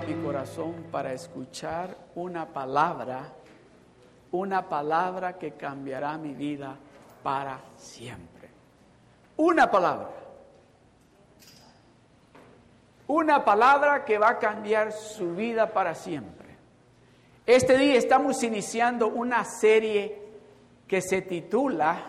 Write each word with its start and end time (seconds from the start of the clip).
mi 0.00 0.14
corazón 0.14 0.86
para 0.90 1.12
escuchar 1.12 1.94
una 2.14 2.46
palabra, 2.46 3.30
una 4.30 4.66
palabra 4.66 5.38
que 5.38 5.52
cambiará 5.52 6.16
mi 6.16 6.32
vida 6.32 6.76
para 7.22 7.60
siempre. 7.76 8.48
Una 9.36 9.70
palabra. 9.70 10.08
Una 13.06 13.44
palabra 13.44 14.04
que 14.06 14.16
va 14.16 14.30
a 14.30 14.38
cambiar 14.38 14.92
su 14.92 15.34
vida 15.34 15.70
para 15.70 15.94
siempre. 15.94 16.56
Este 17.44 17.76
día 17.76 17.96
estamos 17.96 18.42
iniciando 18.42 19.08
una 19.08 19.44
serie 19.44 20.22
que 20.88 21.02
se 21.02 21.20
titula 21.20 22.00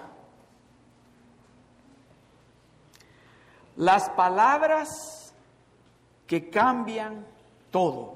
Las 3.75 4.09
palabras 4.11 5.33
que 6.27 6.49
cambian 6.49 7.32
todo. 7.73 8.13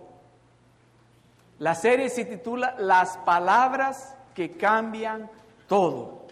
La 1.57 1.73
serie 1.73 2.09
se 2.09 2.25
titula 2.25 2.75
Las 2.77 3.17
palabras 3.17 4.15
que 4.35 4.51
cambian 4.51 5.29
todo. 5.67 6.27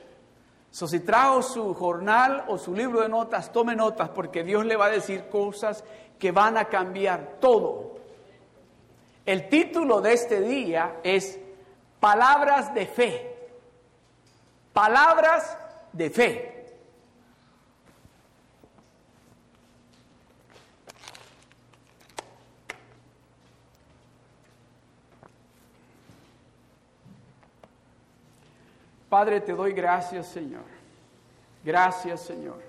So, 0.70 0.88
si 0.88 1.00
trajo 1.00 1.42
su 1.42 1.74
jornal 1.74 2.46
o 2.48 2.58
su 2.58 2.76
libro 2.76 3.02
de 3.02 3.10
notas, 3.10 3.52
tome 3.52 3.76
notas 3.76 4.10
porque 4.10 4.44
Dios 4.44 4.66
le 4.66 4.76
va 4.76 4.86
a 4.86 4.92
decir 4.92 5.28
cosas 5.30 5.84
que 6.20 6.32
van 6.32 6.58
a 6.58 6.66
cambiar 6.66 7.38
todo. 7.40 7.96
El 9.26 9.50
título 9.50 10.02
de 10.02 10.14
este 10.14 10.42
día 10.42 10.98
es 11.02 11.40
Palabras 12.00 12.76
de 12.76 12.86
Fe. 12.86 13.50
Palabras 14.72 15.58
de 15.94 16.10
Fe. 16.12 16.55
Padre, 29.10 29.42
te 29.42 29.54
doy 29.54 29.74
gracias, 29.74 30.28
Señor. 30.28 30.64
Gracias, 31.64 32.22
Señor. 32.22 32.62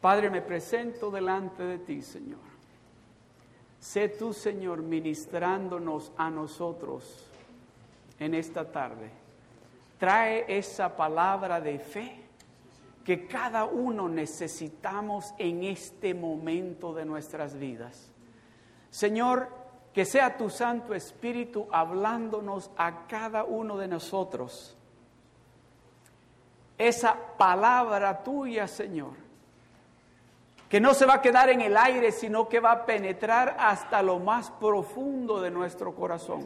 Padre, 0.00 0.28
me 0.28 0.42
presento 0.42 1.10
delante 1.10 1.62
de 1.62 1.78
ti, 1.78 2.02
Señor. 2.02 2.40
Sé 3.80 4.08
tú, 4.08 4.32
Señor, 4.32 4.82
ministrándonos 4.82 6.12
a 6.16 6.30
nosotros 6.30 7.26
en 8.18 8.34
esta 8.34 8.70
tarde. 8.70 9.10
Trae 9.98 10.44
esa 10.48 10.96
palabra 10.96 11.60
de 11.60 11.78
fe 11.78 12.24
que 13.04 13.26
cada 13.26 13.64
uno 13.64 14.08
necesitamos 14.08 15.34
en 15.38 15.64
este 15.64 16.14
momento 16.14 16.94
de 16.94 17.04
nuestras 17.04 17.58
vidas. 17.58 18.10
Señor, 18.90 19.48
que 19.94 20.04
sea 20.04 20.36
tu 20.36 20.50
Santo 20.50 20.92
Espíritu 20.92 21.68
hablándonos 21.70 22.68
a 22.76 23.06
cada 23.06 23.44
uno 23.44 23.78
de 23.78 23.86
nosotros. 23.86 24.76
Esa 26.76 27.16
palabra 27.38 28.24
tuya, 28.24 28.66
Señor, 28.66 29.12
que 30.68 30.80
no 30.80 30.94
se 30.94 31.06
va 31.06 31.14
a 31.14 31.22
quedar 31.22 31.48
en 31.48 31.60
el 31.60 31.76
aire, 31.76 32.10
sino 32.10 32.48
que 32.48 32.58
va 32.58 32.72
a 32.72 32.86
penetrar 32.86 33.54
hasta 33.56 34.02
lo 34.02 34.18
más 34.18 34.50
profundo 34.50 35.40
de 35.40 35.52
nuestro 35.52 35.94
corazón. 35.94 36.44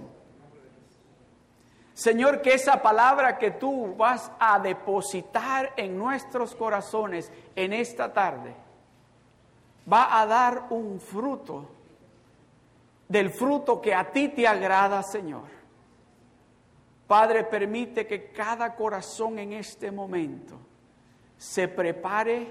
Señor, 1.95 2.43
que 2.43 2.53
esa 2.53 2.83
palabra 2.83 3.39
que 3.39 3.53
tú 3.53 3.97
vas 3.97 4.31
a 4.39 4.59
depositar 4.59 5.73
en 5.79 5.97
nuestros 5.97 6.55
corazones 6.55 7.33
en 7.57 7.73
esta 7.73 8.13
tarde 8.13 8.55
va 9.91 10.21
a 10.21 10.27
dar 10.27 10.67
un 10.69 11.01
fruto 11.01 11.78
del 13.09 13.31
fruto 13.31 13.81
que 13.81 13.95
a 13.95 14.11
ti 14.11 14.29
te 14.29 14.47
agrada, 14.47 15.03
Señor. 15.03 15.49
Padre, 17.07 17.45
permite 17.45 18.07
que 18.07 18.31
cada 18.31 18.75
corazón 18.75 19.39
en 19.39 19.55
este 19.55 19.91
momento 19.91 20.59
se 21.39 21.69
prepare 21.69 22.47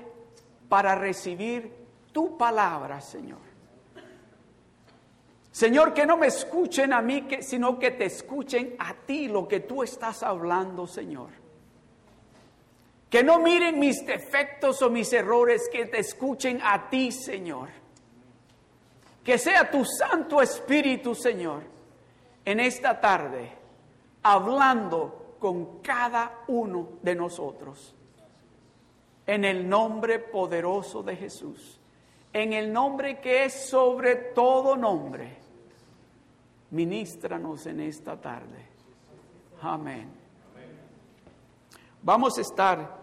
para 0.67 0.95
recibir 0.95 1.71
tu 2.11 2.37
palabra, 2.37 2.99
Señor. 2.99 3.47
Señor, 5.51 5.93
que 5.93 6.05
no 6.05 6.17
me 6.17 6.27
escuchen 6.27 6.93
a 6.93 7.01
mí, 7.01 7.27
sino 7.41 7.77
que 7.79 7.91
te 7.91 8.05
escuchen 8.05 8.75
a 8.79 8.93
ti 8.93 9.27
lo 9.27 9.47
que 9.47 9.59
tú 9.59 9.83
estás 9.83 10.23
hablando, 10.23 10.87
Señor. 10.87 11.29
Que 13.09 13.23
no 13.23 13.39
miren 13.39 13.79
mis 13.79 14.05
defectos 14.05 14.81
o 14.81 14.89
mis 14.89 15.11
errores, 15.13 15.69
que 15.71 15.85
te 15.85 15.99
escuchen 15.99 16.59
a 16.63 16.89
ti, 16.89 17.11
Señor. 17.11 17.69
Que 19.27 19.37
sea 19.37 19.69
tu 19.69 19.83
Santo 19.83 20.41
Espíritu, 20.41 21.13
Señor, 21.13 21.61
en 22.45 22.61
esta 22.61 22.97
tarde, 22.97 23.51
hablando 24.23 25.35
con 25.37 25.81
cada 25.81 26.45
uno 26.47 26.91
de 27.01 27.13
nosotros. 27.13 27.93
En 29.25 29.43
el 29.43 29.67
nombre 29.67 30.19
poderoso 30.19 31.03
de 31.03 31.17
Jesús. 31.17 31.77
En 32.31 32.53
el 32.53 32.71
nombre 32.71 33.19
que 33.19 33.43
es 33.43 33.67
sobre 33.69 34.15
todo 34.15 34.77
nombre. 34.77 35.35
Ministranos 36.71 37.65
en 37.65 37.81
esta 37.81 38.15
tarde. 38.15 38.65
Amén. 39.61 40.09
Vamos 42.01 42.37
a 42.37 42.41
estar 42.41 42.97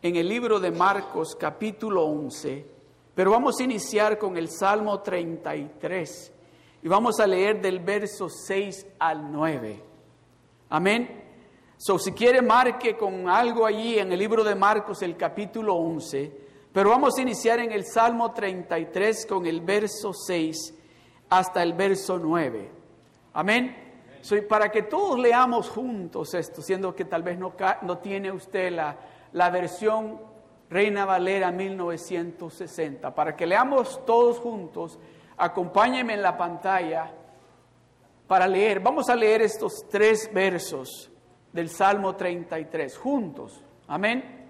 en 0.00 0.16
el 0.16 0.26
libro 0.26 0.58
de 0.58 0.70
Marcos 0.70 1.36
capítulo 1.36 2.06
11 2.06 2.75
pero 3.16 3.30
vamos 3.30 3.58
a 3.58 3.62
iniciar 3.62 4.18
con 4.18 4.36
el 4.36 4.50
Salmo 4.50 5.00
33 5.00 6.32
y 6.82 6.86
vamos 6.86 7.18
a 7.18 7.26
leer 7.26 7.62
del 7.62 7.80
verso 7.80 8.28
6 8.28 8.88
al 8.98 9.32
9. 9.32 9.82
Amén. 10.68 11.24
So, 11.78 11.98
si 11.98 12.12
quiere, 12.12 12.42
marque 12.42 12.94
con 12.94 13.26
algo 13.26 13.64
allí 13.64 13.98
en 13.98 14.12
el 14.12 14.18
libro 14.18 14.44
de 14.44 14.54
Marcos, 14.54 15.00
el 15.00 15.16
capítulo 15.16 15.76
11. 15.76 16.30
Pero 16.70 16.90
vamos 16.90 17.16
a 17.16 17.22
iniciar 17.22 17.58
en 17.58 17.72
el 17.72 17.86
Salmo 17.86 18.32
33 18.32 19.24
con 19.24 19.46
el 19.46 19.62
verso 19.62 20.12
6 20.12 20.74
hasta 21.30 21.62
el 21.62 21.72
verso 21.72 22.18
9. 22.18 22.70
Amén. 23.32 24.18
So, 24.20 24.36
para 24.46 24.70
que 24.70 24.82
todos 24.82 25.18
leamos 25.18 25.70
juntos 25.70 26.34
esto, 26.34 26.60
siendo 26.60 26.94
que 26.94 27.06
tal 27.06 27.22
vez 27.22 27.38
no, 27.38 27.54
no 27.80 27.96
tiene 27.96 28.30
usted 28.30 28.72
la, 28.72 28.98
la 29.32 29.48
versión 29.48 30.35
Reina 30.68 31.04
Valera 31.04 31.50
1960. 31.50 33.14
Para 33.14 33.36
que 33.36 33.46
leamos 33.46 34.04
todos 34.04 34.38
juntos, 34.38 34.98
acompáñenme 35.36 36.14
en 36.14 36.22
la 36.22 36.36
pantalla 36.36 37.12
para 38.26 38.46
leer. 38.48 38.80
Vamos 38.80 39.08
a 39.08 39.16
leer 39.16 39.42
estos 39.42 39.86
tres 39.88 40.30
versos 40.32 41.10
del 41.52 41.68
Salmo 41.68 42.16
33 42.16 42.96
juntos. 42.96 43.62
Amén. 43.86 44.48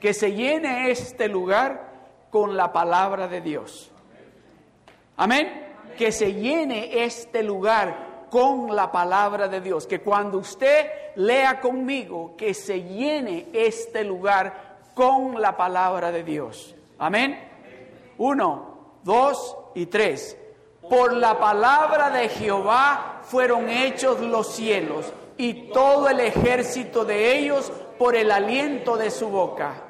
Que 0.00 0.14
se 0.14 0.32
llene 0.32 0.90
este 0.90 1.28
lugar 1.28 1.92
con 2.30 2.56
la 2.56 2.72
palabra 2.72 3.28
de 3.28 3.40
Dios. 3.40 3.90
Amén. 5.16 5.66
Que 5.96 6.12
se 6.12 6.32
llene 6.32 7.04
este 7.04 7.42
lugar 7.42 8.26
con 8.30 8.74
la 8.74 8.90
palabra 8.90 9.48
de 9.48 9.60
Dios. 9.60 9.86
Que 9.86 10.00
cuando 10.00 10.38
usted 10.38 10.86
lea 11.16 11.60
conmigo, 11.60 12.34
que 12.36 12.54
se 12.54 12.82
llene 12.82 13.48
este 13.52 14.04
lugar 14.04 14.67
con 14.98 15.40
la 15.40 15.56
palabra 15.56 16.10
de 16.10 16.24
Dios. 16.24 16.74
Amén. 16.98 17.38
Uno, 18.18 18.96
dos 19.04 19.56
y 19.76 19.86
tres. 19.86 20.36
Por 20.90 21.12
la 21.12 21.38
palabra 21.38 22.10
de 22.10 22.28
Jehová 22.28 23.20
fueron 23.22 23.68
hechos 23.68 24.18
los 24.18 24.48
cielos 24.48 25.12
y 25.36 25.70
todo 25.70 26.08
el 26.08 26.18
ejército 26.18 27.04
de 27.04 27.38
ellos 27.38 27.70
por 27.96 28.16
el 28.16 28.32
aliento 28.32 28.96
de 28.96 29.12
su 29.12 29.28
boca. 29.28 29.84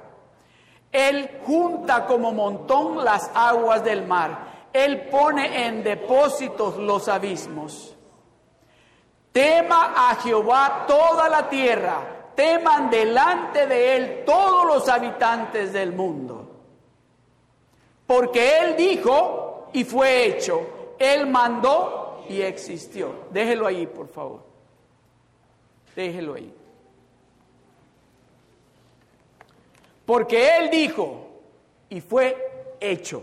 Él 0.93 1.41
junta 1.47 2.05
como 2.05 2.33
montón 2.33 3.03
las 3.03 3.31
aguas 3.33 3.83
del 3.83 4.07
mar. 4.07 4.69
Él 4.75 5.09
pone 5.09 5.67
en 5.67 5.83
depósitos 5.83 6.77
los 6.77 7.09
abismos. 7.09 7.97
Tema 9.33 9.95
a 9.97 10.17
Jehová 10.17 10.85
toda 10.87 11.31
la 11.31 11.49
tierra 11.49 12.18
teman 12.39 12.89
delante 12.89 13.67
de 13.67 13.97
Él 13.97 14.23
todos 14.25 14.65
los 14.65 14.89
habitantes 14.89 15.73
del 15.73 15.93
mundo. 15.93 16.49
Porque 18.07 18.61
Él 18.61 18.77
dijo 18.77 19.71
y 19.73 19.83
fue 19.83 20.25
hecho, 20.25 20.95
Él 21.01 21.27
mandó 21.27 22.25
y 22.29 22.41
existió. 22.41 23.25
Déjelo 23.33 23.67
ahí, 23.67 23.89
por 23.89 24.07
favor. 24.07 24.45
Déjelo 25.97 26.35
ahí. 26.35 26.55
Porque 30.07 30.59
Él 30.59 30.71
dijo 30.71 31.27
y 31.89 32.01
fue 32.01 32.77
hecho. 32.79 33.21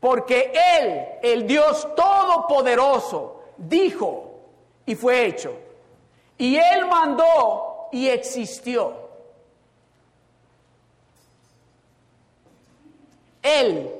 Porque 0.00 0.54
Él, 0.80 1.04
el 1.22 1.46
Dios 1.46 1.86
Todopoderoso, 1.94 3.42
dijo 3.58 4.40
y 4.86 4.94
fue 4.94 5.26
hecho. 5.26 5.59
Y 6.40 6.56
Él 6.56 6.86
mandó 6.86 7.88
y 7.92 8.08
existió. 8.08 9.10
Él 13.42 13.94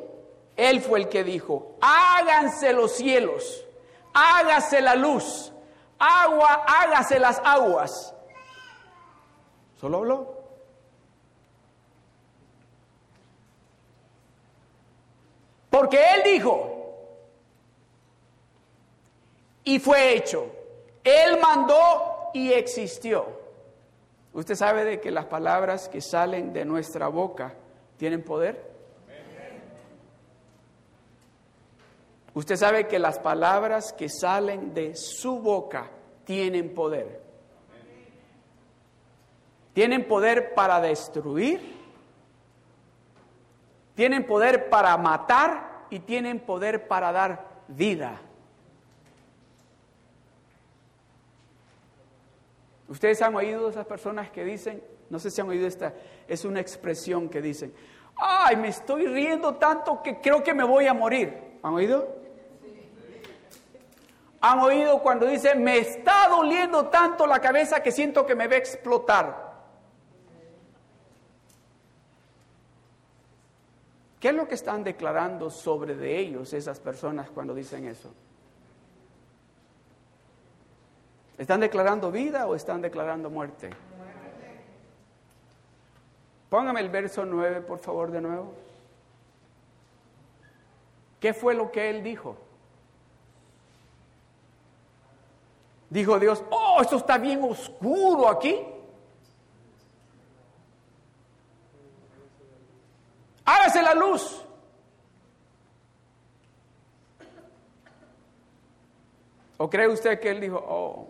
Él 0.57 0.81
fue 0.81 1.01
el 1.01 1.09
que 1.11 1.23
dijo, 1.23 1.77
háganse 1.83 2.73
los 2.73 2.93
cielos, 2.93 3.63
hágase 4.15 4.81
la 4.81 4.95
luz, 4.95 5.53
agua, 5.99 6.65
hágase 6.67 7.19
las 7.19 7.43
aguas. 7.45 8.15
Solo 9.79 9.99
habló. 9.99 10.35
Porque 15.69 16.03
Él 16.15 16.23
dijo, 16.25 16.95
y 19.63 19.79
fue 19.79 20.15
hecho. 20.15 20.47
Él 21.05 21.39
mandó 21.39 22.10
y 22.35 22.53
existió. 22.53 23.27
Usted 24.32 24.55
sabe 24.55 24.85
de 24.85 25.00
que 25.00 25.11
las 25.11 25.27
palabras 25.27 25.88
que 25.88 26.00
salen 26.00 26.53
de 26.53 26.65
nuestra 26.65 27.09
boca 27.09 27.55
tienen 27.97 28.23
poder. 28.23 28.71
Usted 32.32 32.56
sabe 32.56 32.87
que 32.87 32.99
las 32.99 33.19
palabras 33.19 33.93
que 33.93 34.09
salen 34.09 34.73
de 34.73 34.94
su 34.94 35.41
boca 35.41 35.91
tienen 36.25 36.75
poder. 36.75 37.21
Tienen 39.73 40.06
poder 40.06 40.55
para 40.55 40.81
destruir, 40.81 41.61
tienen 43.94 44.26
poder 44.26 44.69
para 44.69 44.97
matar 44.97 45.87
y 45.91 46.00
tienen 46.00 46.41
poder 46.41 46.87
para 46.87 47.12
dar 47.12 47.49
vida. 47.69 48.21
Ustedes 52.91 53.23
han 53.23 53.37
oído 53.37 53.71
esas 53.71 53.87
personas 53.87 54.31
que 54.31 54.45
dicen, 54.45 54.83
no 55.11 55.21
sé 55.21 55.31
si 55.31 55.41
han 55.41 55.49
oído 55.49 55.65
esta, 55.65 55.95
es 56.27 56.45
una 56.45 56.59
expresión 56.59 57.29
que 57.29 57.41
dicen, 57.41 57.73
ay, 58.17 58.57
me 58.57 58.67
estoy 58.67 59.07
riendo 59.07 59.55
tanto 59.55 60.03
que 60.03 60.21
creo 60.21 60.43
que 60.43 60.53
me 60.53 60.65
voy 60.65 60.89
a 60.89 60.93
morir. 60.93 61.33
¿Han 61.63 61.75
oído? 61.75 62.17
Han 64.41 64.59
oído 64.59 65.01
cuando 65.03 65.27
dice, 65.27 65.55
me 65.55 65.79
está 65.79 66.27
doliendo 66.29 66.89
tanto 66.89 67.29
la 67.29 67.39
cabeza 67.39 67.81
que 67.81 67.93
siento 67.93 68.27
que 68.27 68.35
me 68.35 68.49
va 68.49 68.55
a 68.55 68.59
explotar. 68.59 69.51
¿Qué 74.19 74.31
es 74.31 74.35
lo 74.35 74.49
que 74.49 74.57
están 74.57 74.83
declarando 74.83 75.49
sobre 75.49 75.95
de 75.95 76.19
ellos 76.19 76.53
esas 76.55 76.81
personas 76.81 77.31
cuando 77.31 77.55
dicen 77.55 77.87
eso? 77.87 78.13
¿Están 81.41 81.61
declarando 81.61 82.13
vida 82.13 82.47
o 82.47 82.55
están 82.55 82.83
declarando 82.83 83.31
muerte? 83.31 83.71
Póngame 86.51 86.81
el 86.81 86.91
verso 86.91 87.25
9, 87.25 87.63
por 87.63 87.79
favor, 87.79 88.11
de 88.11 88.21
nuevo. 88.21 88.53
¿Qué 91.19 91.33
fue 91.33 91.55
lo 91.55 91.73
que 91.73 91.89
él 91.89 92.03
dijo? 92.03 92.37
Dijo 95.89 96.19
Dios, 96.19 96.45
oh, 96.51 96.83
esto 96.83 96.99
está 96.99 97.17
bien 97.17 97.43
oscuro 97.43 98.29
aquí. 98.29 98.61
Hágase 103.47 103.81
la 103.81 103.95
luz. 103.95 104.45
¿O 109.62 109.69
cree 109.69 109.89
usted 109.89 110.19
que 110.19 110.31
él 110.31 110.41
dijo, 110.41 110.57
oh, 110.57 111.07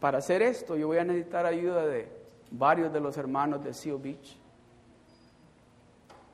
para 0.00 0.16
hacer 0.16 0.40
esto 0.40 0.76
yo 0.76 0.86
voy 0.86 0.96
a 0.96 1.04
necesitar 1.04 1.44
ayuda 1.44 1.86
de 1.86 2.08
varios 2.50 2.90
de 2.90 3.00
los 3.00 3.18
hermanos 3.18 3.62
de 3.62 3.74
Seal 3.74 3.98
Beach? 3.98 4.38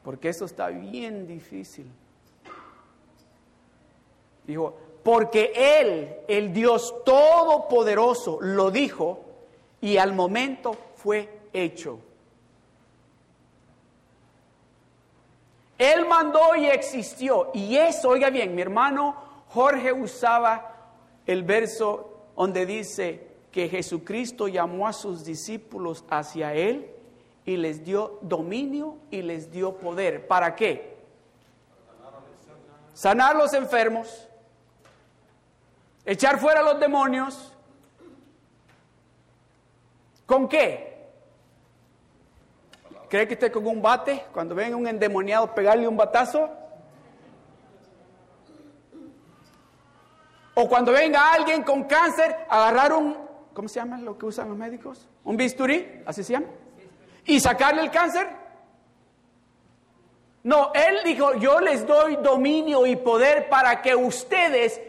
Porque 0.04 0.28
esto 0.28 0.44
está 0.44 0.68
bien 0.68 1.26
difícil. 1.26 1.90
Dijo, 4.46 4.76
porque 5.02 5.50
Él, 5.52 6.14
el 6.28 6.52
Dios 6.52 6.94
Todopoderoso, 7.04 8.38
lo 8.40 8.70
dijo 8.70 9.24
y 9.80 9.96
al 9.96 10.12
momento 10.12 10.76
fue 10.94 11.40
hecho. 11.52 11.98
Él 15.76 16.06
mandó 16.06 16.54
y 16.54 16.66
existió. 16.66 17.50
Y 17.52 17.76
eso, 17.76 18.10
oiga 18.10 18.30
bien, 18.30 18.54
mi 18.54 18.62
hermano 18.62 19.26
Jorge 19.48 19.92
usaba 19.92 20.67
el 21.28 21.42
verso 21.42 22.32
donde 22.34 22.64
dice 22.64 23.28
que 23.52 23.68
Jesucristo 23.68 24.48
llamó 24.48 24.88
a 24.88 24.94
sus 24.94 25.24
discípulos 25.24 26.04
hacia 26.08 26.54
Él 26.54 26.90
y 27.44 27.58
les 27.58 27.84
dio 27.84 28.18
dominio 28.22 28.96
y 29.10 29.20
les 29.22 29.50
dio 29.50 29.76
poder. 29.76 30.26
¿Para 30.26 30.56
qué? 30.56 30.96
Sanar 32.94 33.36
los 33.36 33.52
enfermos, 33.52 34.26
echar 36.04 36.40
fuera 36.40 36.62
los 36.62 36.80
demonios. 36.80 37.52
¿Con 40.24 40.48
qué? 40.48 41.08
¿Cree 43.10 43.28
que 43.28 43.34
esté 43.34 43.52
con 43.52 43.66
un 43.66 43.82
bate? 43.82 44.24
Cuando 44.32 44.54
venga 44.54 44.76
un 44.76 44.86
endemoniado, 44.86 45.54
pegarle 45.54 45.86
un 45.86 45.96
batazo. 45.96 46.50
O 50.60 50.68
cuando 50.68 50.90
venga 50.90 51.32
alguien 51.34 51.62
con 51.62 51.84
cáncer, 51.84 52.36
agarrar 52.48 52.92
un, 52.92 53.16
¿cómo 53.54 53.68
se 53.68 53.78
llama 53.78 53.96
lo 53.98 54.18
que 54.18 54.26
usan 54.26 54.48
los 54.48 54.58
médicos? 54.58 55.06
Un 55.22 55.36
bisturí, 55.36 56.02
así 56.04 56.24
se 56.24 56.32
llama. 56.32 56.48
Y 57.26 57.38
sacarle 57.38 57.82
el 57.82 57.92
cáncer. 57.92 58.28
No, 60.42 60.72
él 60.74 60.98
dijo, 61.04 61.34
yo 61.34 61.60
les 61.60 61.86
doy 61.86 62.16
dominio 62.16 62.86
y 62.86 62.96
poder 62.96 63.48
para 63.48 63.82
que 63.82 63.94
ustedes 63.94 64.80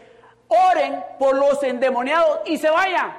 oren 0.48 1.04
por 1.20 1.36
los 1.36 1.62
endemoniados 1.62 2.40
y 2.48 2.58
se 2.58 2.72
vayan. 2.72 3.16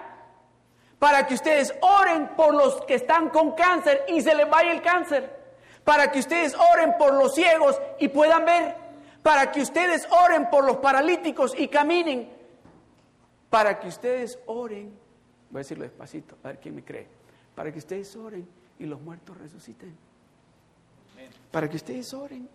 Para 0.99 1.29
que 1.29 1.35
ustedes 1.35 1.73
oren 1.81 2.31
por 2.35 2.53
los 2.53 2.85
que 2.85 2.97
están 2.97 3.29
con 3.29 3.53
cáncer 3.53 4.07
y 4.09 4.23
se 4.23 4.35
les 4.35 4.51
vaya 4.51 4.73
el 4.73 4.83
cáncer. 4.83 5.39
Para 5.85 6.11
que 6.11 6.19
ustedes 6.19 6.57
oren 6.73 6.97
por 6.99 7.15
los 7.15 7.33
ciegos 7.33 7.81
y 8.01 8.09
puedan 8.09 8.45
ver. 8.45 8.75
Para 9.23 9.53
que 9.53 9.61
ustedes 9.61 10.09
oren 10.11 10.51
por 10.51 10.65
los 10.65 10.79
paralíticos 10.79 11.55
y 11.57 11.69
caminen. 11.69 12.40
Para 13.51 13.79
que 13.79 13.89
ustedes 13.89 14.39
oren, 14.47 14.93
voy 15.51 15.59
a 15.59 15.63
decirlo 15.63 15.85
despacito, 15.85 16.39
a 16.43 16.49
ver 16.49 16.61
quién 16.61 16.75
me 16.75 16.85
cree. 16.85 17.07
Para 17.55 17.73
que 17.73 17.79
ustedes 17.79 18.15
oren 18.17 18.49
y 18.79 18.87
los 18.87 19.01
muertos 19.01 19.37
resuciten. 19.37 19.95
Para 21.51 21.69
que 21.69 21.77
ustedes 21.77 22.15
oren 22.15 22.49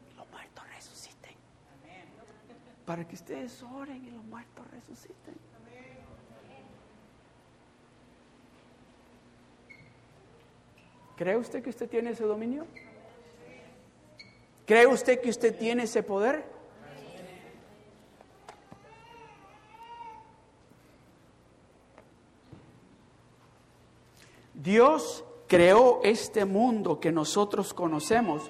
para 2.85 3.07
que 3.07 3.15
ustedes 3.15 3.63
oren 3.63 4.05
y 4.05 4.11
los 4.11 4.23
muertos 4.25 4.65
resuciten. 4.71 5.35
¿Cree 11.17 11.37
usted 11.37 11.63
que 11.63 11.69
usted 11.69 11.89
tiene 11.89 12.11
ese 12.11 12.25
dominio? 12.25 12.67
¿Cree 14.65 14.85
usted 14.85 15.19
que 15.21 15.29
usted 15.29 15.57
tiene 15.57 15.83
ese 15.83 16.03
poder? 16.03 16.43
Dios 24.55 25.23
creó 25.47 25.99
este 26.03 26.45
mundo 26.45 26.99
que 26.99 27.11
nosotros 27.11 27.73
conocemos 27.73 28.49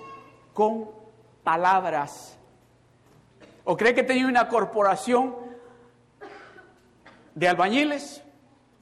con 0.54 0.90
palabras. 1.44 2.38
¿O 3.64 3.76
cree 3.76 3.94
que 3.94 4.04
tenía 4.04 4.28
una 4.28 4.48
corporación 4.48 5.36
de 7.34 7.48
albañiles, 7.48 8.24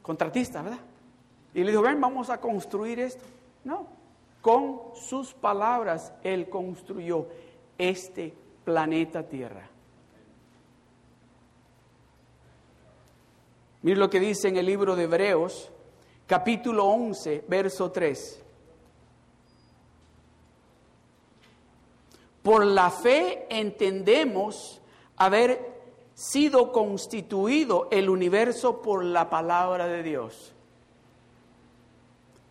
contratistas, 0.01 0.63
verdad? 0.63 0.80
Y 1.53 1.63
le 1.63 1.72
dijo, 1.72 1.82
ven, 1.82 2.01
vamos 2.01 2.30
a 2.30 2.39
construir 2.39 3.00
esto. 3.00 3.24
No, 3.63 3.88
con 4.42 4.82
sus 4.96 5.34
palabras 5.34 6.13
Él 6.24 6.50
construyó 6.50 7.27
este 7.77 8.34
planeta 8.65 9.24
Tierra. 9.24 9.70
Mire 13.82 13.98
lo 13.98 14.10
que 14.10 14.20
dice 14.20 14.48
en 14.48 14.58
el 14.58 14.65
libro 14.65 14.96
de 14.96 15.03
Hebreos, 15.03 15.73
capítulo 16.27 16.86
11, 16.86 17.46
verso 17.48 17.92
3. 17.92 18.42
Por 22.42 22.65
la 22.65 22.89
fe 22.92 23.48
entendemos 23.50 24.82
haber 25.15 25.74
sido 26.13 26.72
constituido 26.72 27.88
el 27.92 28.10
universo 28.10 28.82
por 28.82 29.03
la 29.03 29.30
palabra 29.30 29.88
de 29.88 30.03
Dios. 30.03 30.53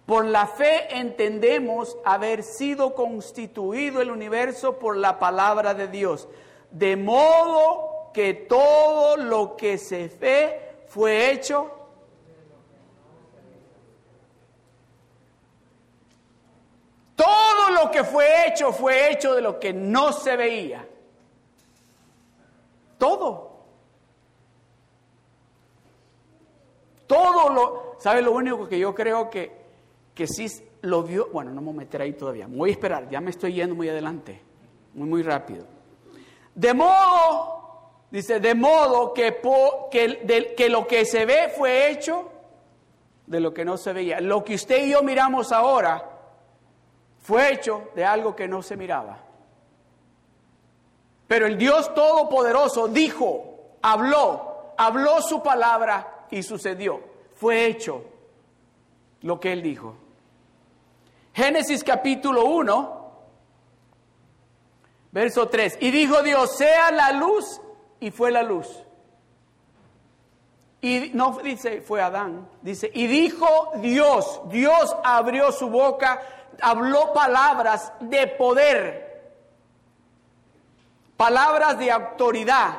Por 0.07 0.25
la 0.25 0.47
fe 0.47 0.97
entendemos 0.97 1.97
haber 2.05 2.43
sido 2.43 2.95
constituido 2.95 4.01
el 4.01 4.11
universo 4.11 4.79
por 4.79 4.97
la 4.97 5.19
palabra 5.19 5.75
de 5.75 5.89
Dios. 5.89 6.29
De 6.71 6.97
modo 6.97 8.11
que 8.13 8.35
todo 8.35 9.17
lo 9.17 9.57
que 9.57 9.79
se 9.79 10.09
ve 10.09 10.85
fue 10.89 11.31
hecho 11.31 11.82
Todo 17.17 17.71
lo 17.71 17.91
que 17.91 18.05
fue 18.05 18.49
hecho 18.49 18.73
fue 18.73 19.11
hecho 19.11 19.35
de 19.35 19.43
lo 19.43 19.59
que 19.59 19.73
no 19.73 20.13
se 20.13 20.37
veía. 20.37 20.87
Todo. 22.99 23.53
Todo 27.07 27.51
lo, 27.51 27.97
¿sabe 27.99 28.23
lo 28.23 28.33
único 28.33 28.69
que 28.69 28.79
yo 28.79 28.95
creo 28.95 29.29
que, 29.29 29.53
que 30.15 30.27
sí 30.27 30.47
lo 30.81 31.03
vio? 31.03 31.29
Bueno, 31.33 31.51
no 31.51 31.61
me 31.61 31.67
voy 31.67 31.75
a 31.75 31.79
meter 31.81 32.01
ahí 32.01 32.13
todavía, 32.15 32.47
voy 32.49 32.71
a 32.71 32.73
esperar, 32.73 33.09
ya 33.11 33.21
me 33.21 33.31
estoy 33.31 33.53
yendo 33.53 33.75
muy 33.75 33.89
adelante, 33.89 34.41
muy, 34.95 35.09
muy 35.09 35.23
rápido. 35.23 35.67
De 36.55 36.73
modo, 36.73 37.91
dice, 38.11 38.41
de 38.41 38.55
modo 38.55 39.13
que, 39.13 39.41
que 40.57 40.69
lo 40.71 40.87
que 40.87 41.05
se 41.05 41.27
ve 41.27 41.53
fue 41.55 41.91
hecho 41.91 42.31
de 43.27 43.41
lo 43.41 43.53
que 43.53 43.65
no 43.65 43.77
se 43.77 43.93
veía. 43.93 44.21
Lo 44.21 44.43
que 44.45 44.55
usted 44.55 44.87
y 44.87 44.93
yo 44.93 45.03
miramos 45.03 45.53
ahora 45.53 46.12
fue 47.23 47.53
hecho 47.53 47.91
de 47.95 48.05
algo 48.05 48.37
que 48.37 48.49
no 48.49 48.63
se 48.63 48.77
miraba. 48.77 49.19
Pero 51.27 51.47
el 51.47 51.57
Dios 51.57 51.95
Todopoderoso 51.95 52.89
dijo, 52.89 53.77
habló, 53.81 54.75
habló 54.77 55.23
su 55.23 55.43
palabra 55.43 56.27
y 56.31 56.43
sucedió. 56.43 57.01
Fue 57.37 57.67
hecho 57.67 58.05
lo 59.23 59.41
que 59.41 59.53
él 59.53 59.63
dijo. 59.63 59.95
Génesis 61.33 61.83
capítulo 61.83 62.45
1, 62.45 63.13
verso 65.13 65.49
3. 65.49 65.79
Y 65.81 65.91
dijo 65.91 66.23
Dios, 66.23 66.57
sea 66.57 66.91
la 66.91 67.13
luz 67.13 67.61
y 68.01 68.11
fue 68.11 68.31
la 68.31 68.43
luz. 68.43 68.69
Y 70.81 71.13
no 71.15 71.39
dice 71.39 71.81
fue 71.81 72.03
Adán, 72.03 72.49
dice, 72.61 72.91
y 72.93 73.07
dijo 73.07 73.71
Dios, 73.77 74.41
Dios 74.51 74.97
abrió 75.05 75.53
su 75.53 75.71
boca, 75.71 76.21
habló 76.61 77.13
palabras 77.13 77.93
de 78.01 78.27
poder, 78.27 79.35
palabras 81.17 81.79
de 81.79 81.91
autoridad. 81.91 82.75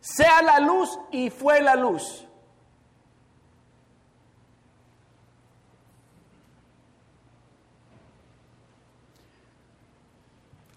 Sea 0.00 0.42
la 0.42 0.60
luz 0.60 0.98
y 1.10 1.30
fue 1.30 1.60
la 1.60 1.74
luz. 1.74 2.24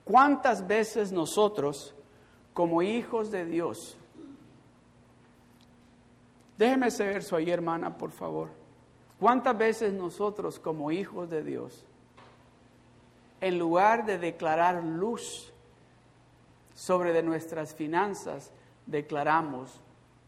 ¿Cuántas 0.04 0.68
veces 0.68 1.14
nosotros, 1.14 1.96
como 2.54 2.82
hijos 2.82 3.32
de 3.32 3.46
Dios, 3.46 3.98
Déjeme 6.62 6.90
ese 6.90 7.08
verso 7.08 7.36
ahí, 7.36 7.50
hermana, 7.50 7.98
por 7.98 8.12
favor. 8.12 8.50
¿Cuántas 9.22 9.56
veces 9.56 9.94
nosotros 9.94 10.58
como 10.58 10.92
hijos 10.92 11.30
de 11.30 11.44
Dios, 11.44 11.86
en 13.40 13.60
lugar 13.60 14.04
de 14.08 14.18
declarar 14.18 14.84
luz 14.84 15.54
sobre 16.74 17.14
de 17.14 17.22
nuestras 17.22 17.76
finanzas, 17.76 18.52
declaramos 18.88 19.80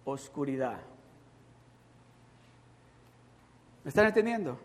oscuridad? 0.05 0.77
¿Me 3.83 3.89
están 3.89 4.05
entendiendo? 4.05 4.59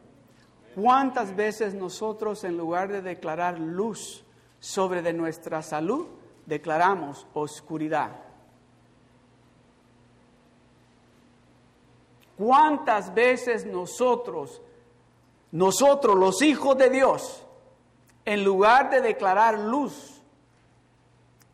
¿Cuántas 0.74 1.34
veces 1.34 1.72
nosotros 1.72 2.44
en 2.44 2.58
lugar 2.58 2.88
de 2.88 3.00
declarar 3.00 3.58
luz 3.58 4.26
sobre 4.60 5.00
de 5.00 5.14
nuestra 5.14 5.62
salud, 5.62 6.06
declaramos 6.44 7.26
oscuridad? 7.32 8.27
¿Cuántas 12.38 13.12
veces 13.14 13.66
nosotros, 13.66 14.62
nosotros 15.50 16.16
los 16.16 16.40
hijos 16.40 16.78
de 16.78 16.88
Dios, 16.88 17.44
en 18.24 18.44
lugar 18.44 18.90
de 18.90 19.00
declarar 19.00 19.58
luz, 19.58 20.22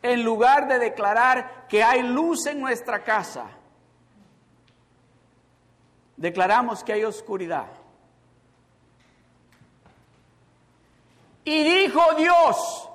en 0.03 0.23
lugar 0.23 0.69
de 0.69 0.79
declarar 0.79 1.67
que 1.69 1.83
hay 1.83 2.03
luz 2.03 2.45
en 2.45 2.61
nuestra 2.61 3.03
casa, 3.03 3.47
declaramos 6.19 6.85
que 6.85 6.93
hay 6.93 7.05
oscuridad? 7.05 7.69
Y 11.47 11.64
dijo 11.64 12.03
Dios, 12.19 12.91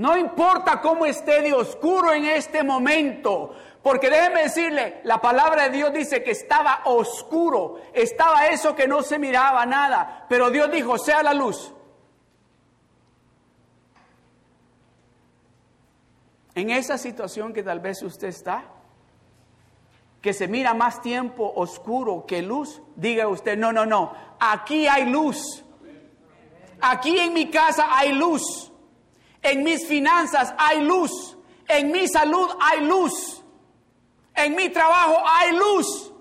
No 0.00 0.16
importa 0.16 0.80
cómo 0.80 1.04
esté 1.04 1.42
de 1.42 1.52
oscuro 1.52 2.14
en 2.14 2.24
este 2.24 2.62
momento, 2.62 3.54
porque 3.82 4.08
déjeme 4.08 4.44
decirle, 4.44 5.02
la 5.04 5.20
palabra 5.20 5.64
de 5.64 5.76
Dios 5.76 5.92
dice 5.92 6.22
que 6.22 6.30
estaba 6.30 6.80
oscuro, 6.86 7.82
estaba 7.92 8.46
eso 8.46 8.74
que 8.74 8.88
no 8.88 9.02
se 9.02 9.18
miraba 9.18 9.66
nada, 9.66 10.24
pero 10.26 10.50
Dios 10.50 10.72
dijo, 10.72 10.96
sea 10.96 11.22
la 11.22 11.34
luz. 11.34 11.74
En 16.54 16.70
esa 16.70 16.96
situación 16.96 17.52
que 17.52 17.62
tal 17.62 17.80
vez 17.80 18.02
usted 18.02 18.28
está, 18.28 18.64
que 20.22 20.32
se 20.32 20.48
mira 20.48 20.72
más 20.72 21.02
tiempo 21.02 21.52
oscuro 21.56 22.24
que 22.24 22.40
luz, 22.40 22.80
diga 22.96 23.28
usted, 23.28 23.58
no, 23.58 23.70
no, 23.70 23.84
no, 23.84 24.14
aquí 24.40 24.88
hay 24.88 25.10
luz. 25.10 25.62
Aquí 26.80 27.18
en 27.18 27.34
mi 27.34 27.50
casa 27.50 27.84
hay 27.90 28.12
luz. 28.12 28.69
En 29.42 29.62
mis 29.64 29.86
finanzas 29.86 30.54
hay 30.58 30.82
luz. 30.82 31.36
En 31.68 31.90
mi 31.90 32.08
salud 32.08 32.48
hay 32.60 32.84
luz. 32.84 33.42
En 34.34 34.54
mi 34.54 34.68
trabajo 34.70 35.22
hay 35.24 35.56
luz. 35.56 36.12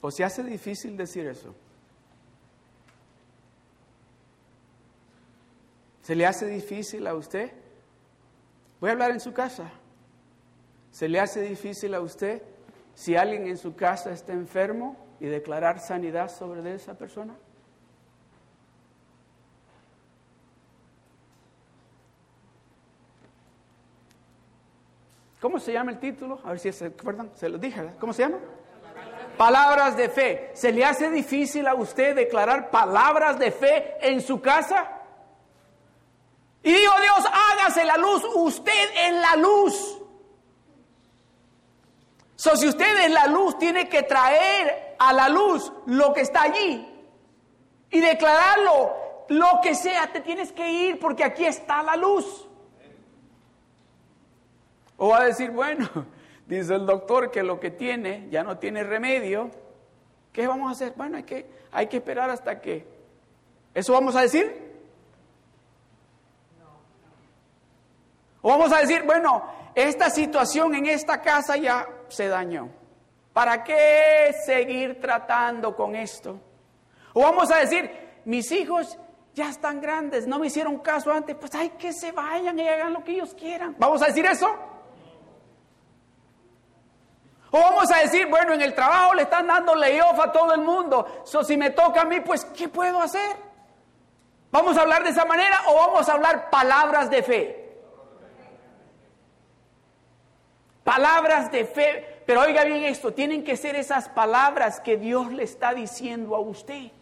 ¿O 0.00 0.10
se 0.10 0.22
hace 0.22 0.44
difícil 0.44 0.96
decir 0.96 1.26
eso? 1.26 1.54
¿Se 6.02 6.14
le 6.14 6.24
hace 6.24 6.46
difícil 6.46 7.06
a 7.08 7.14
usted? 7.14 7.52
Voy 8.80 8.90
a 8.90 8.92
hablar 8.92 9.10
en 9.10 9.18
su 9.18 9.32
casa. 9.32 9.72
¿Se 10.92 11.08
le 11.08 11.18
hace 11.18 11.40
difícil 11.40 11.92
a 11.94 12.00
usted 12.00 12.40
si 12.96 13.14
alguien 13.14 13.46
en 13.46 13.58
su 13.58 13.76
casa 13.76 14.10
está 14.10 14.32
enfermo 14.32 14.96
y 15.20 15.26
declarar 15.26 15.80
sanidad 15.80 16.30
sobre 16.30 16.74
esa 16.74 16.94
persona? 16.94 17.34
¿Cómo 25.42 25.60
se 25.60 25.74
llama 25.74 25.90
el 25.90 26.00
título? 26.00 26.40
A 26.42 26.48
ver 26.48 26.58
si 26.58 26.72
se 26.72 26.86
acuerdan, 26.86 27.30
se 27.34 27.50
lo 27.50 27.58
dije, 27.58 27.92
¿cómo 28.00 28.14
se 28.14 28.22
llama? 28.22 28.38
Palabras 29.36 29.94
de 29.94 30.08
fe. 30.08 30.50
¿Se 30.54 30.72
le 30.72 30.82
hace 30.82 31.10
difícil 31.10 31.66
a 31.66 31.74
usted 31.74 32.16
declarar 32.16 32.70
palabras 32.70 33.38
de 33.38 33.50
fe 33.50 33.96
en 34.00 34.22
su 34.22 34.40
casa? 34.40 35.02
Y 36.62 36.72
dijo 36.72 36.94
Dios, 36.98 37.30
hágase 37.30 37.84
la 37.84 37.98
luz, 37.98 38.24
usted 38.36 38.90
en 39.04 39.20
la 39.20 39.36
luz. 39.36 39.95
So, 42.46 42.54
si 42.54 42.68
usted 42.68 43.06
es 43.06 43.10
la 43.10 43.26
luz, 43.26 43.58
tiene 43.58 43.88
que 43.88 44.04
traer 44.04 44.94
a 45.00 45.12
la 45.12 45.28
luz 45.28 45.72
lo 45.86 46.12
que 46.12 46.20
está 46.20 46.42
allí 46.42 46.86
y 47.90 48.00
declararlo. 48.00 48.94
Lo 49.30 49.58
que 49.60 49.74
sea, 49.74 50.12
te 50.12 50.20
tienes 50.20 50.52
que 50.52 50.70
ir 50.70 51.00
porque 51.00 51.24
aquí 51.24 51.44
está 51.44 51.82
la 51.82 51.96
luz. 51.96 52.46
O 54.96 55.08
va 55.08 55.22
a 55.22 55.24
decir, 55.24 55.50
bueno, 55.50 55.88
dice 56.46 56.76
el 56.76 56.86
doctor 56.86 57.32
que 57.32 57.42
lo 57.42 57.58
que 57.58 57.72
tiene 57.72 58.28
ya 58.30 58.44
no 58.44 58.58
tiene 58.58 58.84
remedio. 58.84 59.50
¿Qué 60.32 60.46
vamos 60.46 60.68
a 60.68 60.72
hacer? 60.74 60.92
Bueno, 60.94 61.16
hay 61.16 61.24
que, 61.24 61.50
hay 61.72 61.88
que 61.88 61.96
esperar 61.96 62.30
hasta 62.30 62.60
que... 62.60 62.86
¿Eso 63.74 63.92
vamos 63.92 64.14
a 64.14 64.20
decir? 64.20 64.72
O 68.40 68.50
vamos 68.50 68.72
a 68.72 68.78
decir, 68.78 69.02
bueno, 69.02 69.42
esta 69.74 70.10
situación 70.10 70.76
en 70.76 70.86
esta 70.86 71.20
casa 71.20 71.56
ya 71.56 71.88
se 72.08 72.28
dañó. 72.28 72.68
¿Para 73.32 73.62
qué 73.62 74.34
seguir 74.44 75.00
tratando 75.00 75.76
con 75.76 75.94
esto? 75.94 76.40
O 77.12 77.22
vamos 77.22 77.50
a 77.50 77.58
decir, 77.58 77.90
mis 78.24 78.50
hijos 78.52 78.98
ya 79.34 79.50
están 79.50 79.80
grandes, 79.80 80.26
no 80.26 80.38
me 80.38 80.46
hicieron 80.46 80.78
caso 80.78 81.12
antes, 81.12 81.36
pues 81.36 81.54
hay 81.54 81.70
que 81.70 81.92
se 81.92 82.12
vayan 82.12 82.58
y 82.58 82.66
hagan 82.66 82.94
lo 82.94 83.04
que 83.04 83.12
ellos 83.12 83.34
quieran. 83.34 83.76
¿Vamos 83.78 84.02
a 84.02 84.06
decir 84.06 84.24
eso? 84.24 84.48
O 87.50 87.60
vamos 87.60 87.90
a 87.92 87.98
decir, 87.98 88.26
bueno, 88.28 88.54
en 88.54 88.62
el 88.62 88.74
trabajo 88.74 89.14
le 89.14 89.22
están 89.22 89.46
dando 89.46 89.74
layoff 89.74 90.18
a 90.18 90.32
todo 90.32 90.54
el 90.54 90.62
mundo, 90.62 91.22
so 91.24 91.44
si 91.44 91.56
me 91.56 91.70
toca 91.70 92.02
a 92.02 92.04
mí, 92.04 92.20
pues 92.20 92.44
¿qué 92.46 92.68
puedo 92.68 93.00
hacer? 93.00 93.36
¿Vamos 94.50 94.76
a 94.78 94.82
hablar 94.82 95.04
de 95.04 95.10
esa 95.10 95.24
manera 95.24 95.62
o 95.68 95.74
vamos 95.74 96.08
a 96.08 96.12
hablar 96.12 96.48
palabras 96.48 97.10
de 97.10 97.22
fe? 97.22 97.65
Palabras 100.86 101.50
de 101.50 101.64
fe. 101.64 102.22
Pero 102.24 102.42
oiga 102.42 102.62
bien 102.62 102.84
esto, 102.84 103.12
tienen 103.12 103.42
que 103.42 103.56
ser 103.56 103.74
esas 103.74 104.08
palabras 104.08 104.78
que 104.78 104.96
Dios 104.96 105.32
le 105.32 105.42
está 105.42 105.74
diciendo 105.74 106.36
a 106.36 106.38
usted. 106.38 106.92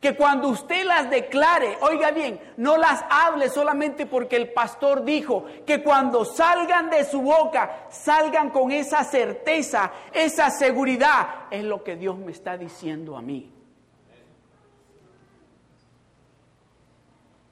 Que 0.00 0.14
cuando 0.14 0.48
usted 0.48 0.84
las 0.84 1.10
declare, 1.10 1.78
oiga 1.80 2.12
bien, 2.12 2.40
no 2.56 2.76
las 2.76 3.04
hable 3.10 3.48
solamente 3.48 4.06
porque 4.06 4.36
el 4.36 4.52
pastor 4.52 5.04
dijo, 5.04 5.46
que 5.66 5.82
cuando 5.82 6.24
salgan 6.24 6.90
de 6.90 7.04
su 7.04 7.20
boca, 7.22 7.88
salgan 7.90 8.50
con 8.50 8.70
esa 8.70 9.02
certeza, 9.02 9.90
esa 10.12 10.48
seguridad, 10.50 11.48
es 11.50 11.64
lo 11.64 11.82
que 11.82 11.96
Dios 11.96 12.16
me 12.18 12.30
está 12.30 12.56
diciendo 12.56 13.16
a 13.16 13.20
mí. 13.20 13.52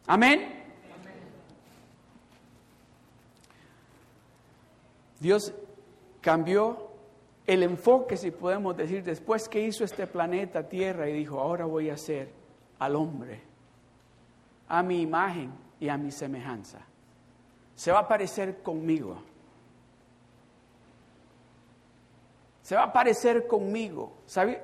Amén. 0.07 0.58
Dios 5.21 5.53
cambió 6.21 6.89
el 7.47 7.63
enfoque, 7.63 8.17
si 8.17 8.31
podemos 8.31 8.77
decir, 8.77 9.03
después 9.03 9.49
que 9.49 9.63
hizo 9.63 9.85
este 9.85 10.07
planeta 10.07 10.69
Tierra 10.69 11.09
y 11.09 11.15
dijo, 11.15 11.41
ahora 11.41 11.65
voy 11.65 11.91
a 11.91 11.95
hacer 11.95 12.31
al 12.79 12.95
hombre 12.95 13.41
a 14.69 14.83
mi 14.83 15.01
imagen 15.01 15.53
y 15.81 15.89
a 15.89 15.97
mi 15.97 16.11
semejanza. 16.11 16.81
Se 17.75 17.91
va 17.91 18.01
a 18.01 18.09
parecer 18.09 18.63
conmigo. 18.63 19.23
Se 22.63 22.75
va 22.75 22.85
a 22.85 22.93
parecer 22.93 23.47
conmigo. 23.47 24.13
¿Sabe? 24.27 24.61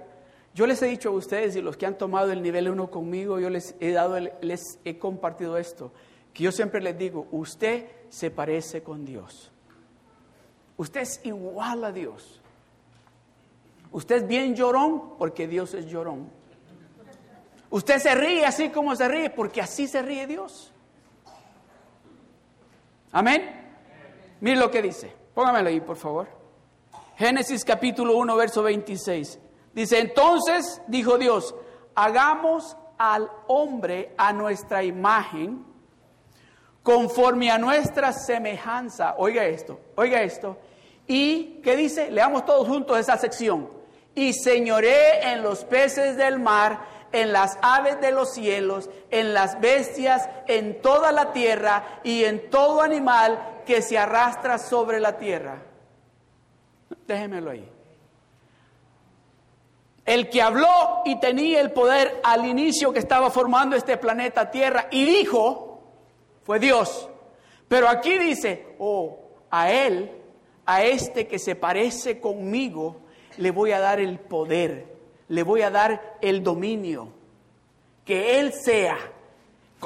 Yo 0.52 0.66
les 0.66 0.82
he 0.82 0.86
dicho 0.86 1.08
a 1.08 1.12
ustedes 1.12 1.56
y 1.56 1.62
los 1.62 1.76
que 1.76 1.86
han 1.86 1.96
tomado 1.96 2.32
el 2.32 2.42
nivel 2.42 2.68
1 2.68 2.90
conmigo, 2.90 3.40
yo 3.40 3.48
les 3.48 3.74
he 3.80 3.92
dado, 3.92 4.18
les 4.40 4.78
he 4.84 4.98
compartido 4.98 5.56
esto, 5.56 5.90
que 6.32 6.44
yo 6.44 6.52
siempre 6.52 6.80
les 6.80 6.96
digo, 6.98 7.26
usted 7.32 7.86
se 8.10 8.30
parece 8.30 8.82
con 8.82 9.04
Dios. 9.04 9.50
Usted 10.76 11.00
es 11.02 11.20
igual 11.24 11.84
a 11.84 11.92
Dios. 11.92 12.40
Usted 13.92 14.16
es 14.16 14.26
bien 14.26 14.54
llorón 14.54 15.16
porque 15.18 15.46
Dios 15.46 15.74
es 15.74 15.86
llorón. 15.86 16.28
Usted 17.70 17.98
se 17.98 18.14
ríe 18.14 18.44
así 18.44 18.70
como 18.70 18.94
se 18.96 19.08
ríe 19.08 19.30
porque 19.30 19.60
así 19.60 19.86
se 19.86 20.02
ríe 20.02 20.26
Dios. 20.26 20.72
Amén. 23.12 23.64
Mire 24.40 24.56
lo 24.56 24.70
que 24.70 24.82
dice. 24.82 25.12
Póngamelo 25.34 25.68
ahí, 25.68 25.80
por 25.80 25.96
favor. 25.96 26.28
Génesis 27.16 27.64
capítulo 27.64 28.16
1, 28.16 28.36
verso 28.36 28.62
26. 28.62 29.38
Dice, 29.72 29.98
entonces 29.98 30.82
dijo 30.88 31.18
Dios, 31.18 31.54
hagamos 31.94 32.76
al 32.98 33.30
hombre 33.46 34.14
a 34.16 34.32
nuestra 34.32 34.84
imagen, 34.84 35.64
conforme 36.84 37.50
a 37.50 37.58
nuestra 37.58 38.12
semejanza. 38.12 39.16
Oiga 39.18 39.44
esto, 39.44 39.80
oiga 39.96 40.22
esto. 40.22 40.56
Y, 41.08 41.60
¿qué 41.64 41.74
dice? 41.74 42.12
Leamos 42.12 42.46
todos 42.46 42.68
juntos 42.68 42.96
esa 42.96 43.18
sección. 43.18 43.68
Y 44.14 44.32
señoré 44.34 45.32
en 45.32 45.42
los 45.42 45.64
peces 45.64 46.16
del 46.16 46.38
mar 46.38 46.94
en 47.14 47.32
las 47.32 47.58
aves 47.62 48.00
de 48.00 48.10
los 48.10 48.34
cielos, 48.34 48.90
en 49.10 49.34
las 49.34 49.60
bestias, 49.60 50.28
en 50.48 50.82
toda 50.82 51.12
la 51.12 51.32
tierra 51.32 52.00
y 52.02 52.24
en 52.24 52.50
todo 52.50 52.82
animal 52.82 53.60
que 53.64 53.82
se 53.82 53.96
arrastra 53.96 54.58
sobre 54.58 54.98
la 54.98 55.16
tierra. 55.16 55.62
Déjemelo 57.06 57.52
ahí. 57.52 57.70
El 60.04 60.28
que 60.28 60.42
habló 60.42 61.02
y 61.04 61.20
tenía 61.20 61.60
el 61.60 61.70
poder 61.70 62.20
al 62.24 62.44
inicio 62.46 62.92
que 62.92 62.98
estaba 62.98 63.30
formando 63.30 63.76
este 63.76 63.96
planeta 63.96 64.50
Tierra 64.50 64.88
y 64.90 65.04
dijo, 65.04 65.63
fue 66.44 66.58
Dios. 66.58 67.08
Pero 67.66 67.88
aquí 67.88 68.16
dice, 68.18 68.76
oh, 68.78 69.18
a 69.50 69.72
él, 69.72 70.10
a 70.64 70.84
este 70.84 71.26
que 71.26 71.38
se 71.38 71.56
parece 71.56 72.20
conmigo, 72.20 72.96
le 73.38 73.50
voy 73.50 73.72
a 73.72 73.80
dar 73.80 73.98
el 73.98 74.18
poder 74.20 74.94
le 75.28 75.42
voy 75.42 75.62
a 75.62 75.70
dar 75.70 76.16
el 76.20 76.42
dominio. 76.42 77.08
Que 78.04 78.38
Él 78.38 78.52
sea, 78.52 78.96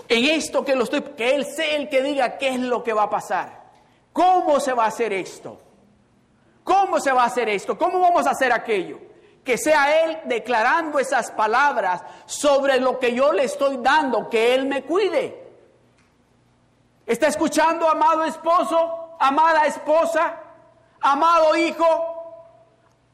en 0.08 0.24
esto 0.24 0.64
que 0.64 0.74
lo 0.74 0.84
estoy, 0.84 1.02
que 1.02 1.34
Él 1.34 1.44
sea 1.44 1.76
el 1.76 1.88
que 1.88 2.02
diga 2.02 2.38
qué 2.38 2.48
es 2.48 2.60
lo 2.60 2.82
que 2.82 2.92
va 2.92 3.04
a 3.04 3.10
pasar. 3.10 3.68
¿Cómo 4.12 4.58
se 4.58 4.72
va 4.72 4.84
a 4.84 4.88
hacer 4.88 5.12
esto? 5.12 5.60
¿Cómo 6.64 7.00
se 7.00 7.12
va 7.12 7.22
a 7.22 7.26
hacer 7.26 7.48
esto? 7.48 7.78
¿Cómo 7.78 8.00
vamos 8.00 8.26
a 8.26 8.30
hacer 8.30 8.52
aquello? 8.52 8.98
Que 9.44 9.56
sea 9.56 10.04
Él 10.04 10.18
declarando 10.24 10.98
esas 10.98 11.30
palabras 11.30 12.02
sobre 12.26 12.80
lo 12.80 12.98
que 12.98 13.14
yo 13.14 13.32
le 13.32 13.44
estoy 13.44 13.78
dando, 13.80 14.28
que 14.28 14.54
Él 14.54 14.66
me 14.66 14.82
cuide. 14.82 15.47
¿Está 17.08 17.28
escuchando, 17.28 17.88
amado 17.88 18.22
esposo, 18.24 19.16
amada 19.18 19.64
esposa, 19.64 20.34
amado 21.00 21.56
hijo, 21.56 21.86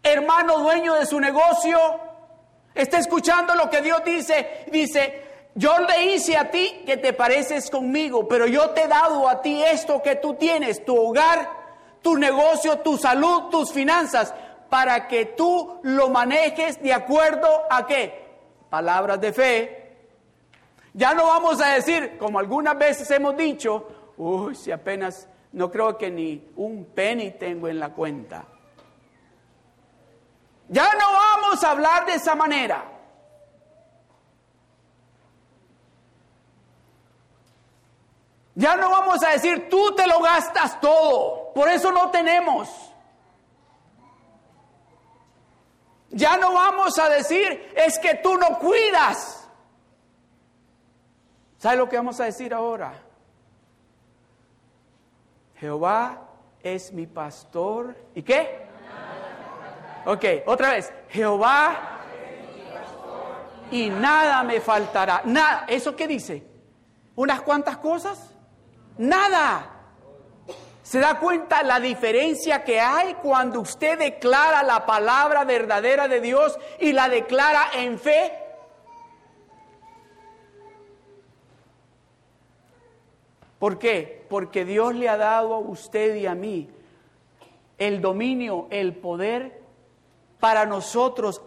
hermano 0.02 0.58
dueño 0.58 0.94
de 0.94 1.06
su 1.06 1.20
negocio? 1.20 1.78
Está 2.74 2.98
escuchando 2.98 3.54
lo 3.54 3.70
que 3.70 3.82
Dios 3.82 4.02
dice. 4.04 4.64
Dice, 4.72 5.46
yo 5.54 5.78
le 5.78 6.06
hice 6.06 6.36
a 6.36 6.50
ti 6.50 6.82
que 6.84 6.96
te 6.96 7.12
pareces 7.12 7.70
conmigo, 7.70 8.26
pero 8.26 8.48
yo 8.48 8.70
te 8.70 8.82
he 8.82 8.88
dado 8.88 9.28
a 9.28 9.40
ti 9.40 9.62
esto 9.62 10.02
que 10.02 10.16
tú 10.16 10.34
tienes, 10.34 10.84
tu 10.84 10.96
hogar, 10.96 11.48
tu 12.02 12.16
negocio, 12.16 12.80
tu 12.80 12.98
salud, 12.98 13.44
tus 13.48 13.72
finanzas, 13.72 14.34
para 14.68 15.06
que 15.06 15.24
tú 15.24 15.78
lo 15.84 16.08
manejes 16.08 16.82
de 16.82 16.92
acuerdo 16.92 17.48
a 17.70 17.86
qué? 17.86 18.26
Palabras 18.68 19.20
de 19.20 19.32
fe. 19.32 19.83
Ya 20.94 21.12
no 21.12 21.26
vamos 21.26 21.60
a 21.60 21.74
decir, 21.74 22.16
como 22.18 22.38
algunas 22.38 22.78
veces 22.78 23.10
hemos 23.10 23.36
dicho, 23.36 24.12
uy, 24.16 24.54
si 24.54 24.70
apenas 24.70 25.28
no 25.50 25.68
creo 25.68 25.98
que 25.98 26.08
ni 26.08 26.52
un 26.54 26.84
penny 26.84 27.32
tengo 27.32 27.66
en 27.66 27.80
la 27.80 27.92
cuenta. 27.92 28.44
Ya 30.68 30.88
no 30.94 31.12
vamos 31.12 31.64
a 31.64 31.70
hablar 31.72 32.06
de 32.06 32.14
esa 32.14 32.36
manera. 32.36 32.84
Ya 38.54 38.76
no 38.76 38.88
vamos 38.88 39.20
a 39.24 39.30
decir, 39.30 39.68
tú 39.68 39.96
te 39.96 40.06
lo 40.06 40.20
gastas 40.20 40.80
todo, 40.80 41.52
por 41.54 41.68
eso 41.68 41.90
no 41.90 42.12
tenemos. 42.12 42.70
Ya 46.10 46.36
no 46.36 46.52
vamos 46.52 46.96
a 47.00 47.08
decir, 47.08 47.72
es 47.74 47.98
que 47.98 48.14
tú 48.14 48.36
no 48.36 48.60
cuidas. 48.60 49.43
¿Sabe 51.64 51.78
lo 51.78 51.88
que 51.88 51.96
vamos 51.96 52.20
a 52.20 52.24
decir 52.24 52.52
ahora? 52.52 52.92
Jehová 55.56 56.28
es 56.62 56.92
mi 56.92 57.06
pastor. 57.06 57.96
¿Y 58.14 58.22
qué? 58.22 58.66
Ok, 60.04 60.24
otra 60.44 60.72
vez. 60.72 60.92
Jehová 61.08 62.02
y 63.70 63.88
nada 63.88 64.42
me 64.42 64.60
faltará. 64.60 65.22
Nada. 65.24 65.64
¿Eso 65.66 65.96
qué 65.96 66.06
dice? 66.06 66.46
¿Unas 67.16 67.40
cuantas 67.40 67.78
cosas? 67.78 68.34
Nada. 68.98 69.70
¿Se 70.82 71.00
da 71.00 71.18
cuenta 71.18 71.62
la 71.62 71.80
diferencia 71.80 72.62
que 72.62 72.78
hay 72.78 73.14
cuando 73.14 73.60
usted 73.60 73.98
declara 73.98 74.62
la 74.64 74.84
palabra 74.84 75.44
verdadera 75.44 76.08
de 76.08 76.20
Dios 76.20 76.58
y 76.78 76.92
la 76.92 77.08
declara 77.08 77.70
en 77.72 77.98
fe? 77.98 78.43
¿Por 83.58 83.78
qué? 83.78 84.26
Porque 84.28 84.64
Dios 84.64 84.94
le 84.94 85.08
ha 85.08 85.16
dado 85.16 85.54
a 85.54 85.58
usted 85.58 86.16
y 86.16 86.26
a 86.26 86.34
mí 86.34 86.68
el 87.78 88.00
dominio, 88.00 88.66
el 88.70 88.94
poder 88.94 89.62
para 90.40 90.66
nosotros, 90.66 91.42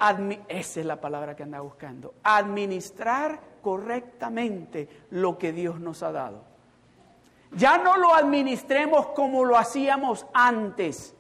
esa 0.48 0.80
es 0.80 0.86
la 0.86 1.00
palabra 1.00 1.36
que 1.36 1.44
anda 1.44 1.60
buscando, 1.60 2.16
administrar 2.24 3.40
correctamente 3.62 4.90
lo 5.12 5.38
que 5.38 5.52
Dios 5.52 5.80
nos 5.80 6.02
ha 6.02 6.12
dado. 6.12 6.42
Ya 7.52 7.78
no 7.78 7.96
lo 7.98 8.14
administremos 8.14 9.08
como 9.10 9.46
lo 9.46 9.58
hacíamos 9.58 10.26
antes. 10.34 11.14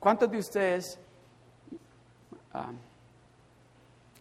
¿Cuántos 0.00 0.30
de 0.30 0.38
ustedes, 0.38 0.98
ah, 2.52 2.72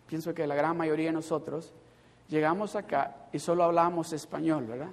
pienso 0.06 0.34
que 0.34 0.46
la 0.46 0.54
gran 0.54 0.78
mayoría 0.78 1.08
de 1.08 1.14
nosotros, 1.14 1.74
llegamos 2.32 2.76
acá 2.78 3.28
y 3.32 3.40
solo 3.40 3.66
hablamos 3.66 4.14
español, 4.14 4.66
¿verdad? 4.66 4.92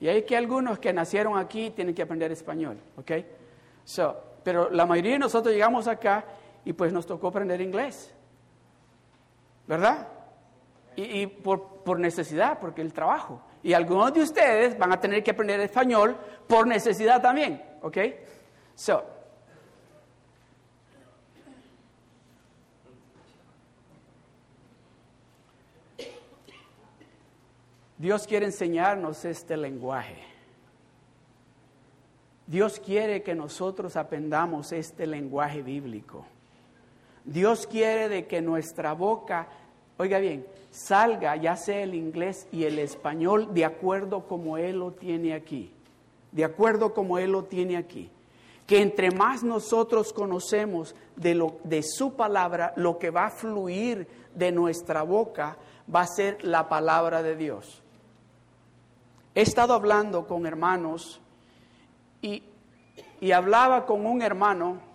Y 0.00 0.08
hay 0.08 0.22
que 0.22 0.36
algunos 0.36 0.78
que 0.78 0.92
nacieron 0.92 1.38
aquí 1.38 1.70
tienen 1.70 1.94
que 1.94 2.02
aprender 2.02 2.32
español, 2.32 2.78
¿ok? 2.96 3.12
pero 4.42 4.70
la 4.70 4.86
mayoría 4.86 5.12
de 5.12 5.18
nosotros 5.18 5.52
llegamos 5.52 5.86
acá 5.88 6.24
y 6.64 6.72
pues 6.72 6.92
nos 6.92 7.06
tocó 7.06 7.28
aprender 7.28 7.60
inglés. 7.60 8.14
¿Verdad? 9.66 10.08
Y, 10.96 11.26
por, 11.26 11.98
necesidad, 11.98 12.58
porque 12.58 12.82
el 12.82 12.92
trabajo. 12.92 13.42
Y 13.62 13.72
algunos 13.72 14.12
de 14.12 14.22
ustedes 14.22 14.78
van 14.78 14.92
a 14.92 15.00
tener 15.00 15.22
que 15.22 15.32
aprender 15.32 15.60
español 15.60 16.16
por 16.46 16.66
necesidad 16.66 17.20
también. 17.20 17.62
¿Ok? 17.82 17.98
So, 18.74 19.04
Dios 28.04 28.26
quiere 28.26 28.44
enseñarnos 28.44 29.24
este 29.24 29.56
lenguaje. 29.56 30.18
Dios 32.46 32.78
quiere 32.78 33.22
que 33.22 33.34
nosotros 33.34 33.96
aprendamos 33.96 34.72
este 34.72 35.06
lenguaje 35.06 35.62
bíblico. 35.62 36.26
Dios 37.24 37.66
quiere 37.66 38.10
de 38.10 38.26
que 38.26 38.42
nuestra 38.42 38.92
boca, 38.92 39.48
oiga 39.96 40.18
bien, 40.18 40.46
salga 40.70 41.34
ya 41.36 41.56
sea 41.56 41.82
el 41.82 41.94
inglés 41.94 42.46
y 42.52 42.64
el 42.64 42.78
español 42.78 43.54
de 43.54 43.64
acuerdo 43.64 44.28
como 44.28 44.58
Él 44.58 44.80
lo 44.80 44.92
tiene 44.92 45.32
aquí, 45.32 45.72
de 46.30 46.44
acuerdo 46.44 46.92
como 46.92 47.16
Él 47.16 47.32
lo 47.32 47.44
tiene 47.44 47.78
aquí. 47.78 48.10
Que 48.66 48.82
entre 48.82 49.12
más 49.12 49.42
nosotros 49.42 50.12
conocemos 50.12 50.94
de, 51.16 51.34
lo, 51.34 51.56
de 51.64 51.82
su 51.82 52.12
palabra, 52.12 52.74
lo 52.76 52.98
que 52.98 53.08
va 53.08 53.28
a 53.28 53.30
fluir 53.30 54.06
de 54.34 54.52
nuestra 54.52 55.04
boca 55.04 55.56
va 55.92 56.02
a 56.02 56.06
ser 56.06 56.44
la 56.44 56.68
palabra 56.68 57.22
de 57.22 57.34
Dios. 57.34 57.80
He 59.34 59.42
estado 59.42 59.74
hablando 59.74 60.26
con 60.26 60.46
hermanos 60.46 61.20
y, 62.22 62.42
y 63.20 63.32
hablaba 63.32 63.86
con 63.86 64.06
un 64.06 64.22
hermano 64.22 64.94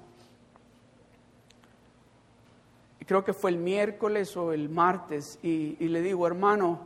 creo 3.09 3.25
que 3.25 3.33
fue 3.33 3.49
el 3.49 3.57
miércoles 3.57 4.37
o 4.37 4.53
el 4.53 4.69
martes, 4.69 5.39
y, 5.41 5.75
le 5.79 5.99
digo, 6.03 6.27
hermano, 6.27 6.81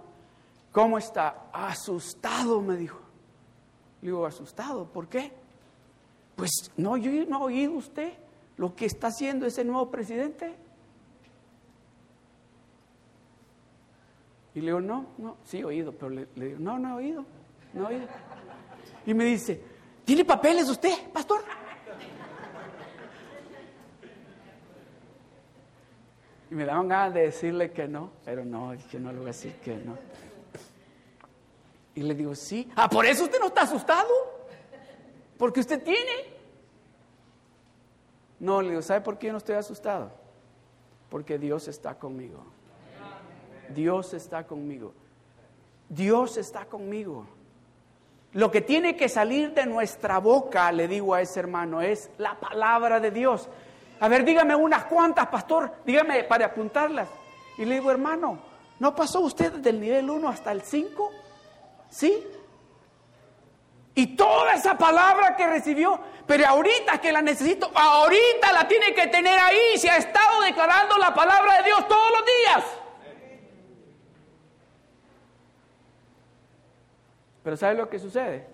¿cómo 0.72 0.98
está? 0.98 1.50
Asustado, 1.52 2.62
me 2.62 2.78
dijo. 2.78 2.98
Le 4.02 4.08
digo, 4.08 4.26
asustado, 4.26 4.86
¿por 4.86 5.10
qué? 5.10 5.34
Pues 6.38 6.72
no, 6.78 6.96
yo 6.96 7.12
no 7.26 7.40
he 7.40 7.44
oído 7.44 7.74
usted 7.74 8.14
lo 8.56 8.74
que 8.74 8.86
está 8.86 9.08
haciendo 9.08 9.46
ese 9.46 9.66
nuevo 9.66 9.92
presidente. 9.92 10.56
Y 14.56 14.62
le 14.62 14.68
digo, 14.68 14.80
no, 14.80 15.08
no, 15.18 15.36
sí 15.44 15.58
he 15.58 15.66
oído, 15.66 15.92
pero 15.92 16.10
le, 16.10 16.30
le 16.38 16.46
digo, 16.46 16.60
no, 16.60 16.80
no 16.80 16.88
he 16.92 16.94
oído, 16.94 17.26
no. 17.74 17.90
Y 19.06 19.14
me 19.14 19.26
dice, 19.26 19.62
¿tiene 20.06 20.24
papeles 20.24 20.70
usted, 20.70 21.12
pastor? 21.12 21.44
Y 26.52 26.56
me 26.56 26.66
daban 26.66 26.88
ganas 26.88 27.14
de 27.16 27.22
decirle 27.22 27.72
que 27.72 27.88
no, 27.88 28.12
pero 28.24 28.46
no, 28.46 28.74
dije, 28.74 29.00
no 29.00 29.12
le 29.12 29.18
voy 29.18 29.26
a 29.26 29.28
decir 29.30 29.56
que 29.56 29.76
no. 29.76 29.98
Y 31.96 32.02
le 32.02 32.14
digo, 32.16 32.36
sí. 32.36 32.70
Ah, 32.76 32.90
por 32.90 33.06
eso 33.06 33.24
usted 33.24 33.40
no 33.40 33.48
está 33.48 33.64
asustado. 33.64 34.10
Porque 35.38 35.60
usted 35.60 35.84
tiene. 35.84 36.34
No, 38.40 38.62
le 38.62 38.70
digo, 38.70 38.82
¿sabe 38.82 39.02
por 39.02 39.18
qué 39.18 39.28
yo 39.28 39.34
no 39.34 39.38
estoy 39.38 39.56
asustado? 39.56 40.12
Porque 41.10 41.38
Dios 41.38 41.68
está 41.68 41.96
conmigo. 41.98 42.44
Dios 43.74 44.14
está 44.14 44.46
conmigo. 44.46 44.94
Dios 45.90 46.38
está 46.38 46.66
conmigo. 46.66 47.26
Lo 48.34 48.50
que 48.50 48.62
tiene 48.62 48.96
que 48.96 49.10
salir 49.10 49.54
de 49.54 49.66
nuestra 49.66 50.18
boca, 50.18 50.72
le 50.72 50.88
digo 50.88 51.14
a 51.14 51.22
ese 51.22 51.40
hermano, 51.40 51.82
es 51.82 52.10
la 52.18 52.40
palabra 52.40 53.00
de 53.00 53.12
Dios. 53.12 53.48
A 54.00 54.08
ver, 54.08 54.26
dígame 54.26 54.56
unas 54.56 54.86
cuantas, 54.86 55.28
pastor, 55.28 55.72
dígame 55.86 56.24
para 56.24 56.48
apuntarlas. 56.48 57.08
Y 57.58 57.66
le 57.66 57.76
digo, 57.76 57.92
hermano, 57.92 58.40
¿no 58.80 58.96
pasó 58.96 59.20
usted 59.20 59.52
del 59.54 59.80
nivel 59.80 60.10
1 60.10 60.28
hasta 60.28 60.52
el 60.52 60.64
5? 60.64 61.12
¿Sí? 61.90 62.26
Y 63.94 64.16
toda 64.16 64.54
esa 64.54 64.76
palabra 64.76 65.36
que 65.36 65.46
recibió, 65.46 66.00
pero 66.26 66.48
ahorita 66.48 67.00
que 67.00 67.12
la 67.12 67.22
necesito, 67.22 67.72
ahorita 67.76 68.52
la 68.52 68.68
tiene 68.68 68.96
que 68.96 69.08
tener 69.08 69.38
ahí. 69.38 69.78
Se 69.78 69.92
ha 69.92 69.98
estado 69.98 70.42
declarando 70.42 70.98
la 70.98 71.14
palabra 71.14 71.58
de 71.58 71.64
Dios 71.66 71.88
todos 71.88 72.12
los 72.12 72.26
días. 72.26 72.83
Pero 77.44 77.58
¿sabe 77.58 77.76
lo 77.76 77.90
que 77.90 78.00
sucede? 78.00 78.48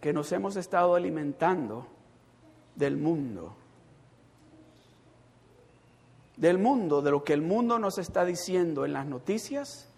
Que 0.00 0.12
nos 0.12 0.30
hemos 0.32 0.56
estado 0.56 0.94
alimentando 0.94 1.86
del 2.74 2.96
mundo 2.96 3.56
del 6.36 6.58
mundo, 6.58 7.02
de 7.02 7.10
lo 7.10 7.24
que 7.24 7.32
el 7.32 7.42
mundo 7.42 7.78
nos 7.78 7.98
está 7.98 8.24
diciendo 8.24 8.84
en 8.84 8.92
las 8.92 9.06
noticias, 9.06 9.88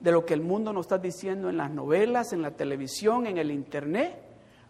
de 0.00 0.12
lo 0.12 0.26
que 0.26 0.34
el 0.34 0.42
mundo 0.42 0.72
nos 0.72 0.86
está 0.86 0.98
diciendo 0.98 1.48
en 1.48 1.56
las 1.56 1.70
novelas, 1.70 2.32
en 2.32 2.42
la 2.42 2.50
televisión, 2.50 3.26
en 3.26 3.38
el 3.38 3.50
internet. 3.50 4.14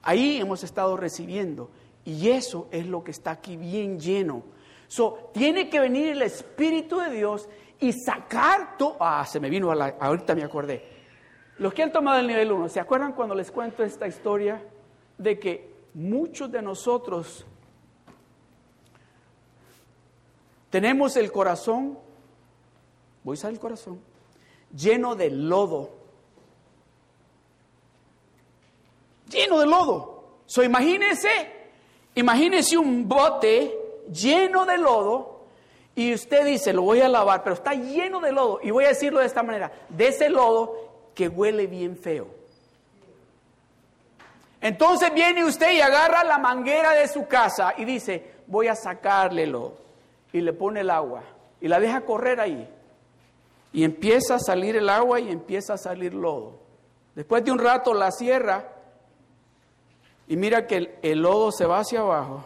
Ahí 0.03 0.38
hemos 0.38 0.62
estado 0.62 0.97
recibiendo. 0.97 1.71
Y 2.05 2.29
eso 2.29 2.69
es 2.71 2.87
lo 2.87 3.03
que 3.03 3.11
está 3.11 3.33
aquí 3.33 3.57
bien 3.57 3.99
lleno. 3.99 4.45
So, 4.87 5.31
tiene 5.35 5.69
que 5.69 5.81
venir 5.81 6.09
el 6.09 6.23
Espíritu 6.23 7.01
de 7.01 7.11
Dios 7.11 7.49
y 7.81 7.92
sacar 7.92 8.77
todo. 8.79 8.97
Ah, 9.01 9.27
se 9.27 9.40
me 9.40 9.51
vino 9.51 9.73
a 9.73 9.75
la. 9.75 9.97
Ahorita 9.99 10.37
me 10.37 10.45
acordé. 10.45 10.96
Los 11.59 11.73
que 11.73 11.83
han 11.83 11.92
tomado 11.92 12.19
el 12.21 12.27
nivel 12.27 12.53
1, 12.53 12.69
¿se 12.69 12.81
acuerdan 12.81 13.12
cuando 13.12 13.35
les 13.35 13.51
cuento 13.51 13.83
esta 13.83 14.07
historia 14.07 14.62
de 15.16 15.38
que 15.38 15.71
muchos 15.95 16.51
de 16.53 16.61
nosotros 16.61 17.47
Tenemos 20.71 21.16
el 21.16 21.33
corazón, 21.33 21.99
voy 23.23 23.33
a 23.33 23.38
usar 23.38 23.51
el 23.51 23.59
corazón, 23.59 23.99
lleno 24.77 25.14
de 25.14 25.31
lodo. 25.31 25.90
Lleno 29.31 29.59
de 29.59 29.66
lodo. 29.66 30.25
So, 30.45 30.62
imagínese, 30.62 31.29
imagínese 32.14 32.77
un 32.77 33.09
bote 33.09 33.75
lleno 34.12 34.66
de 34.66 34.77
lodo 34.77 35.47
y 35.95 36.12
usted 36.12 36.45
dice, 36.45 36.73
lo 36.73 36.83
voy 36.83 37.01
a 37.01 37.09
lavar, 37.09 37.42
pero 37.42 37.55
está 37.55 37.73
lleno 37.73 38.21
de 38.21 38.33
lodo. 38.33 38.61
Y 38.62 38.71
voy 38.71 38.85
a 38.85 38.88
decirlo 38.88 39.21
de 39.21 39.27
esta 39.27 39.42
manera, 39.42 39.73
de 39.88 40.09
ese 40.09 40.29
lodo 40.29 40.86
que 41.17 41.27
huele 41.29 41.67
bien 41.67 41.97
feo. 41.97 42.29
Entonces 44.61 45.13
viene 45.15 45.45
usted 45.45 45.73
y 45.73 45.81
agarra 45.81 46.23
la 46.23 46.39
manguera 46.39 46.93
de 46.93 47.09
su 47.09 47.27
casa 47.27 47.75
y 47.77 47.85
dice, 47.85 48.35
voy 48.47 48.69
a 48.69 48.77
sacarle 48.77 49.47
lodo 49.47 49.79
y 50.33 50.41
le 50.43 50.53
pone 50.53 50.81
el 50.81 50.91
agua 50.91 51.23
y 51.61 51.69
la 51.69 51.81
deja 51.81 52.03
correr 52.03 52.39
ahí. 52.39 52.69
Y 53.73 53.83
empieza 53.83 54.37
a 54.37 54.39
salir 54.39 54.77
el 54.77 54.89
agua 54.89 55.19
y 55.19 55.31
empieza 55.31 55.75
a 55.75 55.79
salir 55.79 56.15
lodo. 56.15 56.61
Después 57.15 57.43
de 57.45 57.51
un 57.51 57.59
rato 57.59 57.95
la 57.95 58.11
cierra 58.13 58.73
y 60.29 60.37
mira 60.37 60.67
que 60.67 60.99
el, 61.01 61.23
lodo 61.23 61.51
se 61.51 61.65
va 61.65 61.79
hacia 61.79 62.01
abajo 62.01 62.45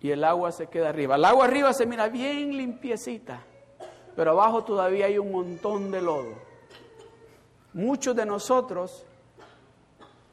y 0.00 0.10
el 0.10 0.24
agua 0.24 0.52
se 0.52 0.68
queda 0.68 0.88
arriba. 0.88 1.16
El 1.16 1.24
agua 1.26 1.44
arriba 1.44 1.74
se 1.74 1.84
mira 1.84 2.08
bien 2.08 2.56
limpiecita, 2.56 3.42
pero 4.14 4.30
abajo 4.30 4.64
todavía 4.64 5.06
hay 5.06 5.18
un 5.18 5.32
montón 5.32 5.90
de 5.90 6.00
lodo. 6.00 6.45
Muchos 7.76 8.16
de 8.16 8.26
nosotros, 8.26 9.06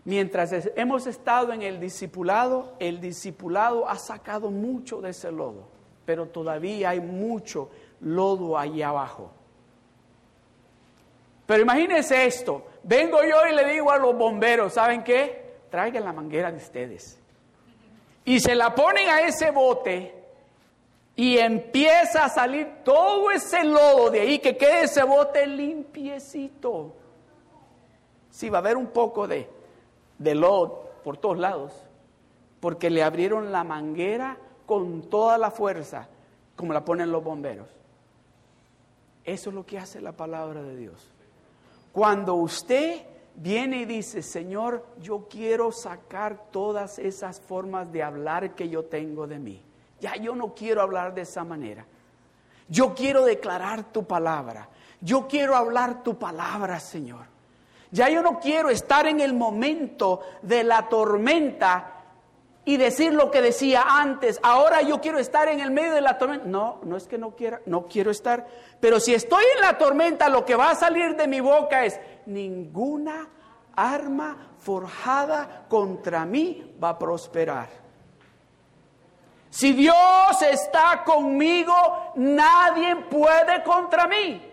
mientras 0.03 0.51
hemos 0.75 1.05
estado 1.05 1.53
en 1.53 1.61
el 1.61 1.79
discipulado, 1.79 2.73
el 2.79 2.99
discipulado 2.99 3.87
ha 3.87 3.99
sacado 3.99 4.49
mucho 4.49 4.99
de 4.99 5.11
ese 5.11 5.31
lodo 5.31 5.73
pero 6.05 6.27
todavía 6.27 6.89
hay 6.89 6.99
mucho 6.99 7.69
lodo 8.01 8.57
allá 8.57 8.89
abajo. 8.89 9.31
Pero 11.45 11.61
imagínense 11.61 12.25
esto, 12.25 12.65
vengo 12.83 13.21
yo 13.23 13.47
y 13.49 13.55
le 13.55 13.65
digo 13.73 13.91
a 13.91 13.97
los 13.97 14.15
bomberos, 14.15 14.73
¿saben 14.73 15.03
qué? 15.03 15.55
Traigan 15.69 16.05
la 16.05 16.13
manguera 16.13 16.51
de 16.51 16.57
ustedes. 16.57 17.19
Y 18.25 18.39
se 18.39 18.55
la 18.55 18.73
ponen 18.73 19.09
a 19.09 19.21
ese 19.21 19.51
bote 19.51 20.23
y 21.15 21.37
empieza 21.37 22.25
a 22.25 22.29
salir 22.29 22.83
todo 22.83 23.29
ese 23.31 23.63
lodo 23.63 24.09
de 24.09 24.21
ahí, 24.21 24.39
que 24.39 24.57
quede 24.57 24.83
ese 24.83 25.03
bote 25.03 25.45
limpiecito. 25.45 26.95
Sí, 28.33 28.49
va 28.49 28.57
a 28.57 28.61
haber 28.61 28.77
un 28.77 28.87
poco 28.87 29.27
de, 29.27 29.47
de 30.17 30.35
por 31.03 31.17
todos 31.17 31.37
lados, 31.37 31.71
porque 32.59 32.89
le 32.89 33.03
abrieron 33.03 33.51
la 33.51 33.63
manguera 33.63 34.39
con 34.65 35.03
toda 35.03 35.37
la 35.37 35.51
fuerza, 35.51 36.07
como 36.55 36.73
la 36.73 36.83
ponen 36.83 37.11
los 37.11 37.23
bomberos. 37.23 37.67
Eso 39.23 39.49
es 39.51 39.55
lo 39.55 39.63
que 39.67 39.77
hace 39.77 40.01
la 40.01 40.13
palabra 40.13 40.63
de 40.63 40.75
Dios. 40.75 41.11
Cuando 41.91 42.33
usted 42.33 43.03
viene 43.35 43.81
y 43.81 43.85
dice, 43.85 44.23
Señor, 44.23 44.83
yo 44.99 45.27
quiero 45.29 45.71
sacar 45.71 46.49
todas 46.49 46.97
esas 46.97 47.39
formas 47.39 47.91
de 47.91 48.01
hablar 48.01 48.55
que 48.55 48.67
yo 48.67 48.85
tengo 48.85 49.27
de 49.27 49.37
mí. 49.37 49.61
Ya 50.01 50.15
yo 50.15 50.33
no 50.33 50.55
quiero 50.55 50.81
hablar 50.81 51.13
de 51.13 51.21
esa 51.21 51.43
manera. 51.43 51.85
Yo 52.67 52.95
quiero 52.95 53.25
declarar 53.25 53.93
tu 53.93 54.07
palabra. 54.07 54.69
Yo 55.01 55.27
quiero 55.27 55.55
hablar 55.55 56.01
tu 56.01 56.17
palabra, 56.17 56.79
Señor. 56.79 57.32
Ya 57.93 58.09
yo 58.09 58.23
no 58.23 58.39
quiero 58.39 58.71
estar 58.71 59.05
en 59.05 59.19
el 59.21 59.35
momento 59.35 60.21
de 60.41 60.63
la 60.63 60.89
tormenta 60.89 61.91
y 62.65 62.77
decir 62.77 63.13
lo 63.13 63.29
que 63.29 63.39
decía 63.39 63.83
antes. 63.87 64.39
Ahora 64.41 64.81
yo 64.81 64.99
quiero 64.99 65.19
estar 65.19 65.47
en 65.47 65.59
el 65.59 65.69
medio 65.69 65.93
de 65.93 66.01
la 66.01 66.17
tormenta. 66.17 66.47
No, 66.47 66.79
no 66.81 66.97
es 66.97 67.07
que 67.07 67.19
no 67.19 67.35
quiera, 67.35 67.61
no 67.67 67.85
quiero 67.85 68.09
estar. 68.09 68.47
Pero 68.79 68.99
si 68.99 69.13
estoy 69.13 69.43
en 69.55 69.61
la 69.61 69.77
tormenta, 69.77 70.27
lo 70.27 70.43
que 70.43 70.55
va 70.55 70.71
a 70.71 70.75
salir 70.75 71.15
de 71.15 71.27
mi 71.27 71.39
boca 71.39 71.85
es 71.85 71.99
ninguna 72.25 73.29
arma 73.75 74.55
forjada 74.57 75.65
contra 75.69 76.25
mí 76.25 76.75
va 76.83 76.89
a 76.89 76.97
prosperar. 76.97 77.69
Si 79.51 79.71
Dios 79.71 80.41
está 80.41 81.03
conmigo, 81.05 81.75
nadie 82.15 82.95
puede 82.95 83.61
contra 83.63 84.07
mí. 84.07 84.52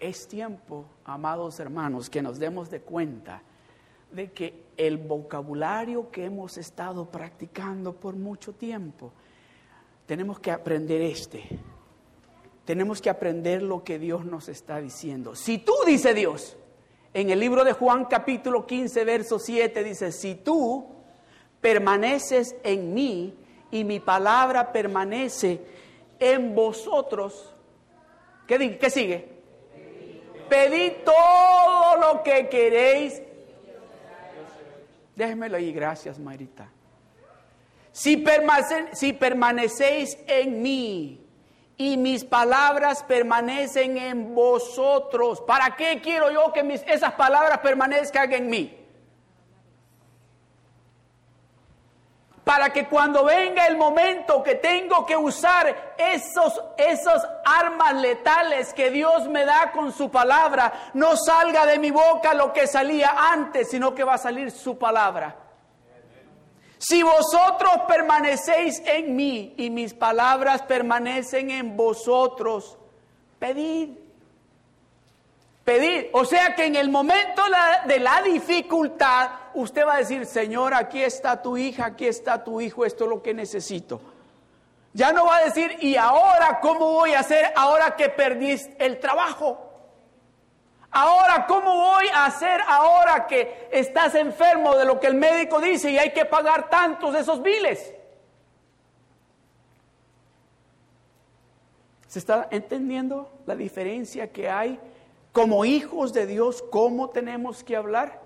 Es 0.00 0.26
tiempo, 0.26 0.86
amados 1.04 1.60
hermanos, 1.60 2.08
que 2.08 2.22
nos 2.22 2.38
demos 2.38 2.70
de 2.70 2.80
cuenta 2.80 3.42
de 4.10 4.32
que 4.32 4.64
el 4.78 4.96
vocabulario 4.96 6.10
que 6.10 6.24
hemos 6.24 6.56
estado 6.56 7.10
practicando 7.10 7.92
por 7.92 8.16
mucho 8.16 8.54
tiempo, 8.54 9.12
tenemos 10.06 10.40
que 10.40 10.52
aprender 10.52 11.02
este. 11.02 11.44
Tenemos 12.64 13.02
que 13.02 13.10
aprender 13.10 13.62
lo 13.62 13.84
que 13.84 13.98
Dios 13.98 14.24
nos 14.24 14.48
está 14.48 14.80
diciendo. 14.80 15.34
Si 15.34 15.58
tú, 15.58 15.74
dice 15.86 16.14
Dios, 16.14 16.56
en 17.12 17.28
el 17.28 17.38
libro 17.38 17.62
de 17.62 17.74
Juan 17.74 18.06
capítulo 18.06 18.66
15, 18.66 19.04
verso 19.04 19.38
7, 19.38 19.84
dice, 19.84 20.12
si 20.12 20.34
tú 20.34 20.86
permaneces 21.60 22.56
en 22.62 22.94
mí 22.94 23.36
y 23.70 23.84
mi 23.84 24.00
palabra 24.00 24.72
permanece 24.72 25.60
en 26.18 26.54
vosotros, 26.54 27.54
¿qué, 28.46 28.78
qué 28.78 28.88
sigue? 28.88 29.39
Pedid 30.50 30.92
todo 31.04 31.96
lo 31.96 32.22
que 32.22 32.48
queréis. 32.48 33.22
Déjenmelo 35.14 35.56
ahí, 35.56 35.72
gracias, 35.72 36.18
Marita. 36.18 36.68
Si, 37.92 38.24
si 38.92 39.12
permanecéis 39.12 40.18
en 40.26 40.60
mí 40.60 41.26
y 41.76 41.96
mis 41.96 42.24
palabras 42.24 43.02
permanecen 43.04 43.96
en 43.96 44.34
vosotros, 44.34 45.40
¿para 45.40 45.76
qué 45.76 46.00
quiero 46.02 46.30
yo 46.30 46.52
que 46.52 46.82
esas 46.86 47.12
palabras 47.12 47.58
permanezcan 47.58 48.32
en 48.32 48.50
mí? 48.50 48.79
Para 52.50 52.72
que 52.72 52.88
cuando 52.88 53.24
venga 53.24 53.64
el 53.68 53.76
momento 53.76 54.42
que 54.42 54.56
tengo 54.56 55.06
que 55.06 55.16
usar 55.16 55.94
esos, 55.96 56.60
esos 56.76 57.22
armas 57.44 57.94
letales 57.94 58.74
que 58.74 58.90
Dios 58.90 59.28
me 59.28 59.44
da 59.44 59.70
con 59.70 59.92
su 59.92 60.10
palabra, 60.10 60.90
no 60.94 61.16
salga 61.16 61.64
de 61.64 61.78
mi 61.78 61.92
boca 61.92 62.34
lo 62.34 62.52
que 62.52 62.66
salía 62.66 63.14
antes, 63.30 63.70
sino 63.70 63.94
que 63.94 64.02
va 64.02 64.14
a 64.14 64.18
salir 64.18 64.50
su 64.50 64.76
palabra. 64.76 65.36
Si 66.76 67.04
vosotros 67.04 67.82
permanecéis 67.86 68.82
en 68.84 69.14
mí 69.14 69.54
y 69.56 69.70
mis 69.70 69.94
palabras 69.94 70.62
permanecen 70.62 71.52
en 71.52 71.76
vosotros, 71.76 72.76
pedid. 73.38 73.90
O 76.12 76.24
sea 76.24 76.54
que 76.54 76.66
en 76.66 76.76
el 76.76 76.88
momento 76.88 77.42
de 77.86 78.00
la 78.00 78.22
dificultad, 78.22 79.30
usted 79.54 79.86
va 79.86 79.94
a 79.94 79.98
decir, 79.98 80.26
Señor, 80.26 80.74
aquí 80.74 81.02
está 81.02 81.40
tu 81.40 81.56
hija, 81.56 81.86
aquí 81.86 82.06
está 82.06 82.42
tu 82.42 82.60
hijo, 82.60 82.84
esto 82.84 83.04
es 83.04 83.10
lo 83.10 83.22
que 83.22 83.34
necesito. 83.34 84.00
Ya 84.92 85.12
no 85.12 85.26
va 85.26 85.36
a 85.36 85.44
decir, 85.44 85.76
¿y 85.80 85.96
ahora 85.96 86.58
cómo 86.60 86.92
voy 86.92 87.14
a 87.14 87.20
hacer 87.20 87.52
ahora 87.54 87.94
que 87.94 88.08
perdí 88.08 88.56
el 88.78 88.98
trabajo? 88.98 89.70
Ahora, 90.90 91.46
¿cómo 91.46 91.72
voy 91.72 92.08
a 92.12 92.24
hacer 92.24 92.60
ahora 92.66 93.28
que 93.28 93.68
estás 93.70 94.16
enfermo 94.16 94.74
de 94.76 94.84
lo 94.84 94.98
que 94.98 95.06
el 95.06 95.14
médico 95.14 95.60
dice 95.60 95.90
y 95.92 95.98
hay 95.98 96.12
que 96.12 96.24
pagar 96.24 96.68
tantos 96.68 97.12
de 97.12 97.20
esos 97.20 97.40
biles? 97.40 97.94
¿Se 102.08 102.18
está 102.18 102.48
entendiendo 102.50 103.30
la 103.46 103.54
diferencia 103.54 104.32
que 104.32 104.50
hay 104.50 104.80
como 105.32 105.64
hijos 105.64 106.12
de 106.12 106.26
Dios? 106.26 106.62
¿Cómo 106.70 107.10
tenemos 107.10 107.62
que 107.62 107.76
hablar? 107.76 108.20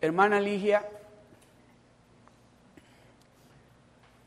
Hermana 0.00 0.40
Ligia, 0.40 0.88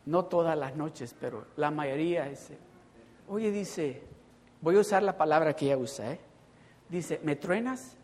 no 0.05 0.25
todas 0.25 0.57
las 0.57 0.75
noches, 0.75 1.15
pero 1.17 1.45
la 1.55 1.71
mayoría 1.71 2.27
es, 2.27 2.49
oye, 3.29 3.51
dice, 3.51 4.01
voy 4.59 4.75
a 4.75 4.79
usar 4.79 5.01
la 5.01 5.17
palabra 5.17 5.55
que 5.55 5.65
ella 5.65 5.77
usa, 5.77 6.11
¿eh? 6.11 6.19
Dice, 6.89 7.21
¿me 7.23 7.37
truenas? 7.37 7.95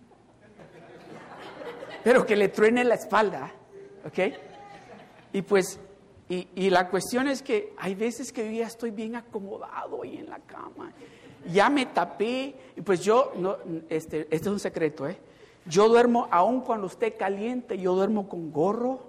Pero 2.05 2.25
que 2.25 2.37
le 2.37 2.47
truene 2.47 2.85
la 2.85 2.95
espalda, 2.95 3.51
¿ok? 4.05 4.33
Y 5.33 5.41
pues, 5.41 5.77
y, 6.29 6.69
la 6.69 6.89
cuestión 6.89 7.27
es 7.27 7.41
que 7.41 7.73
hay 7.77 7.95
veces 7.95 8.33
que 8.33 8.45
yo 8.45 8.51
ya 8.59 8.67
estoy 8.67 8.91
bien 8.91 9.15
acomodado 9.15 10.03
ahí 10.03 10.17
en 10.17 10.29
la 10.29 10.39
cama, 10.39 10.91
ya 11.51 11.69
me 11.69 11.85
tapé, 11.85 12.53
y 12.75 12.81
pues 12.81 13.01
yo, 13.01 13.31
no, 13.37 13.57
este, 13.89 14.21
este 14.29 14.35
es 14.35 14.47
un 14.47 14.59
secreto, 14.59 15.07
¿eh? 15.07 15.17
Yo 15.65 15.87
duermo, 15.87 16.27
aun 16.31 16.61
cuando 16.61 16.87
esté 16.87 17.13
caliente, 17.13 17.77
yo 17.77 17.95
duermo 17.95 18.27
con 18.27 18.51
gorro, 18.51 19.01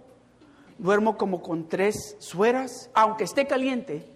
duermo 0.79 1.17
como 1.17 1.43
con 1.43 1.69
tres 1.69 2.17
sueras, 2.19 2.91
aunque 2.95 3.25
esté 3.25 3.47
caliente, 3.47 4.09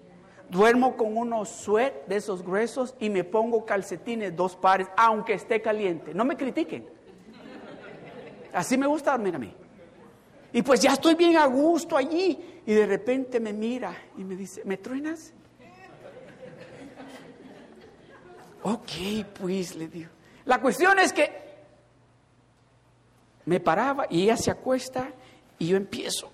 duermo 0.49 0.97
con 0.97 1.17
unos 1.17 1.49
suet 1.49 2.07
de 2.07 2.17
esos 2.17 2.43
gruesos 2.43 2.95
y 3.01 3.11
me 3.11 3.25
pongo 3.25 3.65
calcetines, 3.65 4.35
dos 4.37 4.57
pares, 4.57 4.87
aunque 4.97 5.35
esté 5.35 5.63
caliente. 5.63 6.15
No 6.15 6.25
me 6.25 6.37
critiquen. 6.37 6.87
Así 8.53 8.77
me 8.77 8.87
gusta 8.87 9.13
dormir 9.13 9.35
a 9.35 9.39
mí. 9.39 9.55
Y 10.53 10.63
pues 10.63 10.81
ya 10.81 10.93
estoy 10.93 11.15
bien 11.15 11.37
a 11.37 11.47
gusto 11.47 11.97
allí. 11.97 12.52
Y 12.67 12.75
de 12.75 12.87
repente 12.87 13.41
me 13.41 13.53
mira 13.53 13.95
y 14.17 14.25
me 14.25 14.37
dice, 14.37 14.63
¿me 14.65 14.77
truenas? 14.77 15.33
ok, 18.63 18.91
pues 19.41 19.75
le 19.75 19.89
digo. 19.89 20.11
La 20.45 20.61
cuestión 20.61 20.99
es 20.99 21.13
que 21.13 21.43
me 23.45 23.61
paraba 23.61 24.07
y 24.09 24.23
ella 24.23 24.37
se 24.37 24.51
acuesta 24.51 25.11
y 25.59 25.69
yo 25.69 25.77
empiezo 25.77 26.31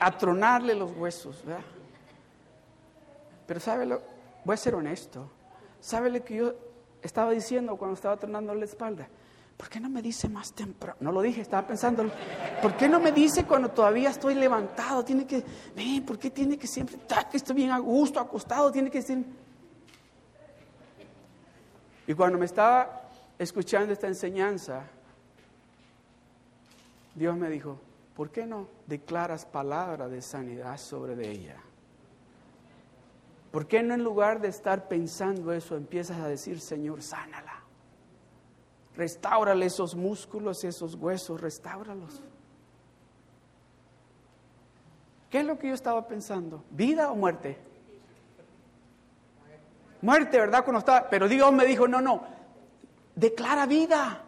a 0.00 0.16
tronarle 0.16 0.74
los 0.74 0.92
huesos, 0.92 1.44
¿verdad? 1.44 1.64
Pero 3.46 3.60
sabe 3.60 3.86
lo, 3.86 4.02
voy 4.44 4.54
a 4.54 4.56
ser 4.56 4.74
honesto, 4.74 5.30
¿sabe 5.80 6.10
lo 6.10 6.24
que 6.24 6.36
yo 6.36 6.54
estaba 7.02 7.30
diciendo 7.30 7.76
cuando 7.76 7.94
estaba 7.94 8.16
tronando 8.16 8.54
la 8.54 8.64
espalda? 8.64 9.08
¿Por 9.64 9.70
qué 9.70 9.80
no 9.80 9.88
me 9.88 10.02
dice 10.02 10.28
más 10.28 10.52
temprano? 10.52 10.98
No 11.00 11.10
lo 11.10 11.22
dije, 11.22 11.40
estaba 11.40 11.66
pensando, 11.66 12.04
¿por 12.60 12.76
qué 12.76 12.86
no 12.86 13.00
me 13.00 13.12
dice 13.12 13.46
cuando 13.46 13.70
todavía 13.70 14.10
estoy 14.10 14.34
levantado? 14.34 15.02
Tiene 15.02 15.26
que, 15.26 15.42
¿por 16.02 16.18
qué 16.18 16.30
tiene 16.30 16.58
que 16.58 16.66
siempre 16.66 16.96
estar 16.96 17.30
que 17.30 17.38
estoy 17.38 17.56
bien 17.56 17.70
a 17.70 17.78
gusto, 17.78 18.20
acostado? 18.20 18.70
Tiene 18.70 18.90
que 18.90 18.98
decir. 18.98 19.24
Y 22.06 22.12
cuando 22.12 22.36
me 22.36 22.44
estaba 22.44 23.08
escuchando 23.38 23.94
esta 23.94 24.06
enseñanza, 24.06 24.82
Dios 27.14 27.34
me 27.34 27.48
dijo, 27.48 27.80
¿por 28.14 28.28
qué 28.30 28.44
no 28.44 28.68
declaras 28.86 29.46
palabra 29.46 30.08
de 30.08 30.20
sanidad 30.20 30.76
sobre 30.76 31.26
ella? 31.26 31.56
¿Por 33.50 33.66
qué 33.66 33.82
no 33.82 33.94
en 33.94 34.04
lugar 34.04 34.42
de 34.42 34.48
estar 34.48 34.88
pensando 34.88 35.54
eso 35.54 35.74
empiezas 35.74 36.20
a 36.20 36.28
decir, 36.28 36.60
Señor, 36.60 37.00
sánala? 37.00 37.63
Restáurale 38.96 39.66
esos 39.66 39.94
músculos, 39.94 40.62
esos 40.64 40.94
huesos, 40.94 41.40
restáuralos. 41.40 42.22
¿Qué 45.30 45.40
es 45.40 45.46
lo 45.46 45.58
que 45.58 45.68
yo 45.68 45.74
estaba 45.74 46.06
pensando? 46.06 46.62
¿Vida 46.70 47.10
o 47.10 47.16
muerte? 47.16 47.58
Muerte, 50.00 50.38
¿verdad? 50.38 50.62
Cuando 50.62 50.78
estaba, 50.78 51.08
pero 51.08 51.26
Dios 51.26 51.52
me 51.52 51.64
dijo, 51.64 51.88
no, 51.88 52.00
no, 52.00 52.22
declara 53.16 53.66
vida. 53.66 54.22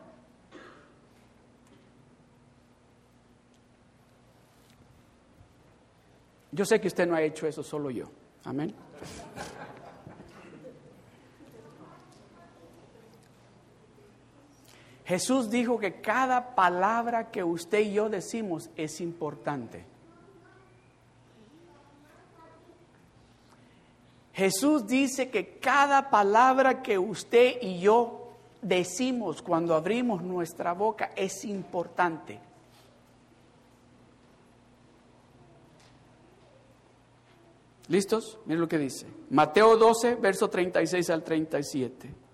Yo 6.51 6.65
sé 6.65 6.81
que 6.81 6.89
usted 6.89 7.07
no 7.07 7.15
ha 7.15 7.23
hecho 7.23 7.47
eso, 7.47 7.63
solo 7.63 7.91
yo. 7.91 8.07
Amén. 8.45 8.75
Jesús 15.07 15.51
dijo 15.51 15.79
que 15.79 16.01
cada 16.01 16.57
palabra 16.57 17.31
que 17.31 17.45
usted 17.45 17.79
y 17.79 17.93
yo 17.93 18.09
decimos 18.09 18.71
es 18.77 19.01
importante. 19.01 19.85
Jesús 24.35 24.87
dice 24.87 25.31
que 25.31 25.59
cada 25.59 26.11
palabra 26.11 26.83
que 26.83 26.99
usted 26.99 27.57
y 27.63 27.79
yo 27.79 28.33
decimos 28.61 29.43
cuando 29.43 29.77
abrimos 29.77 30.23
nuestra 30.23 30.75
boca 30.75 31.13
es 31.15 31.45
importante. 31.45 32.41
¿Listos? 37.87 38.39
Miren 38.45 38.63
lo 38.63 38.69
que 38.69 38.79
dice. 38.79 39.07
Mateo 39.31 39.77
12, 39.77 40.17
verso 40.17 40.51
36 40.51 41.09
al 41.11 41.23
37. 41.23 42.26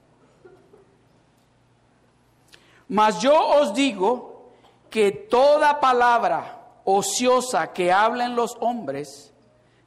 Mas 2.92 3.22
yo 3.22 3.35
os 3.35 3.72
digo 3.72 4.50
que 4.90 5.12
toda 5.12 5.81
palabra 5.81 6.59
ociosa 6.85 7.72
que 7.72 7.90
hablen 7.90 8.37
los 8.37 8.55
hombres, 8.61 9.33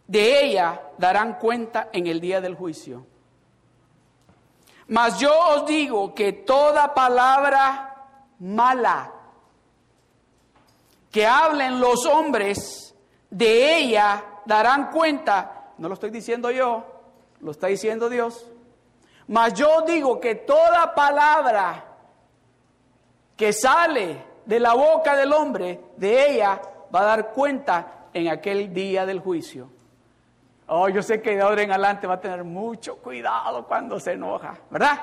de 0.08 0.44
ella 0.44 0.82
darán 0.98 1.38
cuenta 1.38 1.90
en 1.94 2.08
el 2.08 2.20
día 2.20 2.42
del 2.42 2.56
juicio. 2.56 3.06
Mas 4.88 5.20
yo 5.20 5.32
os 5.50 5.68
digo 5.68 6.16
que 6.16 6.34
toda 6.34 6.96
palabra 6.96 8.08
mala 8.40 9.14
que 11.12 11.28
hablen 11.28 11.80
los 11.80 12.08
hombres, 12.08 12.96
de 13.30 13.78
ella 13.78 14.24
darán 14.48 14.90
cuenta, 14.90 15.74
no 15.78 15.90
lo 15.90 15.94
estoy 15.94 16.10
diciendo 16.10 16.50
yo, 16.50 16.84
lo 17.42 17.52
está 17.52 17.68
diciendo 17.68 18.10
Dios, 18.10 18.48
Mas 19.28 19.54
yo 19.54 19.82
digo 19.82 20.20
que 20.20 20.34
toda 20.34 20.96
palabra 20.96 21.95
que 23.36 23.52
sale 23.54 24.24
de 24.46 24.60
la 24.60 24.74
boca 24.74 25.16
del 25.16 25.34
hombre, 25.34 25.80
de 25.98 26.32
ella 26.32 26.62
va 26.94 27.02
a 27.02 27.06
dar 27.06 27.32
cuenta 27.32 28.08
en 28.14 28.30
aquel 28.30 28.74
día 28.74 29.06
del 29.06 29.20
juicio. 29.20 29.70
Oh, 30.68 30.90
yo 30.90 31.02
sé 31.04 31.22
que 31.22 31.36
de 31.36 31.42
ahora 31.42 31.62
en 31.62 31.72
adelante 31.72 32.08
va 32.08 32.16
a 32.16 32.20
tener 32.20 32.44
mucho 32.44 32.98
cuidado 32.98 33.68
cuando 33.68 34.00
se 34.00 34.14
enoja, 34.14 34.56
¿verdad? 34.70 35.00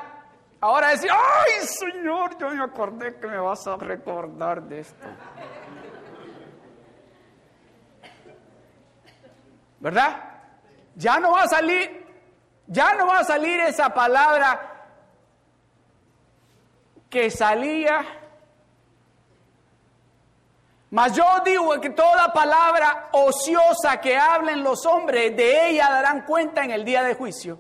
Ahora 0.61 0.89
decir, 0.89 1.11
ay 1.11 1.67
Señor, 1.67 2.39
yo 2.39 2.51
me 2.51 2.63
acordé 2.63 3.17
que 3.17 3.27
me 3.27 3.39
vas 3.39 3.67
a 3.67 3.77
recordar 3.77 4.63
de 4.63 4.81
esto. 4.81 5.07
¿Verdad? 9.81 10.17
Ya 10.95 11.19
no 11.19 11.33
va 11.33 11.43
a 11.43 11.49
salir, 11.49 12.07
ya 12.67 12.95
no 12.95 13.09
va 13.09 13.19
a 13.19 13.25
salir 13.25 13.59
esa 13.61 13.93
palabra 13.93 14.73
que 17.11 17.31
salía. 17.31 18.22
Mas 20.93 21.17
yo 21.17 21.25
digo 21.43 21.81
que 21.81 21.89
toda 21.89 22.35
palabra 22.35 23.09
ociosa 23.13 23.99
que 23.99 24.15
hablen 24.15 24.63
los 24.63 24.85
hombres, 24.85 25.35
de 25.35 25.71
ella 25.71 25.89
darán 25.89 26.27
cuenta 26.27 26.63
en 26.65 26.71
el 26.71 26.85
día 26.85 27.03
de 27.03 27.15
juicio. 27.15 27.59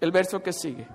El 0.00 0.10
verso 0.10 0.42
que 0.42 0.54
sigue. 0.54 0.88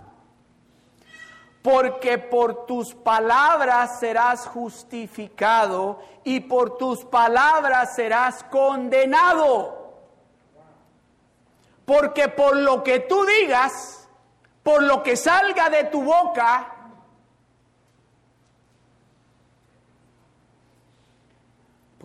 Porque 1.62 2.18
por 2.18 2.66
tus 2.66 2.96
palabras 2.96 4.00
serás 4.00 4.48
justificado 4.48 6.00
y 6.24 6.40
por 6.40 6.80
tus 6.80 7.06
palabras 7.06 7.96
serás 7.96 8.44
condenado. 8.46 10.02
Porque 11.86 12.28
por 12.30 12.58
lo 12.58 12.84
que 12.84 13.02
tú 13.02 13.24
digas, 13.24 14.10
por 14.64 14.82
lo 14.82 15.04
que 15.04 15.16
salga 15.16 15.70
de 15.70 15.84
tu 15.84 16.02
boca, 16.02 16.75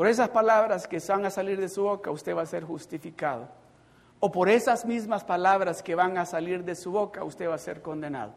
por 0.01 0.09
esas 0.09 0.31
palabras 0.31 0.89
que 0.89 0.99
van 1.07 1.27
a 1.27 1.31
salir 1.31 1.61
de 1.61 1.69
su 1.69 1.83
boca, 1.83 2.11
usted 2.11 2.35
va 2.35 2.41
a 2.41 2.47
ser 2.47 2.65
justificado. 2.65 3.51
O 4.19 4.33
por 4.33 4.49
esas 4.49 4.87
mismas 4.87 5.23
palabras 5.25 5.83
que 5.83 5.95
van 5.95 6.17
a 6.17 6.25
salir 6.25 6.65
de 6.65 6.75
su 6.75 6.91
boca, 6.91 7.23
usted 7.23 7.47
va 7.47 7.57
a 7.57 7.59
ser 7.59 7.83
condenado. 7.83 8.33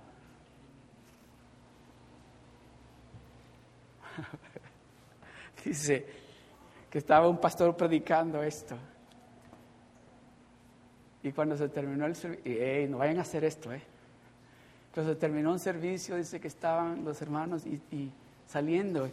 Dice 5.64 6.06
que 6.90 6.98
estaba 6.98 7.30
un 7.30 7.38
pastor 7.38 7.78
predicando 7.78 8.44
esto. 8.44 8.76
Y 11.22 11.32
cuando 11.32 11.56
se 11.56 11.70
terminó 11.70 12.08
el 12.08 12.18
servicio, 12.18 12.90
no 12.90 12.98
vayan 12.98 13.20
a 13.20 13.22
hacer 13.22 13.46
esto, 13.46 13.72
¿eh? 13.72 13.84
Cuando 14.94 15.14
se 15.14 15.18
terminó 15.18 15.54
un 15.54 15.60
servicio, 15.60 16.18
dice 16.18 16.42
que 16.42 16.50
estaban 16.50 17.06
los 17.06 17.22
hermanos 17.22 17.66
y, 17.66 18.12
saliendo, 18.48 19.10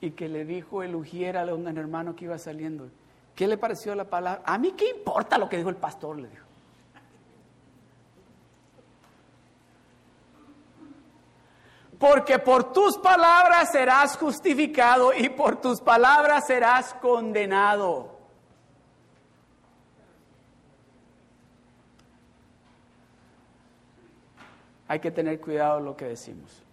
y 0.00 0.10
que 0.10 0.28
le 0.28 0.44
dijo 0.44 0.82
el 0.82 0.94
ujier 0.94 1.36
a 1.36 1.54
un 1.54 1.66
hermano 1.78 2.14
que 2.14 2.26
iba 2.26 2.38
saliendo, 2.38 2.88
¿qué 3.34 3.46
le 3.46 3.56
pareció 3.56 3.94
la 3.94 4.04
palabra? 4.04 4.42
A 4.44 4.58
mí 4.58 4.72
qué 4.72 4.90
importa 4.90 5.38
lo 5.38 5.48
que 5.48 5.56
dijo 5.56 5.70
el 5.70 5.76
pastor, 5.76 6.18
le 6.18 6.28
dijo. 6.28 6.44
Porque 11.98 12.38
por 12.38 12.72
tus 12.72 12.98
palabras 12.98 13.72
serás 13.72 14.18
justificado 14.18 15.14
y 15.14 15.30
por 15.30 15.60
tus 15.62 15.80
palabras 15.80 16.46
serás 16.46 16.92
condenado. 16.94 18.14
Hay 24.88 25.00
que 25.00 25.10
tener 25.10 25.40
cuidado 25.40 25.80
lo 25.80 25.96
que 25.96 26.04
decimos. 26.04 26.65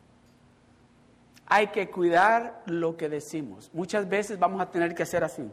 Hay 1.56 1.68
que 1.68 1.88
cuidar 1.92 2.64
lo 2.66 2.98
que 2.98 3.08
decimos. 3.08 3.70
Muchas 3.74 4.10
veces 4.10 4.40
vamos 4.40 4.60
a 4.60 4.72
tener 4.72 4.96
que 4.96 5.04
hacer 5.04 5.24
así. 5.24 5.48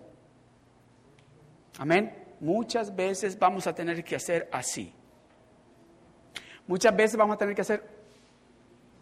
Amén. 1.78 2.34
Muchas 2.40 2.96
veces 2.96 3.38
vamos 3.38 3.66
a 3.66 3.74
tener 3.74 4.02
que 4.02 4.16
hacer 4.16 4.48
así. 4.50 4.94
Muchas 6.66 6.96
veces 6.96 7.18
vamos 7.18 7.34
a 7.34 7.36
tener 7.36 7.54
que 7.54 7.60
hacer 7.60 7.86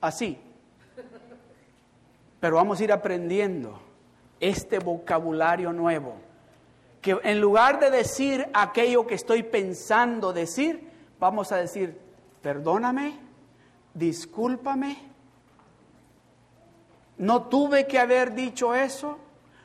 así. 0.01 0.41
Pero 2.41 2.57
vamos 2.57 2.81
a 2.81 2.83
ir 2.83 2.91
aprendiendo 2.91 3.81
este 4.41 4.81
vocabulario 4.81 5.73
nuevo. 5.73 6.17
Que 7.01 7.17
en 7.23 7.41
lugar 7.41 7.79
de 7.79 7.93
decir 7.93 8.49
aquello 8.53 9.07
que 9.07 9.15
estoy 9.15 9.45
pensando 9.45 10.33
decir, 10.33 10.91
vamos 11.21 11.53
a 11.53 11.59
decir, 11.59 11.97
perdóname, 12.43 13.21
discúlpame, 13.95 15.08
no 17.19 17.45
tuve 17.45 17.87
que 17.87 17.99
haber 17.99 18.35
dicho 18.35 18.75
eso, 18.75 19.19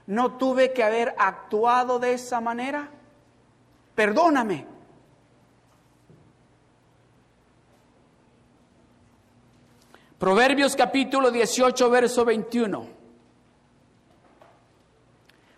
no 0.08 0.34
tuve 0.38 0.74
que 0.74 0.84
haber 0.84 1.16
actuado 1.18 2.00
de 2.00 2.14
esa 2.14 2.42
manera, 2.42 2.90
perdóname. 3.96 4.68
Proverbios 10.18 10.76
capítulo 10.76 11.32
18, 11.32 11.90
verso 11.90 12.24
21. 12.24 12.88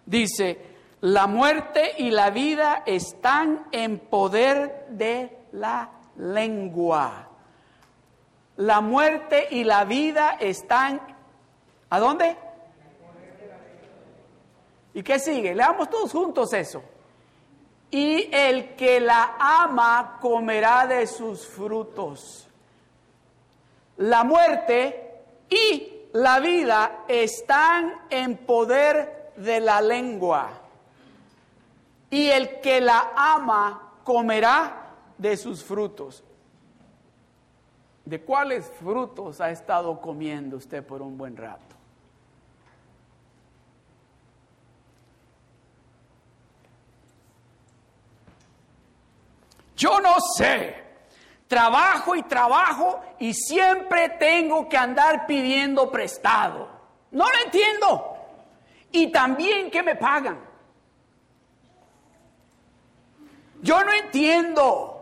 Dice, 0.08 0.60
la 1.02 1.28
muerte 1.28 1.94
y 2.00 2.10
la 2.10 2.32
vida 2.32 2.82
están 2.86 3.68
en 3.72 4.00
poder 4.00 4.88
de 4.90 5.38
la 5.52 5.92
lengua. 6.18 7.30
La 8.58 8.82
muerte 8.82 9.48
y 9.52 9.64
la 9.64 9.86
vida 9.86 10.32
están... 10.40 11.15
¿A 11.90 12.00
dónde? 12.00 12.36
¿Y 14.94 15.04
qué 15.04 15.20
sigue? 15.20 15.54
Leamos 15.54 15.90
todos 15.90 16.12
juntos 16.12 16.54
eso. 16.54 16.84
Y 17.92 18.30
el 18.34 18.76
que 18.76 19.00
la 19.00 19.36
ama 19.40 20.18
comerá 20.22 20.88
de 20.88 21.06
sus 21.08 21.46
frutos 21.46 22.46
la 23.98 24.24
muerte 24.24 25.24
y 25.50 26.10
la 26.14 26.40
vida 26.40 27.06
están 27.08 27.94
en 28.10 28.38
poder 28.38 29.32
de 29.38 29.60
la 29.60 29.82
lengua. 29.82 30.50
Y 32.10 32.28
el 32.28 32.60
que 32.62 32.82
la 32.82 33.12
ama 33.16 33.94
comerá 34.04 34.92
de 35.18 35.38
sus 35.38 35.64
frutos. 35.64 36.24
¿De 38.04 38.22
cuáles 38.22 38.70
frutos 38.80 39.42
ha 39.42 39.50
estado 39.50 40.00
comiendo 40.00 40.58
usted 40.58 40.86
por 40.86 41.02
un 41.02 41.18
buen 41.18 41.36
rato? 41.36 41.75
Yo 49.76 50.00
no 50.00 50.16
sé. 50.36 50.84
Trabajo 51.48 52.16
y 52.16 52.24
trabajo 52.24 53.02
y 53.20 53.34
siempre 53.34 54.10
tengo 54.10 54.68
que 54.68 54.78
andar 54.78 55.28
pidiendo 55.28 55.92
prestado. 55.92 56.68
No 57.12 57.26
lo 57.26 57.40
entiendo. 57.46 58.18
Y 58.92 59.12
también 59.12 59.70
que 59.70 59.84
me 59.84 59.96
pagan. 59.96 60.40
Yo 63.62 63.84
no 63.84 63.94
entiendo 63.94 64.96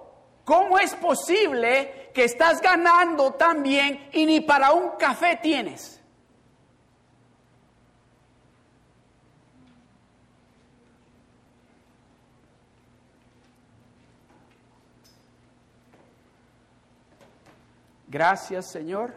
cómo 0.43 0.80
es 0.80 0.93
posible 0.95 2.12
que 2.14 2.26
estás 2.26 2.62
ganando 2.62 3.34
tan 3.34 3.64
bien 3.64 4.10
y 4.14 4.26
ni 4.26 4.41
para 4.41 4.72
un 4.74 4.91
café 4.91 5.39
tienes. 5.41 6.03
Gracias 18.14 18.70
Señor, 18.70 19.11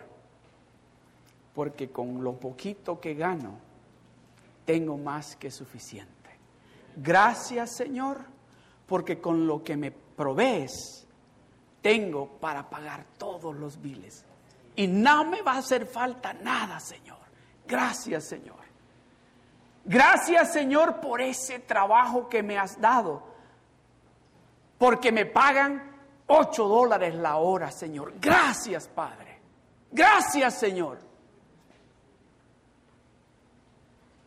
porque 1.55 1.91
con 1.91 2.25
lo 2.25 2.41
poquito 2.41 2.99
que 2.99 3.13
gano, 3.13 3.59
tengo 4.65 4.97
más 4.97 5.37
que 5.37 5.51
suficiente. 5.51 6.31
Gracias 6.97 7.77
Señor, 7.77 8.25
porque 8.87 9.21
con 9.21 9.47
lo 9.47 9.63
que 9.63 9.77
me 9.77 9.91
provees, 9.91 11.07
tengo 11.83 12.39
para 12.41 12.71
pagar 12.71 13.05
todos 13.19 13.55
los 13.55 13.83
biles. 13.83 14.25
Y 14.77 14.87
no 14.87 15.27
me 15.27 15.43
va 15.43 15.53
a 15.53 15.59
hacer 15.59 15.85
falta 15.85 16.33
nada, 16.33 16.81
Señor. 16.81 17.19
Gracias, 17.69 18.25
Señor. 18.25 18.65
Gracias, 19.85 20.55
Señor, 20.55 21.03
por 21.03 21.21
ese 21.21 21.59
trabajo 21.59 22.31
que 22.31 22.43
me 22.43 22.57
has 22.57 22.81
dado. 22.81 23.23
Porque 24.79 25.13
me 25.13 25.27
pagan 25.27 25.96
8 26.27 26.69
dólares 26.69 27.15
la 27.15 27.37
hora, 27.37 27.71
Señor. 27.71 28.15
Gracias, 28.21 28.89
Padre. 28.89 29.41
Gracias, 29.91 30.59
Señor. 30.59 30.99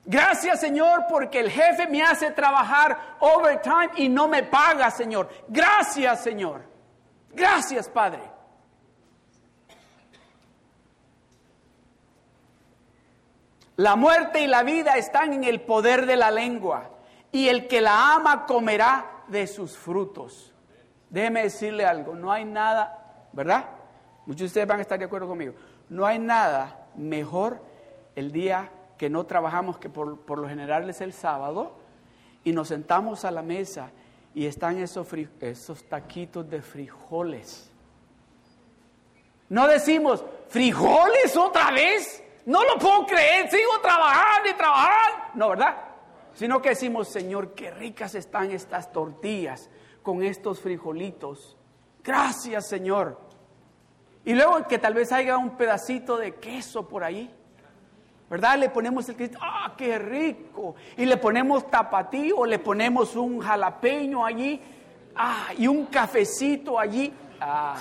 Gracias, 0.05 0.59
Señor, 0.59 1.05
porque 1.07 1.39
el 1.39 1.51
jefe 1.51 1.87
me 1.87 2.01
hace 2.01 2.31
trabajar 2.31 3.17
overtime 3.19 3.91
y 3.97 4.09
no 4.09 4.27
me 4.27 4.43
paga, 4.43 4.89
Señor. 4.89 5.29
Gracias, 5.47 6.23
Señor. 6.23 6.63
Gracias, 7.31 7.87
Padre. 7.89 8.23
La 13.75 13.95
muerte 13.95 14.41
y 14.41 14.47
la 14.47 14.63
vida 14.63 14.97
están 14.97 15.31
en 15.31 15.43
el 15.43 15.61
poder 15.61 16.05
de 16.05 16.17
la 16.17 16.31
lengua, 16.31 16.89
y 17.31 17.47
el 17.47 17.67
que 17.67 17.79
la 17.79 18.15
ama 18.15 18.45
comerá 18.45 19.23
de 19.27 19.47
sus 19.47 19.77
frutos. 19.77 20.48
Déjeme 21.09 21.43
decirle 21.43 21.85
algo, 21.85 22.13
no 22.13 22.31
hay 22.31 22.45
nada, 22.45 23.27
¿verdad? 23.33 23.65
Muchos 24.25 24.41
de 24.41 24.45
ustedes 24.45 24.67
van 24.67 24.79
a 24.79 24.81
estar 24.81 24.99
de 24.99 25.05
acuerdo 25.05 25.27
conmigo. 25.27 25.53
No 25.89 26.05
hay 26.05 26.19
nada 26.19 26.87
mejor 26.95 27.61
el 28.15 28.31
día 28.31 28.71
que 28.97 29.09
no 29.09 29.25
trabajamos, 29.25 29.79
que 29.79 29.89
por, 29.89 30.37
lo 30.37 30.47
general 30.47 30.89
es 30.89 31.01
el 31.01 31.13
sábado, 31.13 31.73
y 32.43 32.51
nos 32.51 32.67
sentamos 32.67 33.25
a 33.25 33.31
la 33.31 33.41
mesa 33.41 33.91
y 34.35 34.45
están 34.45 34.77
esos, 34.77 35.07
esos 35.39 35.83
taquitos 35.85 36.49
de 36.49 36.61
frijoles. 36.61 37.71
No 39.49 39.67
decimos, 39.67 40.23
frijoles 40.49 41.35
otra 41.35 41.71
vez. 41.71 42.23
No 42.45 42.63
lo 42.63 42.77
puedo 42.77 43.05
creer, 43.07 43.49
sigo 43.49 43.79
trabajando 43.81 44.49
y 44.49 44.53
trabajando. 44.53 45.17
No, 45.33 45.49
¿verdad? 45.49 45.75
Sino 46.33 46.61
que 46.61 46.69
decimos, 46.69 47.07
Señor, 47.07 47.53
qué 47.55 47.71
ricas 47.71 48.13
están 48.15 48.51
estas 48.51 48.91
tortillas 48.91 49.69
con 50.09 50.23
estos 50.23 50.59
frijolitos. 50.59 51.55
Gracias, 52.03 52.67
Señor. 52.67 53.19
Y 54.25 54.33
luego 54.33 54.67
que 54.67 54.79
tal 54.79 54.95
vez 54.95 55.11
haya 55.11 55.37
un 55.37 55.55
pedacito 55.55 56.17
de 56.17 56.33
queso 56.33 56.87
por 56.87 57.03
ahí. 57.03 57.31
¿Verdad? 58.27 58.57
Le 58.57 58.71
ponemos 58.71 59.07
el 59.07 59.15
queso, 59.15 59.37
¡ah, 59.39 59.75
qué 59.77 59.99
rico! 59.99 60.73
Y 60.97 61.05
le 61.05 61.17
ponemos 61.17 61.69
tapatío, 61.69 62.43
le 62.47 62.57
ponemos 62.57 63.15
un 63.15 63.39
jalapeño 63.39 64.25
allí, 64.25 64.59
¡ah! 65.15 65.49
Y 65.55 65.67
un 65.67 65.85
cafecito 65.85 66.79
allí, 66.79 67.13
¡ah! 67.39 67.75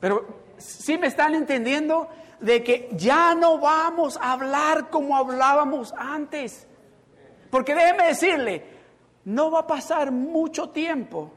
Pero 0.00 0.26
si 0.56 0.96
me 0.96 1.08
están 1.08 1.34
entendiendo 1.34 2.08
de 2.42 2.62
que 2.62 2.90
ya 2.92 3.34
no 3.34 3.58
vamos 3.58 4.18
a 4.20 4.32
hablar 4.32 4.90
como 4.90 5.16
hablábamos 5.16 5.94
antes. 5.96 6.66
Porque 7.50 7.74
déjeme 7.74 8.06
decirle, 8.06 8.64
no 9.24 9.50
va 9.50 9.60
a 9.60 9.66
pasar 9.66 10.10
mucho 10.10 10.70
tiempo 10.70 11.30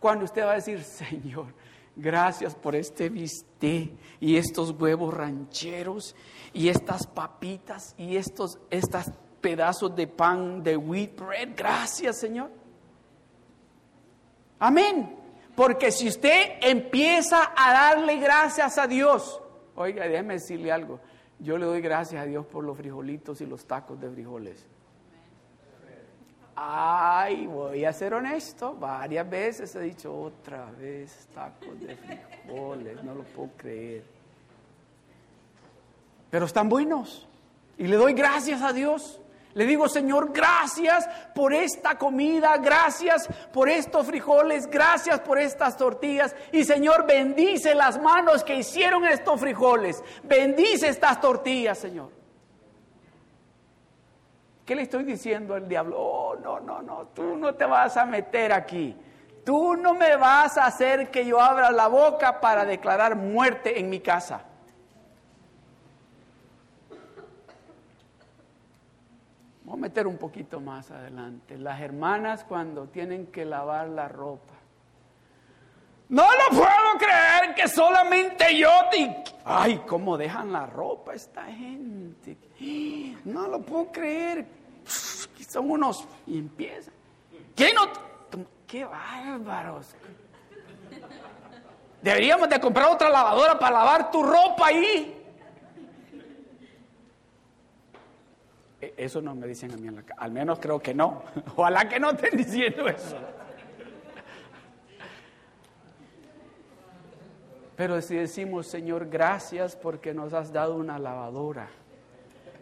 cuando 0.00 0.24
usted 0.24 0.44
va 0.44 0.52
a 0.52 0.56
decir, 0.56 0.82
Señor, 0.82 1.54
gracias 1.94 2.54
por 2.54 2.74
este 2.74 3.08
bistec 3.08 3.90
y 4.18 4.36
estos 4.36 4.70
huevos 4.70 5.12
rancheros 5.12 6.16
y 6.52 6.68
estas 6.68 7.06
papitas 7.06 7.94
y 7.98 8.16
estos 8.16 8.58
pedazos 9.40 9.94
de 9.94 10.06
pan 10.06 10.62
de 10.62 10.76
wheat 10.76 11.16
bread. 11.16 11.50
Gracias, 11.54 12.18
Señor. 12.18 12.50
Amén. 14.58 15.16
Porque 15.54 15.90
si 15.90 16.08
usted 16.08 16.58
empieza 16.62 17.52
a 17.56 17.72
darle 17.72 18.16
gracias 18.16 18.78
a 18.78 18.86
Dios, 18.86 19.40
oiga, 19.76 20.08
déjeme 20.08 20.34
decirle 20.34 20.72
algo, 20.72 21.00
yo 21.38 21.58
le 21.58 21.66
doy 21.66 21.80
gracias 21.80 22.22
a 22.22 22.26
Dios 22.26 22.46
por 22.46 22.64
los 22.64 22.76
frijolitos 22.76 23.40
y 23.40 23.46
los 23.46 23.66
tacos 23.66 24.00
de 24.00 24.10
frijoles. 24.10 24.66
Ay, 26.58 27.46
voy 27.46 27.84
a 27.84 27.92
ser 27.92 28.14
honesto, 28.14 28.74
varias 28.74 29.28
veces 29.28 29.74
he 29.76 29.80
dicho 29.80 30.18
otra 30.18 30.70
vez 30.70 31.28
tacos 31.34 31.78
de 31.80 31.94
frijoles, 31.94 33.04
no 33.04 33.14
lo 33.14 33.24
puedo 33.24 33.50
creer. 33.58 34.04
Pero 36.30 36.46
están 36.46 36.68
buenos 36.68 37.28
y 37.76 37.86
le 37.86 37.96
doy 37.96 38.14
gracias 38.14 38.62
a 38.62 38.72
Dios. 38.72 39.20
Le 39.56 39.64
digo, 39.64 39.88
Señor, 39.88 40.34
gracias 40.34 41.08
por 41.34 41.54
esta 41.54 41.96
comida, 41.96 42.58
gracias 42.58 43.26
por 43.54 43.70
estos 43.70 44.06
frijoles, 44.06 44.66
gracias 44.66 45.18
por 45.20 45.38
estas 45.38 45.78
tortillas. 45.78 46.36
Y 46.52 46.62
Señor, 46.62 47.06
bendice 47.06 47.74
las 47.74 47.98
manos 47.98 48.44
que 48.44 48.56
hicieron 48.56 49.06
estos 49.06 49.40
frijoles. 49.40 50.04
Bendice 50.24 50.88
estas 50.88 51.22
tortillas, 51.22 51.78
Señor. 51.78 52.10
¿Qué 54.66 54.74
le 54.74 54.82
estoy 54.82 55.04
diciendo 55.04 55.54
al 55.54 55.66
diablo? 55.66 55.96
Oh, 55.98 56.36
no, 56.36 56.60
no, 56.60 56.82
no, 56.82 57.06
tú 57.14 57.34
no 57.38 57.54
te 57.54 57.64
vas 57.64 57.96
a 57.96 58.04
meter 58.04 58.52
aquí. 58.52 58.94
Tú 59.42 59.74
no 59.74 59.94
me 59.94 60.16
vas 60.16 60.58
a 60.58 60.66
hacer 60.66 61.10
que 61.10 61.24
yo 61.24 61.40
abra 61.40 61.70
la 61.70 61.86
boca 61.86 62.42
para 62.42 62.66
declarar 62.66 63.16
muerte 63.16 63.80
en 63.80 63.88
mi 63.88 64.00
casa. 64.00 64.42
Vamos 69.66 69.80
a 69.80 69.82
meter 69.82 70.06
un 70.06 70.16
poquito 70.16 70.60
más 70.60 70.92
adelante. 70.92 71.58
Las 71.58 71.80
hermanas 71.80 72.44
cuando 72.44 72.86
tienen 72.86 73.26
que 73.26 73.44
lavar 73.44 73.88
la 73.88 74.06
ropa. 74.06 74.54
No 76.08 76.22
lo 76.22 76.56
puedo 76.56 76.98
creer 76.98 77.52
que 77.56 77.66
solamente 77.66 78.56
yo. 78.56 78.70
Ay, 79.44 79.82
cómo 79.84 80.16
dejan 80.16 80.52
la 80.52 80.66
ropa 80.66 81.14
esta 81.14 81.46
gente. 81.46 82.38
No 83.24 83.48
lo 83.48 83.60
puedo 83.60 83.90
creer. 83.90 84.46
Son 84.84 85.68
unos... 85.68 86.06
Y 86.28 86.38
empiezan. 86.38 86.94
¿Qué 87.56 87.72
no? 87.74 87.88
¡Qué 88.68 88.84
bárbaros! 88.84 89.96
Deberíamos 92.02 92.48
de 92.48 92.60
comprar 92.60 92.88
otra 92.88 93.10
lavadora 93.10 93.58
para 93.58 93.78
lavar 93.78 94.12
tu 94.12 94.22
ropa 94.22 94.68
ahí. 94.68 95.15
Eso 98.96 99.20
no 99.20 99.34
me 99.34 99.46
dicen 99.46 99.72
a 99.72 99.76
mí 99.76 99.88
en 99.88 99.96
la 99.96 100.02
casa. 100.02 100.20
Al 100.20 100.32
menos 100.32 100.58
creo 100.58 100.80
que 100.80 100.94
no. 100.94 101.22
Ojalá 101.56 101.88
que 101.88 102.00
no 102.00 102.10
estén 102.10 102.36
diciendo 102.36 102.88
eso. 102.88 103.16
Pero 107.76 108.00
si 108.00 108.16
decimos, 108.16 108.66
Señor, 108.66 109.08
gracias 109.08 109.76
porque 109.76 110.14
nos 110.14 110.32
has 110.32 110.50
dado 110.52 110.76
una 110.76 110.98
lavadora. 110.98 111.68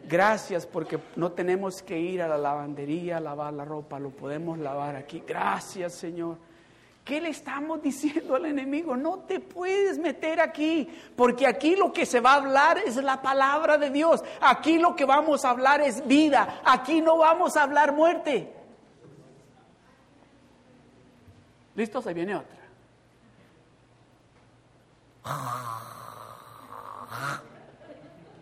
Gracias 0.09 0.67
porque 0.67 0.99
no 1.17 1.33
tenemos 1.33 1.83
que 1.83 1.99
ir 1.99 2.21
a 2.21 2.29
la 2.29 2.37
lavandería 2.37 3.19
a 3.19 3.21
lavar 3.21 3.55
la 3.55 3.65
ropa, 3.65 3.99
lo 3.99 4.11
podemos 4.11 4.59
lavar 4.59 4.97
aquí. 4.97 5.23
Gracias, 5.27 5.95
Señor. 5.95 6.37
¿Qué 7.05 7.21
le 7.21 7.29
estamos 7.29 7.83
diciendo 7.83 8.35
al 8.35 8.47
enemigo? 8.47 8.97
No 8.97 9.19
te 9.19 9.39
puedes 9.39 9.99
meter 9.99 10.41
aquí, 10.41 10.89
porque 11.15 11.47
aquí 11.47 11.77
lo 11.77 11.93
que 11.93 12.07
se 12.07 12.21
va 12.21 12.33
a 12.33 12.37
hablar 12.37 12.79
es 12.79 12.97
la 12.97 13.21
palabra 13.21 13.77
de 13.77 13.91
Dios. 13.91 14.25
Aquí 14.41 14.79
lo 14.79 14.97
que 14.97 15.05
vamos 15.05 15.45
a 15.45 15.51
hablar 15.51 15.83
es 15.83 16.07
vida. 16.07 16.63
Aquí 16.65 17.03
no 17.03 17.19
vamos 17.19 17.59
a 17.59 17.65
hablar 17.65 17.93
muerte. 17.93 18.51
¿Listo? 21.75 22.01
Se 22.01 22.15
viene 22.15 22.37
otra. 22.37 22.57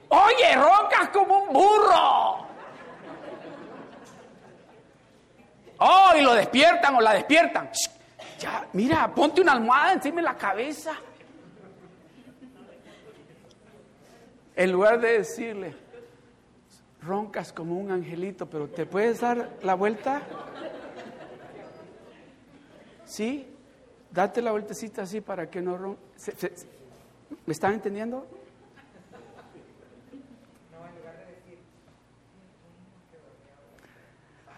Oye, 0.08 0.54
roncas 0.54 1.08
como 1.12 1.38
un 1.38 1.52
burro. 1.52 2.46
Oh, 5.78 6.12
y 6.16 6.22
lo 6.22 6.34
despiertan 6.34 6.94
o 6.94 7.00
la 7.00 7.14
despiertan 7.14 7.68
mira, 8.72 9.14
ponte 9.14 9.40
una 9.40 9.52
almohada 9.52 9.92
encima 9.94 10.16
de 10.16 10.22
la 10.22 10.36
cabeza. 10.36 10.92
En 14.54 14.72
lugar 14.72 15.00
de 15.00 15.18
decirle, 15.18 15.74
roncas 17.02 17.52
como 17.52 17.78
un 17.78 17.90
angelito, 17.90 18.48
pero 18.48 18.68
¿te 18.68 18.86
puedes 18.86 19.20
dar 19.20 19.58
la 19.62 19.74
vuelta? 19.74 20.22
¿Sí? 23.04 23.46
Date 24.10 24.42
la 24.42 24.52
vueltecita 24.52 25.02
así 25.02 25.20
para 25.20 25.50
que 25.50 25.60
no 25.60 25.76
ronques. 25.78 26.66
¿Me 27.46 27.52
están 27.52 27.74
entendiendo? 27.74 28.26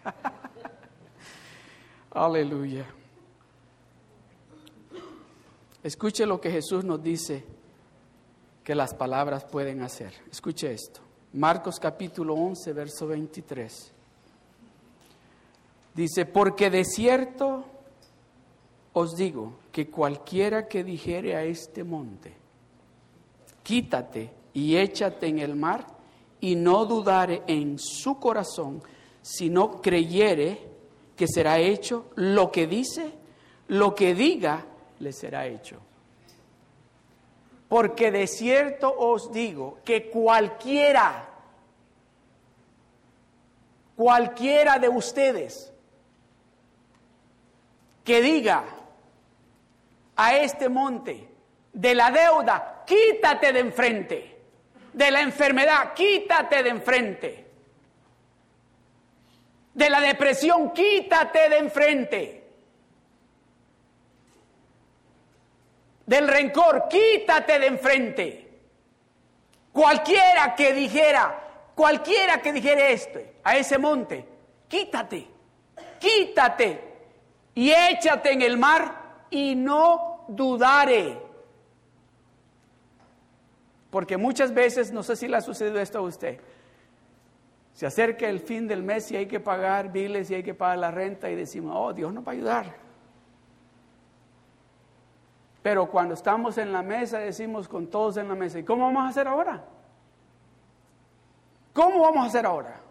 Aleluya. 2.11 2.85
Escuche 5.85 6.25
lo 6.25 6.41
que 6.41 6.51
Jesús 6.51 6.83
nos 6.83 7.03
dice 7.03 7.45
que 8.65 8.75
las 8.75 8.95
palabras 8.95 9.45
pueden 9.45 9.83
hacer. 9.83 10.15
Escuche 10.33 10.73
esto. 10.73 11.03
Marcos 11.35 11.79
capítulo 11.79 12.33
11, 12.33 12.73
verso 12.73 13.07
23. 13.07 13.93
Dice, 15.95 16.25
porque 16.25 16.71
de 16.71 16.87
cierto 16.87 17.67
os 18.95 19.15
digo 19.15 19.57
que 19.71 19.91
cualquiera 19.91 20.69
que 20.69 20.83
dijere 20.85 21.37
a 21.37 21.45
este 21.45 21.85
monte, 21.85 22.33
quítate 23.63 24.31
y 24.55 24.77
échate 24.77 25.27
en 25.27 25.41
el 25.41 25.55
mar, 25.55 25.87
y 26.41 26.57
no 26.57 26.87
dudare 26.87 27.43
en 27.47 27.79
su 27.79 28.19
corazón, 28.19 28.83
sino 29.21 29.83
creyere 29.83 30.61
que 31.15 31.27
será 31.29 31.59
hecho 31.59 32.07
lo 32.15 32.51
que 32.51 32.67
dice, 32.67 33.13
lo 33.69 33.95
que 33.95 34.15
diga, 34.15 34.67
le 35.05 35.13
será 35.13 35.47
hecho. 35.47 35.81
Porque 37.69 38.11
de 38.11 38.27
cierto 38.27 38.93
os 38.97 39.33
digo 39.33 39.79
que 39.85 40.11
cualquiera, 40.11 41.29
cualquiera 43.97 44.79
de 44.79 44.89
ustedes, 44.89 45.73
que 48.03 48.21
diga 48.21 48.65
a 50.17 50.37
este 50.37 50.69
monte 50.69 51.29
de 51.73 51.95
la 51.95 52.11
deuda, 52.11 52.85
quítate 52.87 53.53
de 53.53 53.61
enfrente, 53.61 54.39
de 54.93 55.11
la 55.11 55.21
enfermedad, 55.21 55.95
quítate 55.95 56.63
de 56.63 56.69
enfrente, 56.71 57.47
de 59.75 59.91
la 59.91 60.01
depresión, 60.01 60.73
quítate 60.73 61.49
de 61.49 61.59
enfrente, 61.59 62.44
del 66.07 66.29
rencor, 66.29 66.87
quítate 66.89 67.59
de 67.59 67.67
enfrente. 67.67 68.45
Cualquiera 69.73 70.55
que 70.55 70.73
dijera, 70.73 71.73
cualquiera 71.75 72.41
que 72.41 72.53
dijera 72.53 72.89
esto 72.89 73.19
a 73.43 73.57
ese 73.57 73.79
monte, 73.79 74.25
quítate, 74.69 75.27
quítate 75.99 76.81
y 77.55 77.71
échate 77.71 78.33
en 78.33 78.43
el 78.43 78.57
mar 78.57 79.27
y 79.31 79.55
no 79.55 80.25
dudare. 80.29 81.19
Porque 83.91 84.17
muchas 84.17 84.53
veces, 84.53 84.93
no 84.93 85.03
sé 85.03 85.17
si 85.17 85.29
le 85.29 85.37
ha 85.37 85.41
sucedido 85.41 85.81
esto 85.81 85.99
a 85.99 86.03
usted, 86.03 86.41
se 87.73 87.87
acerca 87.87 88.29
el 88.29 88.41
fin 88.41 88.69
del 88.69 88.83
mes 88.83 89.11
y 89.11 89.17
hay 89.17 89.27
que 89.27 89.41
pagar 89.41 89.91
biles 89.91 90.31
y 90.31 90.37
hay 90.37 90.43
que 90.45 90.55
pagar 90.55 90.79
la 90.79 90.91
renta 90.93 91.31
y 91.31 91.35
decimos, 91.35 91.75
oh, 91.77 91.93
Dios 91.93 92.13
nos 92.13 92.25
va 92.25 92.31
a 92.31 92.35
ayudar. 92.35 92.84
Pero 95.65 95.87
cuando 95.87 96.13
estamos 96.13 96.59
en 96.59 96.73
la 96.73 96.83
mesa 96.83 97.21
decimos 97.21 97.69
con 97.69 97.87
todos 97.87 98.19
en 98.19 98.29
la 98.29 98.35
mesa, 98.35 98.59
¿y 98.59 98.65
cómo 98.65 98.85
vamos 98.85 99.05
a 99.05 99.09
hacer 99.09 99.27
ahora? 99.27 99.65
¿Cómo 101.73 102.03
vamos 102.03 102.23
a 102.23 102.27
hacer 102.27 102.45
ahora? 102.45 102.83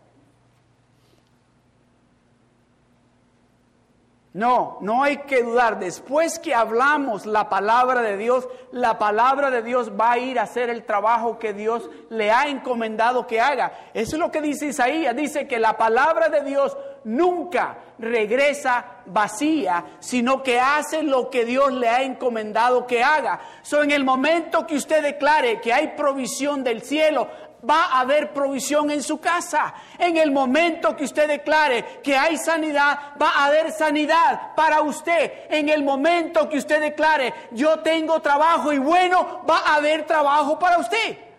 No, 4.33 4.79
no 4.81 5.03
hay 5.03 5.17
que 5.17 5.43
dudar. 5.43 5.77
Después 5.77 6.39
que 6.39 6.55
hablamos 6.55 7.27
la 7.27 7.47
palabra 7.47 8.01
de 8.01 8.17
Dios, 8.17 8.49
la 8.71 8.97
palabra 8.97 9.51
de 9.51 9.61
Dios 9.61 9.91
va 9.91 10.13
a 10.13 10.17
ir 10.17 10.39
a 10.39 10.43
hacer 10.43 10.71
el 10.71 10.83
trabajo 10.83 11.37
que 11.37 11.53
Dios 11.53 11.87
le 12.09 12.31
ha 12.31 12.47
encomendado 12.47 13.27
que 13.27 13.39
haga. 13.39 13.71
Eso 13.93 14.15
es 14.15 14.19
lo 14.19 14.31
que 14.31 14.41
dice 14.41 14.65
Isaías. 14.65 15.15
Dice 15.15 15.47
que 15.47 15.59
la 15.59 15.77
palabra 15.77 16.29
de 16.29 16.41
Dios 16.41 16.75
nunca 17.05 17.77
regresa 17.99 18.85
vacía, 19.05 19.85
sino 19.99 20.43
que 20.43 20.59
hace 20.59 21.03
lo 21.03 21.29
que 21.29 21.45
Dios 21.45 21.71
le 21.73 21.89
ha 21.89 22.03
encomendado 22.03 22.87
que 22.87 23.03
haga. 23.03 23.39
So, 23.61 23.83
en 23.83 23.91
el 23.91 24.03
momento 24.03 24.65
que 24.65 24.75
usted 24.75 25.01
declare 25.01 25.61
que 25.61 25.73
hay 25.73 25.89
provisión 25.95 26.63
del 26.63 26.81
cielo, 26.81 27.27
va 27.67 27.85
a 27.85 28.01
haber 28.01 28.33
provisión 28.33 28.91
en 28.91 29.01
su 29.01 29.19
casa. 29.19 29.73
En 29.97 30.17
el 30.17 30.31
momento 30.31 30.95
que 30.95 31.05
usted 31.05 31.27
declare 31.27 32.01
que 32.03 32.15
hay 32.15 32.37
sanidad, 32.37 33.13
va 33.21 33.29
a 33.29 33.45
haber 33.45 33.71
sanidad 33.71 34.53
para 34.55 34.81
usted. 34.81 35.31
En 35.49 35.69
el 35.69 35.83
momento 35.83 36.49
que 36.49 36.57
usted 36.57 36.81
declare 36.81 37.33
yo 37.51 37.79
tengo 37.79 38.21
trabajo 38.21 38.73
y 38.73 38.77
bueno, 38.77 39.43
va 39.49 39.59
a 39.59 39.75
haber 39.75 40.05
trabajo 40.05 40.59
para 40.59 40.77
usted. 40.77 41.32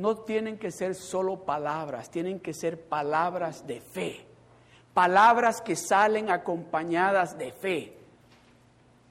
No 0.00 0.16
tienen 0.16 0.58
que 0.58 0.70
ser 0.70 0.94
solo 0.94 1.44
palabras, 1.44 2.10
tienen 2.10 2.40
que 2.40 2.54
ser 2.54 2.80
palabras 2.88 3.66
de 3.66 3.80
fe 3.80 4.30
palabras 4.94 5.60
que 5.60 5.76
salen 5.76 6.30
acompañadas 6.30 7.38
de 7.38 7.52
fe. 7.52 7.96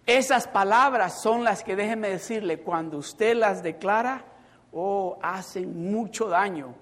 Esas 0.05 0.47
palabras 0.47 1.21
son 1.21 1.43
las 1.43 1.63
que 1.63 1.75
déjeme 1.75 2.09
decirle, 2.09 2.59
cuando 2.59 2.97
usted 2.97 3.35
las 3.35 3.61
declara, 3.63 4.25
oh, 4.73 5.17
hacen 5.21 5.91
mucho 5.91 6.27
daño 6.27 6.73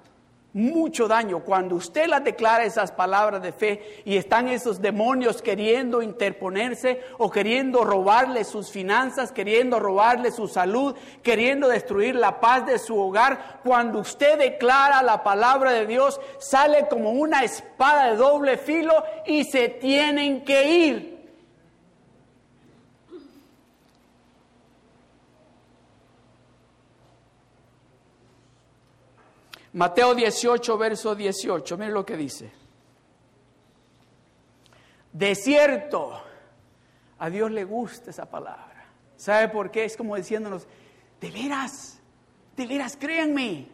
mucho 0.58 1.08
daño. 1.08 1.44
Cuando 1.44 1.76
usted 1.76 2.08
las 2.08 2.24
declara 2.24 2.66
esas 2.66 2.92
palabras 2.92 3.44
de 3.44 3.52
fe 3.52 4.02
y 4.06 4.18
están 4.18 4.48
esos 4.48 4.82
demonios 4.82 5.42
queriendo 5.44 6.02
interponerse 6.02 7.02
o 7.20 7.30
queriendo 7.30 7.84
robarle 7.84 8.44
sus 8.44 8.72
finanzas, 8.72 9.32
queriendo 9.32 9.80
robarle 9.80 10.32
su 10.32 10.48
salud, 10.48 10.96
queriendo 11.22 11.68
destruir 11.68 12.16
la 12.16 12.40
paz 12.40 12.66
de 12.66 12.80
su 12.80 12.98
hogar, 13.00 13.60
cuando 13.64 14.00
usted 14.00 14.40
declara 14.40 15.04
la 15.04 15.24
palabra 15.24 15.72
de 15.72 15.86
Dios, 15.86 16.20
sale 16.40 16.88
como 16.90 17.12
una 17.12 17.44
espada 17.44 18.10
de 18.10 18.18
doble 18.18 18.58
filo 18.58 19.04
y 19.28 19.44
se 19.44 19.70
tienen 19.70 20.44
que 20.44 20.72
ir. 20.72 21.17
Mateo 29.74 30.16
18, 30.16 30.78
verso 30.78 31.16
18, 31.16 31.78
miren 31.78 31.94
lo 31.94 32.06
que 32.06 32.18
dice. 32.18 32.52
De 35.12 35.36
cierto, 35.36 36.22
a 37.20 37.30
Dios 37.30 37.52
le 37.52 37.64
gusta 37.64 38.12
esa 38.12 38.30
palabra. 38.30 38.86
¿Sabe 39.16 39.50
por 39.50 39.72
qué? 39.72 39.86
Es 39.86 39.98
como 39.98 40.16
diciéndonos, 40.16 40.68
de 41.20 41.32
veras, 41.32 42.00
de 42.56 42.68
veras, 42.68 42.96
créanme. 42.98 43.68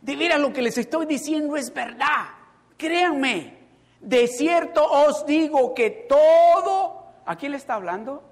De 0.00 0.16
veras 0.16 0.40
lo 0.40 0.52
que 0.52 0.62
les 0.62 0.78
estoy 0.78 1.06
diciendo 1.06 1.56
es 1.56 1.72
verdad. 1.72 2.28
Créanme. 2.76 3.58
De 4.00 4.26
cierto 4.28 4.84
os 4.84 5.26
digo 5.26 5.74
que 5.74 5.90
todo, 5.90 7.06
¿a 7.24 7.36
quién 7.36 7.52
le 7.52 7.58
está 7.58 7.74
hablando? 7.74 8.22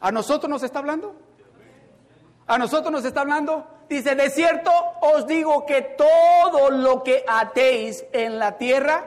¿A 0.00 0.12
nosotros 0.12 0.48
nos 0.50 0.62
está 0.62 0.78
hablando? 0.78 1.16
¿A 2.46 2.58
nosotros 2.58 2.92
nos 2.92 3.04
está 3.04 3.20
hablando? 3.20 3.66
Dice, 3.88 4.14
de 4.14 4.28
cierto 4.28 4.70
os 5.00 5.26
digo 5.26 5.64
que 5.64 5.80
todo 5.80 6.70
lo 6.70 7.02
que 7.02 7.24
atéis 7.26 8.04
en 8.12 8.38
la 8.38 8.58
tierra 8.58 9.06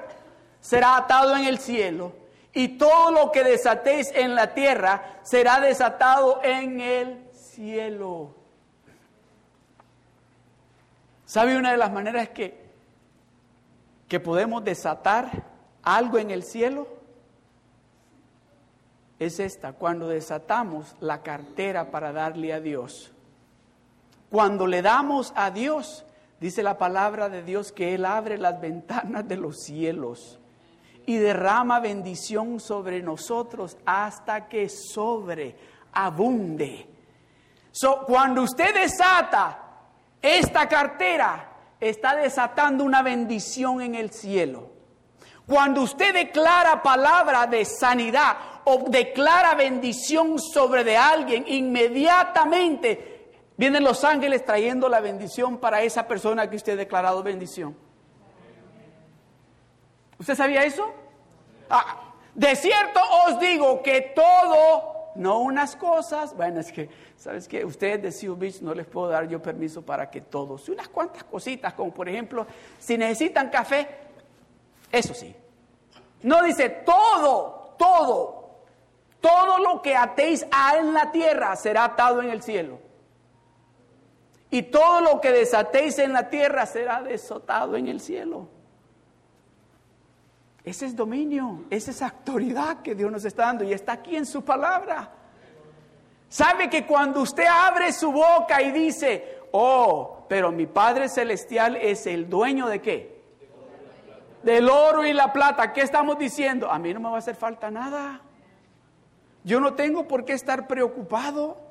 será 0.59 0.97
atado 0.97 1.35
en 1.35 1.45
el 1.45 1.59
cielo, 1.59 2.13
y 2.53 2.77
todo 2.77 3.11
lo 3.11 3.31
que 3.31 3.43
desatéis 3.43 4.11
en 4.13 4.35
la 4.35 4.53
tierra 4.53 5.19
será 5.21 5.59
desatado 5.59 6.41
en 6.43 6.79
el 6.79 7.23
cielo. 7.31 8.35
¿Sabe 11.25 11.57
una 11.57 11.71
de 11.71 11.77
las 11.77 11.91
maneras 11.91 12.29
que, 12.29 12.59
que 14.09 14.19
podemos 14.19 14.63
desatar 14.63 15.43
algo 15.83 16.17
en 16.17 16.31
el 16.31 16.43
cielo? 16.43 16.87
Es 19.17 19.39
esta, 19.39 19.73
cuando 19.73 20.09
desatamos 20.09 20.95
la 20.99 21.21
cartera 21.21 21.91
para 21.91 22.11
darle 22.11 22.51
a 22.51 22.59
Dios. 22.59 23.10
Cuando 24.31 24.65
le 24.65 24.81
damos 24.81 25.33
a 25.35 25.51
Dios, 25.51 26.05
dice 26.39 26.63
la 26.63 26.77
palabra 26.77 27.27
de 27.27 27.43
Dios 27.43 27.73
que 27.73 27.93
Él 27.93 28.05
abre 28.05 28.37
las 28.37 28.61
ventanas 28.61 29.27
de 29.27 29.35
los 29.35 29.61
cielos 29.61 30.39
y 31.05 31.17
derrama 31.17 31.81
bendición 31.81 32.61
sobre 32.61 33.01
nosotros 33.01 33.75
hasta 33.85 34.47
que 34.47 34.69
sobre, 34.69 35.57
abunde. 35.91 36.87
cuando 38.07 38.43
usted 38.43 38.73
desata 38.73 39.59
esta 40.21 40.65
cartera, 40.69 41.51
está 41.81 42.15
desatando 42.15 42.85
una 42.85 43.01
bendición 43.01 43.81
en 43.81 43.95
el 43.95 44.11
cielo. 44.11 44.69
Cuando 45.45 45.81
usted 45.81 46.13
declara 46.13 46.81
palabra 46.81 47.47
de 47.47 47.65
sanidad 47.65 48.37
o 48.63 48.85
declara 48.87 49.55
bendición 49.55 50.39
sobre 50.39 50.85
de 50.85 50.95
alguien, 50.95 51.43
inmediatamente 51.47 53.10
Vienen 53.61 53.83
los 53.83 54.03
ángeles 54.03 54.43
trayendo 54.43 54.89
la 54.89 55.01
bendición 55.01 55.59
para 55.59 55.83
esa 55.83 56.07
persona 56.07 56.49
que 56.49 56.55
usted 56.55 56.73
ha 56.73 56.77
declarado 56.77 57.21
bendición. 57.21 57.77
¿Usted 60.17 60.33
sabía 60.33 60.63
eso? 60.63 60.91
Ah, 61.69 62.15
de 62.33 62.55
cierto 62.55 62.99
os 63.27 63.39
digo 63.39 63.83
que 63.83 64.01
todo, 64.15 65.11
no 65.13 65.41
unas 65.41 65.75
cosas, 65.75 66.35
bueno, 66.35 66.59
es 66.59 66.71
que, 66.71 66.89
¿sabes 67.15 67.47
que 67.47 67.63
Ustedes 67.63 68.01
de 68.01 68.11
Seal 68.11 68.33
Beach 68.33 68.61
no 68.61 68.73
les 68.73 68.87
puedo 68.87 69.09
dar 69.09 69.27
yo 69.27 69.39
permiso 69.39 69.83
para 69.83 70.09
que 70.09 70.21
todos, 70.21 70.67
unas 70.67 70.87
cuantas 70.87 71.23
cositas, 71.25 71.75
como 71.75 71.93
por 71.93 72.09
ejemplo, 72.09 72.47
si 72.79 72.97
necesitan 72.97 73.51
café, 73.51 73.87
eso 74.91 75.13
sí. 75.13 75.35
No 76.23 76.41
dice 76.41 76.67
todo, 76.67 77.75
todo, 77.77 78.63
todo 79.19 79.59
lo 79.59 79.83
que 79.83 79.95
atéis 79.95 80.47
en 80.79 80.95
la 80.95 81.11
tierra 81.11 81.55
será 81.55 81.83
atado 81.83 82.23
en 82.23 82.31
el 82.31 82.41
cielo 82.41 82.89
y 84.51 84.63
todo 84.63 84.99
lo 84.99 85.21
que 85.21 85.31
desatéis 85.31 85.97
en 85.97 86.11
la 86.11 86.29
tierra 86.29 86.65
será 86.65 87.01
desatado 87.01 87.77
en 87.77 87.87
el 87.87 88.01
cielo. 88.01 88.49
Ese 90.63 90.85
es 90.85 90.95
dominio, 90.95 91.63
esa 91.69 91.91
es 91.91 92.01
autoridad 92.01 92.81
que 92.81 92.93
Dios 92.93 93.11
nos 93.11 93.25
está 93.25 93.45
dando 93.45 93.63
y 93.63 93.71
está 93.71 93.93
aquí 93.93 94.15
en 94.15 94.25
su 94.25 94.43
palabra. 94.43 95.09
Sabe 96.27 96.69
que 96.69 96.85
cuando 96.85 97.21
usted 97.21 97.45
abre 97.45 97.93
su 97.93 98.11
boca 98.11 98.61
y 98.61 98.71
dice, 98.71 99.39
oh, 99.51 100.25
pero 100.27 100.51
mi 100.51 100.67
Padre 100.67 101.07
Celestial 101.07 101.77
es 101.77 102.05
el 102.05 102.29
dueño 102.29 102.67
de 102.67 102.81
qué? 102.81 103.21
Del 104.43 104.69
oro 104.69 105.05
y 105.05 105.13
la 105.13 105.31
plata. 105.31 105.71
¿Qué 105.71 105.81
estamos 105.81 106.17
diciendo? 106.17 106.69
A 106.69 106.77
mí 106.77 106.93
no 106.93 106.99
me 106.99 107.09
va 107.09 107.15
a 107.15 107.19
hacer 107.19 107.35
falta 107.35 107.71
nada. 107.71 108.21
Yo 109.43 109.59
no 109.59 109.73
tengo 109.75 110.07
por 110.07 110.25
qué 110.25 110.33
estar 110.33 110.67
preocupado. 110.67 111.70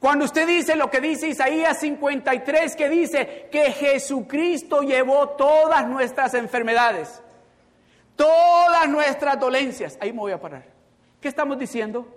Cuando 0.00 0.24
usted 0.24 0.46
dice 0.46 0.76
lo 0.76 0.90
que 0.90 1.00
dice 1.00 1.28
Isaías 1.28 1.78
53, 1.78 2.74
que 2.74 2.88
dice 2.88 3.48
que 3.52 3.70
Jesucristo 3.70 4.80
llevó 4.80 5.28
todas 5.30 5.86
nuestras 5.86 6.32
enfermedades, 6.32 7.22
todas 8.16 8.88
nuestras 8.88 9.38
dolencias, 9.38 9.98
ahí 10.00 10.12
me 10.14 10.20
voy 10.20 10.32
a 10.32 10.40
parar. 10.40 10.64
¿Qué 11.20 11.28
estamos 11.28 11.58
diciendo? 11.58 12.08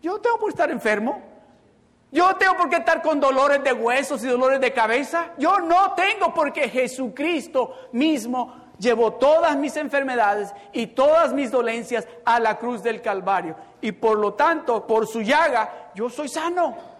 Yo 0.00 0.20
tengo 0.20 0.38
por 0.38 0.50
estar 0.50 0.70
enfermo. 0.70 1.20
Yo 2.12 2.36
tengo 2.36 2.56
por 2.56 2.70
qué 2.70 2.76
estar 2.76 3.02
con 3.02 3.18
dolores 3.18 3.64
de 3.64 3.72
huesos 3.72 4.22
y 4.22 4.28
dolores 4.28 4.60
de 4.60 4.72
cabeza. 4.72 5.32
Yo 5.36 5.58
no 5.58 5.94
tengo 5.94 6.32
porque 6.32 6.68
Jesucristo 6.68 7.74
mismo 7.90 8.70
llevó 8.78 9.14
todas 9.14 9.56
mis 9.56 9.76
enfermedades 9.76 10.54
y 10.72 10.86
todas 10.86 11.32
mis 11.32 11.50
dolencias 11.50 12.06
a 12.24 12.38
la 12.38 12.58
cruz 12.58 12.84
del 12.84 13.02
Calvario. 13.02 13.56
Y 13.80 13.90
por 13.90 14.18
lo 14.18 14.34
tanto, 14.34 14.86
por 14.86 15.08
su 15.08 15.22
llaga, 15.22 15.90
yo 15.96 16.08
soy 16.08 16.28
sano. 16.28 16.93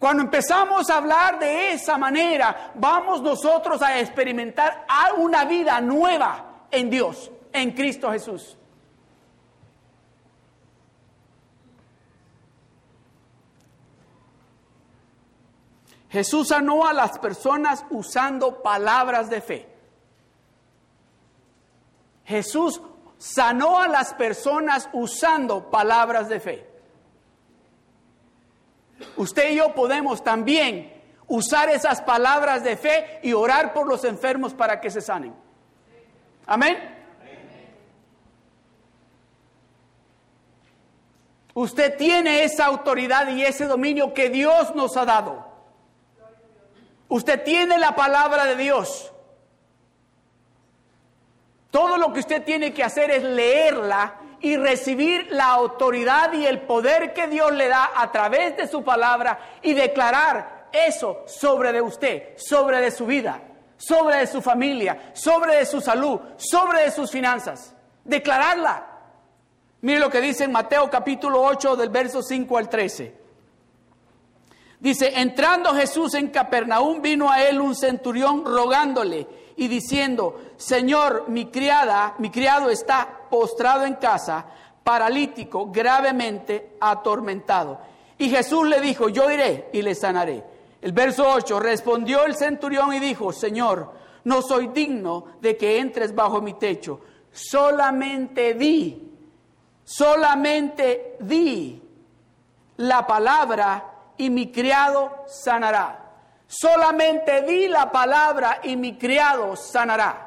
Cuando 0.00 0.22
empezamos 0.22 0.88
a 0.88 0.96
hablar 0.96 1.38
de 1.38 1.72
esa 1.72 1.98
manera, 1.98 2.72
vamos 2.74 3.20
nosotros 3.20 3.82
a 3.82 4.00
experimentar 4.00 4.86
una 5.18 5.44
vida 5.44 5.78
nueva 5.82 6.64
en 6.70 6.88
Dios, 6.88 7.30
en 7.52 7.72
Cristo 7.72 8.10
Jesús. 8.10 8.56
Jesús 16.08 16.48
sanó 16.48 16.86
a 16.86 16.94
las 16.94 17.18
personas 17.18 17.84
usando 17.90 18.62
palabras 18.62 19.28
de 19.28 19.42
fe. 19.42 19.68
Jesús 22.24 22.80
sanó 23.18 23.78
a 23.78 23.86
las 23.86 24.14
personas 24.14 24.88
usando 24.94 25.70
palabras 25.70 26.30
de 26.30 26.40
fe. 26.40 26.69
Usted 29.16 29.50
y 29.50 29.56
yo 29.56 29.74
podemos 29.74 30.22
también 30.22 30.92
usar 31.26 31.68
esas 31.68 32.02
palabras 32.02 32.64
de 32.64 32.76
fe 32.76 33.20
y 33.22 33.32
orar 33.32 33.72
por 33.72 33.86
los 33.86 34.04
enfermos 34.04 34.52
para 34.54 34.80
que 34.80 34.90
se 34.90 35.00
sanen. 35.00 35.34
Amén. 36.46 36.98
Usted 41.54 41.96
tiene 41.96 42.44
esa 42.44 42.66
autoridad 42.66 43.28
y 43.28 43.42
ese 43.44 43.66
dominio 43.66 44.14
que 44.14 44.30
Dios 44.30 44.74
nos 44.74 44.96
ha 44.96 45.04
dado. 45.04 45.48
Usted 47.08 47.42
tiene 47.42 47.76
la 47.78 47.94
palabra 47.94 48.44
de 48.44 48.56
Dios. 48.56 49.12
Todo 51.70 51.96
lo 51.98 52.12
que 52.12 52.20
usted 52.20 52.44
tiene 52.44 52.72
que 52.72 52.82
hacer 52.82 53.10
es 53.10 53.22
leerla 53.22 54.16
y 54.40 54.56
recibir 54.56 55.28
la 55.30 55.46
autoridad 55.46 56.32
y 56.32 56.46
el 56.46 56.60
poder 56.62 57.12
que 57.12 57.26
Dios 57.26 57.52
le 57.52 57.68
da 57.68 57.90
a 57.94 58.10
través 58.10 58.56
de 58.56 58.66
su 58.66 58.82
palabra 58.82 59.38
y 59.62 59.74
declarar 59.74 60.68
eso 60.72 61.24
sobre 61.26 61.72
de 61.72 61.82
usted, 61.82 62.36
sobre 62.36 62.80
de 62.80 62.90
su 62.90 63.06
vida, 63.06 63.42
sobre 63.76 64.18
de 64.18 64.26
su 64.26 64.40
familia, 64.40 65.12
sobre 65.14 65.56
de 65.56 65.66
su 65.66 65.80
salud, 65.80 66.20
sobre 66.36 66.82
de 66.82 66.90
sus 66.90 67.10
finanzas. 67.10 67.74
Declararla. 68.04 68.86
Mire 69.82 69.98
lo 69.98 70.10
que 70.10 70.20
dice 70.20 70.44
en 70.44 70.52
Mateo 70.52 70.88
capítulo 70.90 71.42
8 71.42 71.76
del 71.76 71.88
verso 71.88 72.22
5 72.22 72.58
al 72.58 72.68
13. 72.68 73.20
Dice, 74.78 75.12
entrando 75.20 75.74
Jesús 75.74 76.14
en 76.14 76.28
Capernaum, 76.28 77.02
vino 77.02 77.30
a 77.30 77.42
él 77.42 77.60
un 77.60 77.74
centurión 77.74 78.44
rogándole 78.46 79.26
y 79.60 79.68
diciendo, 79.68 80.40
Señor, 80.56 81.24
mi 81.28 81.50
criada, 81.50 82.14
mi 82.16 82.30
criado 82.30 82.70
está 82.70 83.26
postrado 83.28 83.84
en 83.84 83.96
casa, 83.96 84.46
paralítico, 84.82 85.70
gravemente 85.70 86.78
atormentado. 86.80 87.78
Y 88.16 88.30
Jesús 88.30 88.66
le 88.66 88.80
dijo, 88.80 89.10
yo 89.10 89.30
iré 89.30 89.68
y 89.74 89.82
le 89.82 89.94
sanaré. 89.94 90.42
El 90.80 90.92
verso 90.92 91.30
8, 91.30 91.60
respondió 91.60 92.24
el 92.24 92.36
centurión 92.36 92.94
y 92.94 93.00
dijo, 93.00 93.34
Señor, 93.34 93.92
no 94.24 94.40
soy 94.40 94.68
digno 94.68 95.26
de 95.42 95.58
que 95.58 95.78
entres 95.78 96.14
bajo 96.14 96.40
mi 96.40 96.54
techo, 96.54 97.00
solamente 97.30 98.54
di, 98.54 99.12
solamente 99.84 101.18
di 101.20 101.82
la 102.78 103.06
palabra 103.06 103.92
y 104.16 104.30
mi 104.30 104.50
criado 104.50 105.26
sanará. 105.26 106.09
Solamente 106.52 107.42
di 107.42 107.68
la 107.68 107.92
palabra 107.92 108.58
y 108.64 108.74
mi 108.74 108.98
criado 108.98 109.54
sanará. 109.54 110.26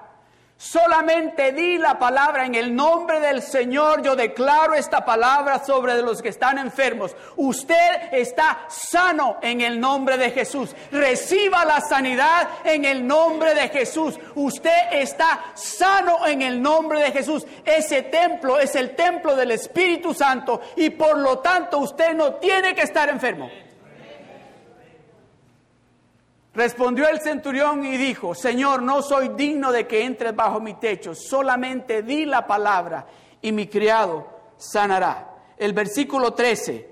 Solamente 0.56 1.52
di 1.52 1.78
la 1.78 2.00
palabra 2.00 2.46
en 2.46 2.56
el 2.56 2.74
nombre 2.74 3.20
del 3.20 3.42
Señor. 3.42 4.02
Yo 4.02 4.16
declaro 4.16 4.74
esta 4.74 5.04
palabra 5.04 5.62
sobre 5.66 6.02
los 6.02 6.22
que 6.22 6.30
están 6.30 6.58
enfermos. 6.60 7.14
Usted 7.36 8.14
está 8.14 8.60
sano 8.70 9.36
en 9.42 9.60
el 9.60 9.78
nombre 9.78 10.18
de 10.18 10.32
Jesús. 10.32 10.74
Reciba 10.94 11.66
la 11.66 11.82
sanidad 11.82 12.48
en 12.64 12.86
el 12.86 13.06
nombre 13.06 13.54
de 13.54 13.68
Jesús. 13.68 14.18
Usted 14.36 14.94
está 14.94 15.44
sano 15.56 16.26
en 16.26 16.42
el 16.42 16.62
nombre 16.62 17.02
de 17.02 17.12
Jesús. 17.12 17.46
Ese 17.66 18.04
templo 18.04 18.60
es 18.60 18.78
el 18.78 18.96
templo 18.96 19.36
del 19.36 19.52
Espíritu 19.52 20.14
Santo 20.14 20.62
y 20.78 20.90
por 20.92 21.18
lo 21.18 21.40
tanto 21.40 21.80
usted 21.80 22.14
no 22.14 22.36
tiene 22.36 22.74
que 22.74 22.84
estar 22.84 23.10
enfermo. 23.10 23.50
Respondió 26.54 27.10
el 27.10 27.20
centurión 27.20 27.84
y 27.84 27.98
dijo, 27.98 28.36
Señor, 28.36 28.84
no 28.84 29.02
soy 29.02 29.30
digno 29.30 29.72
de 29.72 29.88
que 29.88 30.06
entres 30.06 30.36
bajo 30.36 30.60
mi 30.60 30.76
techo, 30.76 31.16
solamente 31.16 32.04
di 32.04 32.26
la 32.26 32.46
palabra 32.46 33.08
y 33.42 33.52
mi 33.52 33.68
criado 33.68 34.28
sanará. 34.58 35.36
El 35.58 35.74
versículo 35.74 36.34
13. 36.34 36.90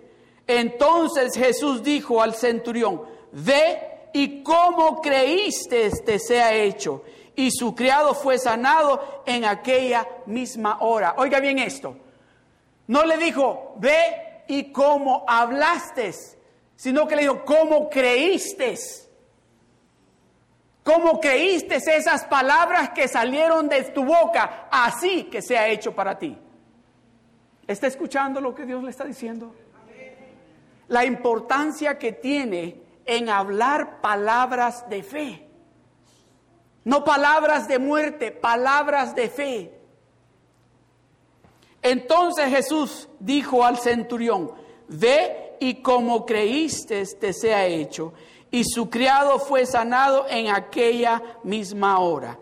Entonces 0.47 1.35
Jesús 1.35 1.83
dijo 1.83 2.23
al 2.23 2.33
centurión, 2.33 3.03
ve 3.31 4.09
y 4.13 4.41
como 4.41 4.99
creíste 4.99 5.91
te 5.91 6.17
sea 6.17 6.53
hecho. 6.55 7.03
Y 7.35 7.51
su 7.51 7.75
criado 7.75 8.15
fue 8.15 8.39
sanado 8.39 9.23
en 9.27 9.45
aquella 9.45 10.07
misma 10.25 10.79
hora. 10.81 11.15
Oiga 11.17 11.39
bien 11.39 11.59
esto. 11.59 11.95
No 12.87 13.05
le 13.05 13.17
dijo, 13.17 13.75
ve 13.77 14.43
y 14.47 14.71
como 14.71 15.23
hablaste, 15.27 16.13
sino 16.75 17.07
que 17.07 17.15
le 17.15 17.21
dijo, 17.21 17.45
como 17.45 17.89
creíste. 17.89 18.75
¿Cómo 20.83 21.19
creíste 21.19 21.75
esas 21.75 22.25
palabras 22.25 22.89
que 22.89 23.07
salieron 23.07 23.69
de 23.69 23.83
tu 23.83 24.03
boca? 24.03 24.67
Así 24.71 25.25
que 25.25 25.41
se 25.41 25.57
ha 25.57 25.67
hecho 25.67 25.93
para 25.93 26.17
ti. 26.17 26.35
¿Está 27.67 27.87
escuchando 27.87 28.41
lo 28.41 28.55
que 28.55 28.65
Dios 28.65 28.83
le 28.83 28.89
está 28.89 29.05
diciendo? 29.05 29.53
La 30.87 31.05
importancia 31.05 31.99
que 31.99 32.13
tiene 32.13 32.81
en 33.05 33.29
hablar 33.29 34.01
palabras 34.01 34.89
de 34.89 35.03
fe. 35.03 35.47
No 36.83 37.03
palabras 37.03 37.67
de 37.67 37.77
muerte, 37.77 38.31
palabras 38.31 39.13
de 39.13 39.29
fe. 39.29 39.71
Entonces 41.83 42.49
Jesús 42.49 43.07
dijo 43.19 43.63
al 43.63 43.77
centurión, 43.77 44.51
ve 44.87 45.57
y 45.59 45.75
como 45.75 46.25
creíste 46.25 47.05
te 47.05 47.33
sea 47.33 47.67
hecho 47.67 48.13
y 48.51 48.65
su 48.65 48.89
criado 48.89 49.39
fue 49.39 49.65
sanado 49.65 50.25
en 50.29 50.49
aquella 50.49 51.21
misma 51.43 51.99
hora. 51.99 52.37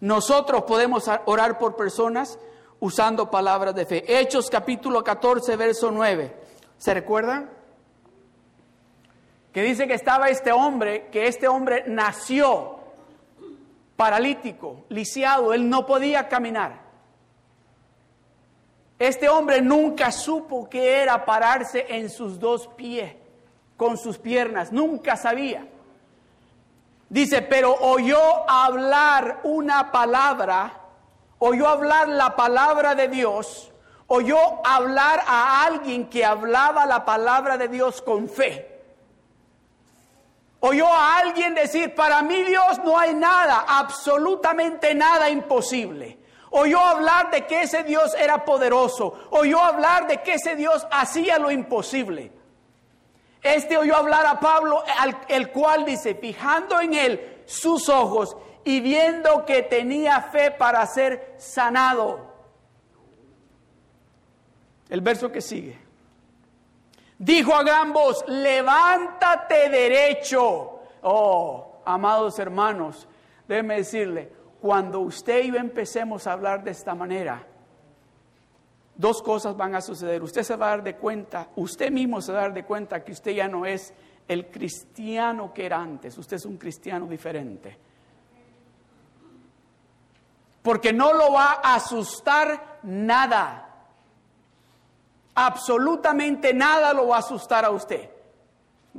Nosotros 0.00 0.62
podemos 0.62 1.08
orar 1.26 1.58
por 1.58 1.76
personas 1.76 2.38
usando 2.80 3.30
palabras 3.30 3.74
de 3.74 3.84
fe. 3.84 4.20
Hechos 4.20 4.48
capítulo 4.48 5.04
14, 5.04 5.54
verso 5.56 5.90
9. 5.90 6.34
¿Se 6.78 6.94
recuerdan? 6.94 7.50
Que 9.52 9.62
dice 9.62 9.86
que 9.86 9.94
estaba 9.94 10.30
este 10.30 10.50
hombre, 10.50 11.08
que 11.12 11.26
este 11.26 11.46
hombre 11.46 11.84
nació 11.86 12.78
paralítico, 13.96 14.84
lisiado, 14.88 15.52
él 15.52 15.68
no 15.68 15.84
podía 15.84 16.26
caminar. 16.28 16.80
Este 18.98 19.28
hombre 19.28 19.60
nunca 19.60 20.10
supo 20.10 20.70
que 20.70 21.02
era 21.02 21.26
pararse 21.26 21.84
en 21.90 22.08
sus 22.08 22.38
dos 22.38 22.66
pies 22.68 23.19
con 23.80 23.96
sus 23.96 24.18
piernas, 24.18 24.72
nunca 24.72 25.16
sabía. 25.16 25.66
Dice, 27.08 27.40
pero 27.40 27.74
oyó 27.80 28.20
hablar 28.46 29.40
una 29.42 29.90
palabra, 29.90 30.82
oyó 31.38 31.66
hablar 31.66 32.08
la 32.08 32.36
palabra 32.36 32.94
de 32.94 33.08
Dios, 33.08 33.72
oyó 34.06 34.36
hablar 34.66 35.22
a 35.26 35.64
alguien 35.64 36.10
que 36.10 36.26
hablaba 36.26 36.84
la 36.84 37.06
palabra 37.06 37.56
de 37.56 37.68
Dios 37.68 38.02
con 38.02 38.28
fe. 38.28 38.82
Oyó 40.60 40.86
a 40.86 41.16
alguien 41.16 41.54
decir, 41.54 41.94
para 41.94 42.20
mí 42.20 42.42
Dios 42.42 42.80
no 42.84 42.98
hay 42.98 43.14
nada, 43.14 43.64
absolutamente 43.66 44.94
nada 44.94 45.30
imposible. 45.30 46.18
Oyó 46.50 46.80
hablar 46.80 47.30
de 47.30 47.46
que 47.46 47.62
ese 47.62 47.82
Dios 47.82 48.14
era 48.14 48.44
poderoso. 48.44 49.14
Oyó 49.30 49.58
hablar 49.58 50.06
de 50.06 50.20
que 50.20 50.34
ese 50.34 50.54
Dios 50.54 50.86
hacía 50.90 51.38
lo 51.38 51.50
imposible. 51.50 52.39
Este 53.42 53.76
oyó 53.78 53.96
hablar 53.96 54.26
a 54.26 54.38
Pablo, 54.38 54.82
el 55.28 55.50
cual 55.50 55.84
dice, 55.84 56.14
fijando 56.14 56.80
en 56.80 56.94
él 56.94 57.42
sus 57.46 57.88
ojos 57.88 58.36
y 58.64 58.80
viendo 58.80 59.44
que 59.46 59.62
tenía 59.62 60.20
fe 60.20 60.50
para 60.50 60.86
ser 60.86 61.34
sanado. 61.38 62.30
El 64.88 65.00
verso 65.00 65.32
que 65.32 65.40
sigue. 65.40 65.78
Dijo 67.18 67.54
a 67.54 67.62
gran 67.62 67.92
voz, 67.92 68.24
levántate 68.28 69.68
derecho. 69.68 70.80
Oh, 71.02 71.82
amados 71.84 72.38
hermanos, 72.38 73.08
déjeme 73.46 73.76
decirle, 73.76 74.32
cuando 74.60 75.00
usted 75.00 75.44
y 75.44 75.48
yo 75.52 75.56
empecemos 75.56 76.26
a 76.26 76.32
hablar 76.32 76.62
de 76.62 76.72
esta 76.72 76.94
manera, 76.94 77.46
dos 79.00 79.22
cosas 79.22 79.56
van 79.56 79.74
a 79.74 79.80
suceder. 79.80 80.22
Usted 80.22 80.42
se 80.42 80.56
va 80.56 80.66
a 80.66 80.70
dar 80.70 80.82
de 80.82 80.96
cuenta, 80.96 81.48
usted 81.56 81.90
mismo 81.90 82.20
se 82.20 82.32
va 82.32 82.40
a 82.40 82.42
dar 82.42 82.54
de 82.54 82.64
cuenta 82.64 83.02
que 83.02 83.12
usted 83.12 83.32
ya 83.32 83.48
no 83.48 83.64
es 83.64 83.94
el 84.28 84.46
cristiano 84.48 85.52
que 85.54 85.66
era 85.66 85.78
antes, 85.78 86.16
usted 86.18 86.36
es 86.36 86.44
un 86.44 86.58
cristiano 86.58 87.06
diferente. 87.06 87.76
Porque 90.62 90.92
no 90.92 91.14
lo 91.14 91.32
va 91.32 91.60
a 91.64 91.76
asustar 91.76 92.78
nada. 92.82 93.66
Absolutamente 95.34 96.52
nada 96.52 96.92
lo 96.92 97.08
va 97.08 97.16
a 97.16 97.20
asustar 97.20 97.64
a 97.64 97.70
usted. 97.70 98.10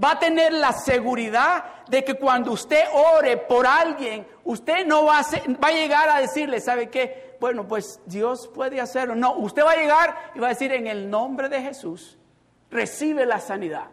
Va 0.04 0.12
a 0.12 0.20
tener 0.20 0.52
la 0.54 0.74
seguridad 0.74 1.86
de 1.88 2.04
que 2.04 2.16
cuando 2.16 2.54
usted 2.54 2.86
ore 2.92 3.38
por 3.38 3.68
alguien, 3.68 4.26
usted 4.46 4.88
no 4.88 5.06
va 5.06 5.20
a, 5.20 5.24
va 5.64 5.68
a 5.68 5.72
llegar 5.72 6.10
a 6.10 6.22
decirle, 6.22 6.60
¿sabe 6.60 6.90
qué? 6.90 7.31
Bueno, 7.42 7.68
pues 7.68 8.00
Dios 8.06 8.48
puede 8.54 8.80
hacerlo. 8.80 9.16
No, 9.16 9.34
usted 9.34 9.66
va 9.66 9.72
a 9.72 9.76
llegar 9.76 10.32
y 10.36 10.40
va 10.40 10.46
a 10.46 10.50
decir, 10.52 10.72
en 10.74 10.86
el 10.86 11.10
nombre 11.10 11.50
de 11.50 11.60
Jesús, 11.60 12.20
recibe 12.70 13.26
la 13.26 13.40
sanidad. 13.40 13.88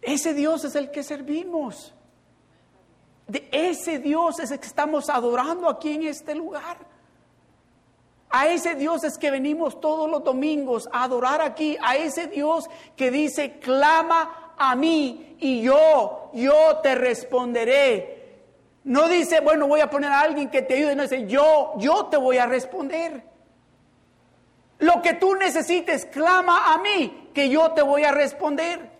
Ese 0.00 0.32
Dios 0.32 0.62
es 0.62 0.76
el 0.76 0.92
que 0.92 1.02
servimos. 1.02 1.92
De 3.26 3.48
ese 3.50 3.98
Dios 3.98 4.38
es 4.38 4.52
el 4.52 4.60
que 4.60 4.68
estamos 4.68 5.10
adorando 5.10 5.68
aquí 5.68 5.94
en 5.94 6.04
este 6.04 6.36
lugar. 6.36 6.78
A 8.30 8.46
ese 8.46 8.76
Dios 8.76 9.02
es 9.02 9.18
que 9.18 9.32
venimos 9.32 9.80
todos 9.80 10.08
los 10.08 10.22
domingos 10.22 10.88
a 10.92 11.02
adorar 11.02 11.40
aquí, 11.40 11.76
a 11.82 11.96
ese 11.96 12.28
Dios 12.28 12.66
que 12.94 13.10
dice, 13.10 13.58
clama 13.58 14.54
a 14.56 14.76
mí 14.76 15.34
y 15.40 15.62
yo, 15.62 16.30
yo 16.32 16.76
te 16.80 16.94
responderé. 16.94 18.13
No 18.84 19.08
dice, 19.08 19.40
bueno, 19.40 19.66
voy 19.66 19.80
a 19.80 19.88
poner 19.88 20.12
a 20.12 20.20
alguien 20.20 20.50
que 20.50 20.60
te 20.60 20.74
ayude, 20.74 20.94
no 20.94 21.02
dice, 21.04 21.26
yo, 21.26 21.72
yo 21.78 22.06
te 22.06 22.18
voy 22.18 22.36
a 22.36 22.46
responder. 22.46 23.24
Lo 24.78 25.00
que 25.00 25.14
tú 25.14 25.34
necesites, 25.34 26.04
clama 26.06 26.74
a 26.74 26.78
mí, 26.78 27.30
que 27.32 27.48
yo 27.48 27.72
te 27.72 27.80
voy 27.82 28.04
a 28.04 28.12
responder. 28.12 28.90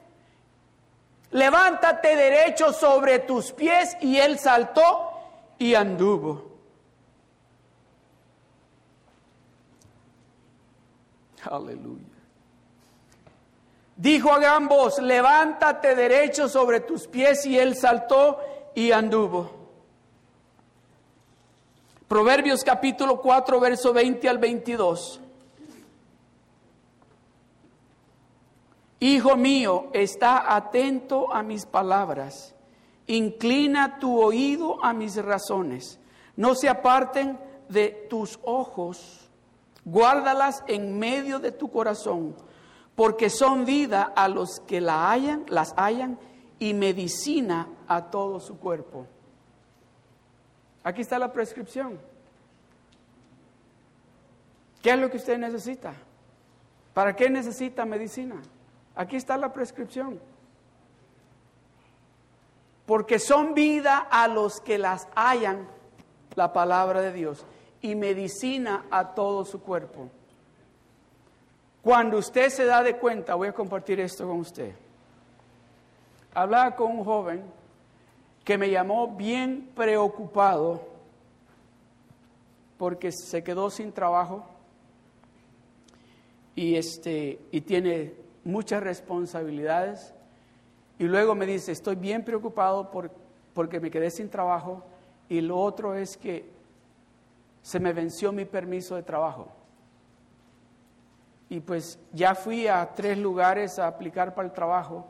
Levántate 1.32 2.16
derecho 2.16 2.72
sobre 2.72 3.18
tus 3.18 3.53
pies 3.53 3.97
y 4.01 4.18
él 4.18 4.39
saltó 4.39 5.11
y 5.59 5.74
anduvo. 5.74 6.53
Aleluya. 11.45 12.05
Dijo 13.97 14.32
a 14.32 14.39
gran 14.39 14.66
voz, 14.66 14.99
levántate 14.99 15.95
derecho 15.95 16.49
sobre 16.49 16.80
tus 16.80 17.07
pies 17.07 17.45
y 17.45 17.59
él 17.59 17.76
saltó 17.76 18.41
y 18.74 18.93
anduvo. 18.93 19.63
Proverbios 22.14 22.62
capítulo 22.62 23.20
4, 23.20 23.58
verso 23.58 23.92
20 23.92 24.28
al 24.28 24.38
22. 24.38 25.20
Hijo 29.00 29.36
mío, 29.36 29.88
está 29.92 30.54
atento 30.54 31.34
a 31.34 31.42
mis 31.42 31.66
palabras, 31.66 32.54
inclina 33.08 33.98
tu 33.98 34.22
oído 34.22 34.78
a 34.84 34.92
mis 34.92 35.16
razones, 35.16 35.98
no 36.36 36.54
se 36.54 36.68
aparten 36.68 37.36
de 37.68 38.06
tus 38.08 38.38
ojos 38.44 39.28
Guárdalas 39.84 40.62
en 40.68 40.96
medio 40.96 41.40
de 41.40 41.50
tu 41.50 41.68
corazón, 41.68 42.36
porque 42.94 43.28
son 43.28 43.64
vida 43.64 44.04
a 44.14 44.28
los 44.28 44.60
que 44.60 44.80
la 44.80 45.10
hayan, 45.10 45.46
las 45.48 45.74
hayan 45.76 46.20
y 46.60 46.74
medicina 46.74 47.66
a 47.88 48.04
todo 48.04 48.38
su 48.38 48.60
cuerpo. 48.60 49.08
Aquí 50.85 51.01
está 51.01 51.18
la 51.18 51.32
prescripción. 51.32 51.99
¿Qué 54.82 54.91
es 54.91 54.99
lo 54.99 55.11
que 55.11 55.16
usted 55.16 55.39
necesita? 55.39 55.95
¿Para 56.93 57.16
qué 57.16 57.30
necesita 57.30 57.87
medicina? 57.87 58.37
Aquí 58.95 59.16
está 59.16 59.37
la 59.39 59.53
prescripción. 59.53 60.20
Porque 62.85 63.18
son 63.18 63.55
vida 63.55 63.99
a 63.99 64.28
los 64.28 64.61
que 64.61 64.76
las 64.76 65.09
hayan, 65.16 65.66
la 66.35 66.53
palabra 66.53 67.01
de 67.01 67.12
Dios 67.12 67.47
y 67.80 67.95
medicina 67.95 68.85
a 68.91 69.14
todo 69.14 69.47
su 69.47 69.62
cuerpo. 69.62 70.11
Cuando 71.82 72.18
usted 72.18 72.51
se 72.51 72.66
da 72.66 72.82
de 72.82 72.97
cuenta, 72.99 73.35
voy 73.35 73.49
a 73.49 73.53
compartir 73.53 74.01
esto 74.01 74.26
con 74.26 74.41
usted. 74.41 74.74
Hablaba 76.35 76.76
con 76.76 76.93
un 76.93 77.05
joven 77.05 77.43
que 78.45 78.59
me 78.59 78.70
llamó 78.70 79.16
bien 79.16 79.70
preocupado 79.74 80.86
porque 82.76 83.11
se 83.11 83.42
quedó 83.42 83.70
sin 83.70 83.92
trabajo 83.92 84.45
y, 86.55 86.76
este, 86.76 87.40
y 87.51 87.62
tiene 87.62 88.14
muchas 88.45 88.82
responsabilidades. 88.82 90.12
Y 90.99 91.05
luego 91.05 91.34
me 91.34 91.47
dice, 91.47 91.72
estoy 91.72 91.97
bien 91.97 92.24
preocupado 92.24 92.90
por, 92.90 93.11
porque 93.55 93.80
me 93.80 93.90
quedé 93.90 94.11
sin 94.11 94.28
trabajo. 94.28 94.84
Y 95.28 95.40
lo 95.40 95.59
otro 95.59 95.95
es 95.95 96.16
que 96.16 96.45
se 97.62 97.80
me 97.80 97.95
venció 97.95 98.30
mi 98.30 98.45
permiso 98.45 98.95
de 98.95 99.03
trabajo. 99.03 99.49
Y 101.49 101.61
pues 101.61 101.99
ya 102.12 102.34
fui 102.34 102.66
a 102.68 102.95
tres 102.95 103.16
lugares 103.16 103.78
a 103.78 103.86
aplicar 103.86 104.34
para 104.34 104.49
el 104.49 104.55
trabajo 104.55 105.07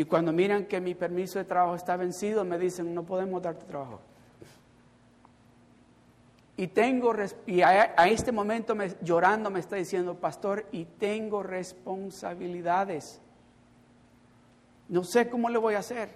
y 0.00 0.04
cuando 0.04 0.32
miran 0.32 0.64
que 0.64 0.80
mi 0.80 0.94
permiso 0.94 1.38
de 1.38 1.44
trabajo 1.44 1.74
está 1.74 1.94
vencido, 1.96 2.42
me 2.42 2.58
dicen, 2.58 2.94
no 2.94 3.04
podemos 3.04 3.42
darte 3.42 3.66
trabajo. 3.66 4.00
Y 6.56 6.68
tengo, 6.68 7.14
y 7.44 7.60
a, 7.60 7.84
este 8.08 8.32
momento 8.32 8.74
me, 8.74 8.94
llorando 9.02 9.50
me 9.50 9.60
está 9.60 9.76
diciendo, 9.76 10.14
pastor, 10.14 10.64
y 10.72 10.86
tengo 10.86 11.42
responsabilidades. 11.42 13.20
No 14.88 15.04
sé 15.04 15.28
cómo 15.28 15.50
le 15.50 15.58
voy 15.58 15.74
a 15.74 15.80
hacer. 15.80 16.08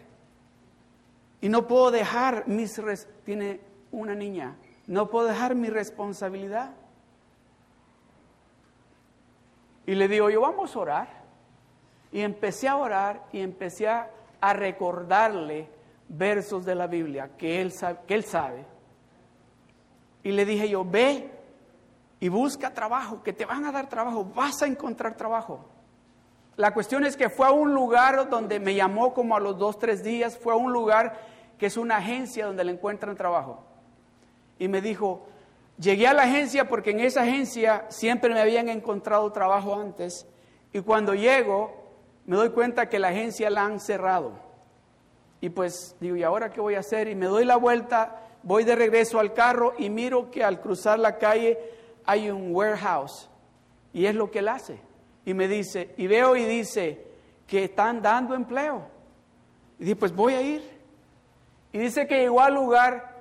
Y 1.43 1.51
no 1.51 1.67
puedo 1.69 1.91
dejar 1.91 2.49
mis... 2.49 2.81
Tiene 3.25 3.61
una 3.93 4.15
niña 4.15 4.57
no 4.87 5.09
puedo 5.09 5.27
dejar 5.27 5.55
mi 5.55 5.69
responsabilidad. 5.69 6.73
Y 9.87 9.95
le 9.95 10.09
digo, 10.09 10.31
yo 10.31 10.41
vamos 10.41 10.75
a 10.75 10.79
orar. 10.79 11.24
Y 12.15 12.23
empecé 12.23 12.67
a 12.69 12.77
orar 12.77 13.27
y 13.31 13.41
empecé 13.41 13.87
a, 13.89 14.11
recordarle 14.41 15.69
versos 16.09 16.65
de 16.65 16.75
la 16.75 16.87
Biblia 16.87 17.31
que 17.37 17.61
él, 17.61 17.73
sabe, 17.73 17.99
que 18.07 18.15
él 18.15 18.25
sabe. 18.25 18.65
Y 20.23 20.33
le 20.33 20.45
dije 20.45 20.69
yo, 20.69 20.85
ve 20.85 21.31
y 22.21 22.29
busca 22.29 22.73
trabajo, 22.73 23.23
que 23.23 23.35
te 23.35 23.45
van 23.45 23.67
a 23.67 23.73
dar 23.73 23.89
trabajo, 23.89 24.25
vas 24.35 24.63
a 24.63 24.67
encontrar 24.67 25.17
trabajo. 25.17 25.65
La 26.57 26.73
cuestión 26.73 27.05
es 27.05 27.17
que 27.17 27.29
fue 27.29 27.47
a 27.47 27.53
un 27.53 27.75
lugar 27.75 28.31
donde 28.31 28.61
me 28.61 28.75
llamó 28.75 29.13
como 29.13 29.35
a 29.35 29.41
los 29.41 29.59
dos, 29.59 29.79
tres 29.79 30.03
días, 30.05 30.39
fue 30.39 30.53
a 30.53 30.57
un 30.57 30.73
lugar 30.73 31.19
que 31.59 31.67
es 31.67 31.77
una 31.77 31.97
agencia 31.97 32.47
donde 32.47 32.65
le 32.65 32.73
encuentran 32.73 33.17
trabajo 33.17 33.65
y 34.59 34.69
me 34.69 34.81
dijo, 34.81 35.27
llegué 35.79 36.07
a 36.07 36.15
la 36.15 36.23
agencia 36.23 36.69
porque 36.69 36.91
en 36.91 37.01
esa 37.01 37.23
agencia 37.23 37.87
siempre 37.89 38.33
me 38.33 38.41
habían 38.41 38.69
encontrado 38.69 39.31
trabajo 39.33 39.75
antes 39.79 40.27
y 40.73 40.81
cuando 40.81 41.15
llego 41.15 41.84
me 42.27 42.37
doy 42.37 42.51
cuenta 42.51 42.89
que 42.89 42.99
la 42.99 43.09
agencia 43.09 43.51
la 43.51 43.65
han 43.65 43.81
cerrado. 43.81 44.33
Y 45.41 45.51
pues 45.51 45.95
digo, 46.01 46.17
¿y 46.17 46.23
ahora 46.23 46.51
qué 46.51 46.61
voy 46.61 46.75
a 46.75 46.81
hacer? 46.81 47.09
Y 47.09 47.15
me 47.15 47.27
doy 47.27 47.45
la 47.45 47.57
vuelta, 47.57 48.23
voy 48.43 48.65
de 48.65 48.75
regreso 48.75 49.19
al 49.21 49.35
carro 49.35 49.75
y 49.77 49.91
miro 49.91 50.31
que 50.31 50.43
al 50.43 50.61
cruzar 50.61 50.99
la 50.99 51.19
calle 51.19 51.59
hay 52.07 52.31
un 52.31 52.55
warehouse. 52.55 53.29
Y 53.93 54.07
es 54.07 54.15
lo 54.15 54.31
que 54.31 54.39
él 54.39 54.49
hace. 54.49 54.81
Y 55.25 55.35
me 55.35 55.49
dice, 55.49 55.95
y 55.97 56.07
veo 56.07 56.35
y 56.37 56.45
dice 56.45 57.07
que 57.47 57.65
están 57.65 58.01
dando 58.01 58.35
empleo. 58.35 58.87
Y 59.79 59.85
dije, 59.85 59.97
pues 59.97 60.15
voy 60.15 60.35
a 60.35 60.41
ir. 60.41 60.63
Y 61.73 61.79
dice 61.79 62.07
que 62.07 62.21
llegó 62.21 62.41
al 62.41 62.55
lugar 62.55 63.15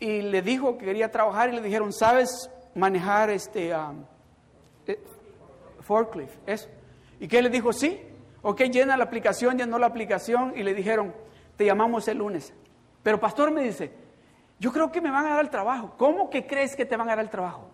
y 0.00 0.22
le 0.22 0.42
dijo 0.42 0.78
que 0.78 0.86
quería 0.86 1.10
trabajar 1.10 1.50
y 1.50 1.56
le 1.56 1.62
dijeron, 1.62 1.92
¿sabes 1.92 2.50
manejar 2.74 3.30
este 3.30 3.74
um, 3.74 4.04
eh, 4.86 4.98
forklift? 5.80 6.36
Eso. 6.46 6.68
¿Y 7.20 7.28
qué 7.28 7.42
le 7.42 7.50
dijo? 7.50 7.72
Sí. 7.72 8.07
Ok, 8.42 8.62
llena 8.62 8.96
la 8.96 9.04
aplicación, 9.04 9.58
llenó 9.58 9.78
la 9.78 9.86
aplicación 9.86 10.52
y 10.56 10.62
le 10.62 10.74
dijeron, 10.74 11.14
te 11.56 11.64
llamamos 11.64 12.06
el 12.08 12.18
lunes. 12.18 12.52
Pero 13.02 13.18
pastor 13.18 13.50
me 13.50 13.62
dice, 13.62 13.92
yo 14.58 14.72
creo 14.72 14.92
que 14.92 15.00
me 15.00 15.10
van 15.10 15.26
a 15.26 15.30
dar 15.30 15.40
el 15.40 15.50
trabajo. 15.50 15.94
¿Cómo 15.96 16.30
que 16.30 16.46
crees 16.46 16.76
que 16.76 16.84
te 16.84 16.96
van 16.96 17.08
a 17.08 17.16
dar 17.16 17.24
el 17.24 17.30
trabajo? 17.30 17.68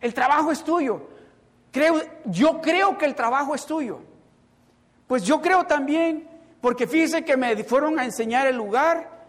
El 0.00 0.14
trabajo 0.14 0.50
es 0.50 0.64
tuyo. 0.64 1.08
Creo, 1.70 2.00
yo 2.26 2.60
creo 2.60 2.98
que 2.98 3.04
el 3.04 3.14
trabajo 3.14 3.54
es 3.54 3.64
tuyo. 3.64 4.00
Pues 5.06 5.22
yo 5.24 5.40
creo 5.40 5.64
también, 5.64 6.28
porque 6.60 6.86
fíjese 6.86 7.24
que 7.24 7.36
me 7.36 7.62
fueron 7.64 7.98
a 7.98 8.04
enseñar 8.04 8.46
el 8.46 8.56
lugar 8.56 9.26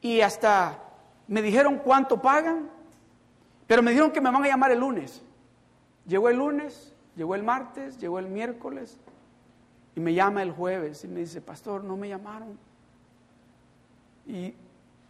y 0.00 0.20
hasta 0.20 0.78
me 1.28 1.42
dijeron 1.42 1.80
cuánto 1.84 2.20
pagan, 2.20 2.70
pero 3.66 3.82
me 3.82 3.90
dijeron 3.90 4.10
que 4.10 4.20
me 4.20 4.30
van 4.30 4.44
a 4.44 4.48
llamar 4.48 4.72
el 4.72 4.80
lunes. 4.80 5.22
Llegó 6.06 6.28
el 6.28 6.36
lunes, 6.36 6.96
Llegó 7.16 7.34
el 7.34 7.42
martes, 7.42 7.98
llegó 7.98 8.18
el 8.18 8.28
miércoles 8.28 8.98
y 9.96 10.00
me 10.00 10.12
llama 10.12 10.42
el 10.42 10.52
jueves 10.52 11.02
y 11.04 11.08
me 11.08 11.20
dice, 11.20 11.40
pastor, 11.40 11.82
no 11.82 11.96
me 11.96 12.10
llamaron. 12.10 12.58
Y, 14.26 14.54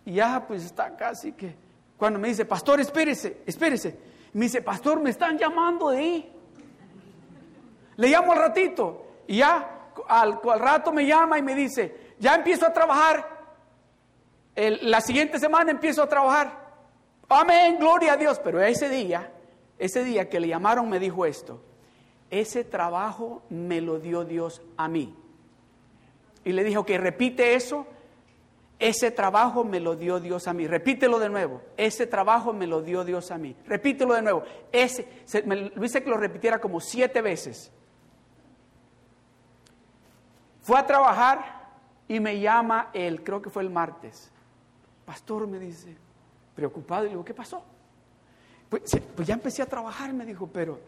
ya 0.05 0.47
pues 0.47 0.65
está 0.65 0.97
casi 0.97 1.33
que, 1.33 1.57
cuando 1.97 2.21
me 2.21 2.29
dice, 2.29 2.45
pastor, 2.45 2.79
espérese, 2.79 3.43
espérese. 3.45 3.99
Me 4.33 4.45
dice, 4.45 4.63
pastor, 4.63 5.01
me 5.01 5.11
están 5.11 5.37
llamando 5.37 5.91
de 5.91 5.99
ahí. 5.99 6.33
Le 7.97 8.09
llamo 8.09 8.33
al 8.33 8.39
ratito 8.39 9.07
y 9.27 9.39
ya 9.39 9.89
al, 10.07 10.39
al 10.49 10.61
rato 10.61 10.93
me 10.93 11.05
llama 11.05 11.37
y 11.37 11.43
me 11.43 11.57
dice, 11.57 12.15
ya 12.21 12.37
empiezo 12.37 12.65
a 12.65 12.73
trabajar. 12.73 13.29
la 14.55 15.01
siguiente 15.01 15.41
semana 15.41 15.73
empiezo 15.73 16.01
a 16.01 16.09
trabajar. 16.09 16.65
Amén, 17.29 17.77
gloria 17.81 18.13
a 18.13 18.17
Dios. 18.17 18.39
Pero 18.39 18.63
ese 18.63 18.89
día, 18.89 19.33
ese 19.81 20.05
día 20.05 20.29
que 20.29 20.39
le 20.39 20.47
llamaron 20.47 20.89
me 20.89 21.01
dijo 21.01 21.27
esto. 21.27 21.61
Ese 22.31 22.65
trabajo 22.65 23.43
me 23.51 23.81
lo 23.81 23.99
dio 23.99 24.25
Dios 24.25 24.63
a 24.77 24.89
mí. 24.89 25.15
Y 26.45 26.53
le 26.53 26.65
dijo 26.65 26.85
que 26.85 26.99
repite 26.99 27.55
eso. 27.55 27.87
Ese 28.79 29.11
trabajo 29.11 29.65
me 29.65 29.81
lo 29.81 29.97
dio 29.97 30.21
Dios 30.21 30.47
a 30.49 30.53
mí. 30.53 30.67
Repítelo 30.67 31.19
de 31.19 31.29
nuevo. 31.29 31.63
Ese 31.77 32.07
trabajo 32.07 32.53
me 32.53 32.67
lo 32.67 32.83
dio 32.83 33.05
Dios 33.05 33.31
a 33.31 33.39
mí. 33.39 33.57
Repítelo 33.67 34.15
de 34.15 34.23
nuevo. 34.23 34.43
Ese, 34.71 35.09
me 35.45 35.71
dice 35.71 36.03
que 36.03 36.11
lo 36.11 36.17
repitiera 36.17 36.61
como 36.61 36.81
siete 36.81 37.23
veces. 37.23 37.73
Fue 40.61 40.79
a 40.79 40.87
trabajar 40.87 41.57
y 42.09 42.21
me 42.21 42.41
llama 42.41 42.91
él, 42.93 43.23
creo 43.23 43.41
que 43.41 43.51
fue 43.51 43.63
el 43.63 43.71
martes. 43.71 44.31
Pastor 45.05 45.47
me 45.47 45.59
dice, 45.59 45.97
preocupado, 46.55 47.05
y 47.05 47.07
le 47.07 47.11
digo, 47.11 47.25
¿qué 47.25 47.35
pasó? 47.35 47.63
Pues, 48.69 48.83
pues 49.15 49.29
ya 49.29 49.35
empecé 49.35 49.63
a 49.63 49.67
trabajar, 49.67 50.13
me 50.13 50.27
dijo, 50.27 50.49
pero 50.53 50.81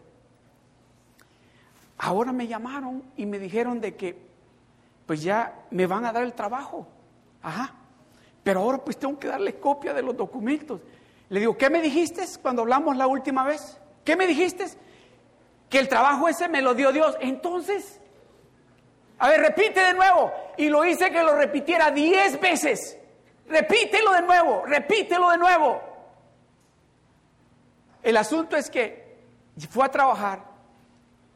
ahora 1.99 2.31
me 2.31 2.47
llamaron 2.47 3.03
y 3.15 3.25
me 3.25 3.37
dijeron 3.37 3.79
de 3.79 3.95
que 3.95 4.17
pues 5.05 5.21
ya 5.21 5.65
me 5.69 5.85
van 5.85 6.05
a 6.05 6.11
dar 6.11 6.23
el 6.23 6.33
trabajo. 6.33 6.87
Ajá. 7.43 7.75
Pero 8.43 8.61
ahora 8.61 8.77
pues 8.79 8.97
tengo 8.97 9.19
que 9.19 9.27
darle 9.27 9.59
copia 9.59 9.93
de 9.93 10.01
los 10.01 10.15
documentos. 10.15 10.81
Le 11.29 11.41
digo, 11.41 11.57
¿qué 11.57 11.69
me 11.69 11.81
dijiste 11.81 12.23
cuando 12.41 12.61
hablamos 12.61 12.95
la 12.95 13.05
última 13.05 13.43
vez? 13.43 13.77
¿Qué 14.03 14.15
me 14.15 14.25
dijiste? 14.25 14.65
Que 15.69 15.79
el 15.79 15.87
trabajo 15.87 16.27
ese 16.27 16.47
me 16.47 16.61
lo 16.61 16.73
dio 16.73 16.91
Dios. 16.91 17.17
Entonces, 17.19 17.99
a 19.19 19.27
ver, 19.29 19.41
repite 19.41 19.81
de 19.81 19.93
nuevo. 19.93 20.31
Y 20.57 20.69
lo 20.69 20.85
hice 20.85 21.11
que 21.11 21.21
lo 21.21 21.35
repitiera 21.35 21.91
diez 21.91 22.39
veces. 22.39 22.97
Repítelo 23.47 24.13
de 24.13 24.21
nuevo, 24.21 24.63
repítelo 24.65 25.31
de 25.31 25.37
nuevo. 25.37 25.81
El 28.01 28.15
asunto 28.15 28.55
es 28.55 28.69
que 28.69 29.19
fue 29.69 29.85
a 29.85 29.89
trabajar 29.89 30.48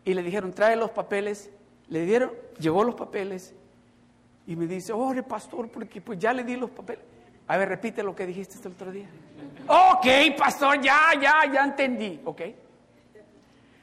y 0.06 0.14
le 0.14 0.24
dijeron, 0.24 0.54
trae 0.54 0.76
los 0.76 0.92
papeles. 0.92 1.50
Le 1.90 2.06
dieron, 2.06 2.32
llevó 2.60 2.84
los 2.84 2.96
papeles 2.96 3.54
y 4.48 4.56
me 4.56 4.68
dice, 4.68 4.94
ore 4.94 5.24
pastor, 5.24 5.70
porque 5.70 6.02
pues 6.02 6.20
ya 6.20 6.34
le 6.34 6.44
di 6.44 6.56
los 6.56 6.70
papeles. 6.70 7.04
A 7.48 7.58
ver, 7.58 7.70
repite 7.70 8.04
lo 8.04 8.16
que 8.16 8.26
dijiste 8.26 8.58
el 8.68 8.74
otro 8.74 8.92
día. 8.92 9.08
ok, 9.68 10.38
pastor, 10.38 10.82
ya, 10.82 11.12
ya, 11.22 11.52
ya 11.52 11.64
entendí. 11.64 12.22
Ok. 12.24 12.42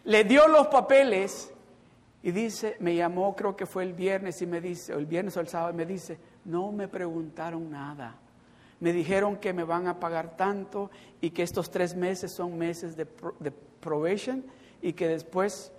Le 0.05 0.25
dio 0.25 0.49
los 0.49 0.66
papeles 0.68 1.53
y 2.23 2.31
dice, 2.31 2.77
me 2.81 2.95
llamó, 2.95 3.35
creo 3.37 3.57
que 3.57 3.66
fue 3.66 3.83
el 3.83 3.93
viernes 3.93 4.41
y 4.43 4.47
me 4.47 4.61
dice, 4.61 4.95
o 4.95 4.99
el 4.99 5.07
viernes 5.07 5.37
o 5.37 5.41
el 5.41 5.49
sábado, 5.49 5.73
y 5.73 5.77
me 5.77 5.87
dice, 5.87 6.18
no 6.45 6.73
me 6.73 6.89
preguntaron 6.89 7.71
nada. 7.71 8.16
Me 8.81 8.93
dijeron 8.95 9.37
que 9.37 9.53
me 9.53 9.64
van 9.64 9.87
a 9.89 10.01
pagar 10.01 10.37
tanto 10.37 10.91
y 11.21 11.31
que 11.31 11.43
estos 11.43 11.71
tres 11.71 11.95
meses 11.95 12.33
son 12.33 12.57
meses 12.57 12.97
de, 12.97 13.07
de 13.41 13.51
probation 13.51 14.45
y 14.81 14.95
que 14.95 15.07
después 15.07 15.71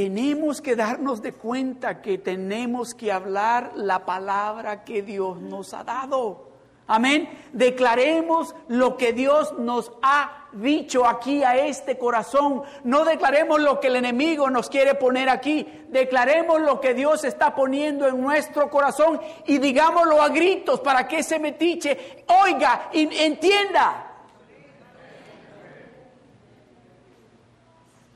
tenemos 0.00 0.62
que 0.62 0.76
darnos 0.76 1.20
de 1.20 1.34
cuenta 1.34 2.00
que 2.00 2.16
tenemos 2.16 2.94
que 2.94 3.12
hablar 3.12 3.72
la 3.74 4.06
palabra 4.06 4.82
que 4.82 5.02
Dios 5.02 5.38
nos 5.42 5.74
ha 5.74 5.84
dado. 5.84 6.48
Amén. 6.86 7.28
Declaremos 7.52 8.54
lo 8.68 8.96
que 8.96 9.12
Dios 9.12 9.52
nos 9.58 9.92
ha 10.00 10.46
dicho 10.52 11.06
aquí 11.06 11.44
a 11.44 11.66
este 11.66 11.98
corazón. 11.98 12.62
No 12.82 13.04
declaremos 13.04 13.60
lo 13.60 13.78
que 13.78 13.88
el 13.88 13.96
enemigo 13.96 14.48
nos 14.48 14.70
quiere 14.70 14.94
poner 14.94 15.28
aquí. 15.28 15.68
Declaremos 15.90 16.62
lo 16.62 16.80
que 16.80 16.94
Dios 16.94 17.22
está 17.24 17.54
poniendo 17.54 18.08
en 18.08 18.18
nuestro 18.22 18.70
corazón 18.70 19.20
y 19.46 19.58
digámoslo 19.58 20.22
a 20.22 20.30
gritos 20.30 20.80
para 20.80 21.06
que 21.06 21.18
ese 21.18 21.38
metiche 21.38 22.24
oiga 22.42 22.88
y 22.90 23.22
entienda. 23.22 24.06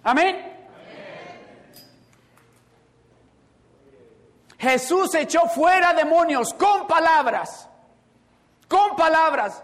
Amén. 0.03 0.54
Jesús 4.65 5.15
echó 5.15 5.47
fuera 5.49 5.95
demonios 5.95 6.53
con 6.55 6.89
palabras 6.89 7.69
con 8.75 8.97
palabras. 8.97 9.63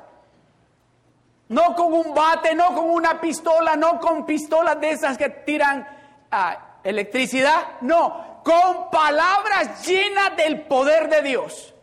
No 1.48 1.74
con 1.74 1.92
un 1.92 2.14
bate, 2.14 2.54
no 2.54 2.74
con 2.74 2.90
una 2.90 3.20
pistola, 3.20 3.74
no 3.74 3.98
con 3.98 4.24
pistolas 4.24 4.80
de 4.80 4.90
esas 4.92 5.18
que 5.18 5.28
tiran 5.28 5.86
ah, 6.30 6.78
electricidad. 6.84 7.80
No, 7.80 8.40
con 8.44 8.88
palabras 8.90 9.84
llenas 9.84 10.36
del 10.36 10.62
poder 10.62 11.08
de 11.08 11.22
Dios. 11.22 11.74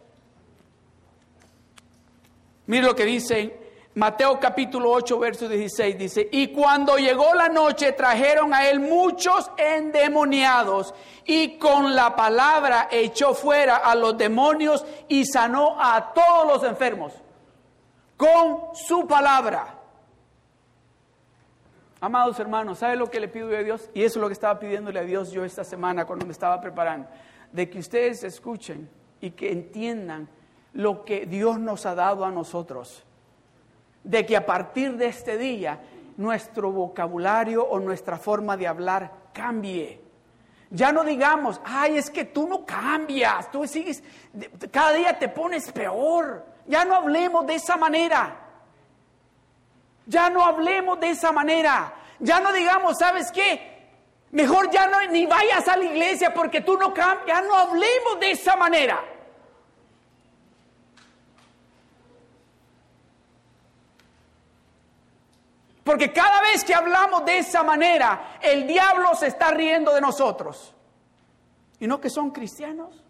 Mire 2.67 2.83
lo 2.83 2.95
que 2.95 3.05
dice 3.05 3.66
Mateo 3.97 4.39
capítulo 4.39 4.91
8, 4.91 5.17
verso 5.17 5.49
16. 5.49 5.97
Dice, 5.97 6.29
y 6.31 6.49
cuando 6.49 6.97
llegó 6.97 7.33
la 7.33 7.49
noche 7.49 7.93
trajeron 7.93 8.53
a 8.53 8.69
él 8.69 8.79
muchos 8.79 9.49
endemoniados 9.57 10.93
y 11.25 11.57
con 11.57 11.95
la 11.95 12.15
palabra 12.15 12.89
echó 12.91 13.33
fuera 13.33 13.77
a 13.77 13.95
los 13.95 14.15
demonios 14.15 14.85
y 15.07 15.25
sanó 15.25 15.81
a 15.81 16.13
todos 16.13 16.45
los 16.45 16.63
enfermos. 16.63 17.11
Con 18.15 18.75
su 18.75 19.07
palabra. 19.07 19.79
Amados 21.99 22.39
hermanos, 22.39 22.77
¿sabe 22.77 22.97
lo 22.97 23.09
que 23.09 23.19
le 23.19 23.27
pido 23.27 23.47
a 23.47 23.63
Dios? 23.63 23.89
Y 23.95 24.03
eso 24.03 24.19
es 24.19 24.21
lo 24.21 24.27
que 24.27 24.33
estaba 24.33 24.59
pidiéndole 24.59 24.99
a 24.99 25.03
Dios 25.05 25.31
yo 25.31 25.43
esta 25.43 25.63
semana 25.63 26.05
cuando 26.05 26.23
me 26.27 26.33
estaba 26.33 26.61
preparando. 26.61 27.09
De 27.51 27.67
que 27.67 27.79
ustedes 27.79 28.23
escuchen 28.23 28.91
y 29.21 29.31
que 29.31 29.51
entiendan 29.51 30.29
lo 30.73 31.03
que 31.03 31.25
Dios 31.25 31.59
nos 31.59 31.87
ha 31.87 31.95
dado 31.95 32.25
a 32.25 32.29
nosotros. 32.29 33.06
De 34.07 34.25
que 34.25 34.37
a 34.37 34.45
partir 34.45 34.97
de 34.97 35.07
este 35.07 35.37
día 35.37 35.79
nuestro 36.15 36.71
vocabulario 36.71 37.63
o 37.63 37.79
nuestra 37.79 38.17
forma 38.17 38.57
de 38.57 38.67
hablar 38.67 39.11
cambie 39.33 40.07
ya 40.69 40.91
no 40.91 41.03
digamos, 41.03 41.61
ay, 41.63 41.97
es 41.97 42.09
que 42.09 42.25
tú 42.25 42.47
no 42.47 42.65
cambias, 42.65 43.49
tú 43.51 43.65
sigues, 43.67 44.03
cada 44.71 44.91
día 44.93 45.17
te 45.17 45.29
pones 45.29 45.71
peor. 45.71 46.45
Ya 46.65 46.83
no 46.83 46.95
hablemos 46.95 47.47
de 47.47 47.55
esa 47.55 47.77
manera. 47.77 48.35
Ya 50.05 50.29
no 50.29 50.45
hablemos 50.45 50.99
de 50.99 51.11
esa 51.11 51.31
manera. 51.31 51.93
Ya 52.19 52.39
no 52.41 52.51
digamos, 52.51 52.97
¿sabes 52.97 53.31
qué? 53.31 53.77
Mejor 54.31 54.69
ya 54.69 54.87
no 54.87 55.01
ni 55.09 55.25
vayas 55.25 55.67
a 55.69 55.77
la 55.77 55.85
iglesia 55.85 56.33
porque 56.33 56.59
tú 56.59 56.77
no 56.77 56.93
cambias. 56.93 57.27
Ya 57.27 57.41
no 57.41 57.55
hablemos 57.55 58.19
de 58.19 58.31
esa 58.31 58.57
manera. 58.57 58.99
Porque 65.87 66.11
cada 66.11 66.41
vez 66.41 66.65
que 66.65 66.75
hablamos 66.75 67.23
de 67.23 67.37
esa 67.37 67.63
manera, 67.63 68.37
el 68.41 68.67
diablo 68.67 69.15
se 69.15 69.27
está 69.27 69.51
riendo 69.51 69.93
de 69.93 70.01
nosotros. 70.01 70.75
Y 71.79 71.87
no 71.87 72.01
que 72.01 72.09
son 72.09 72.31
cristianos, 72.31 73.05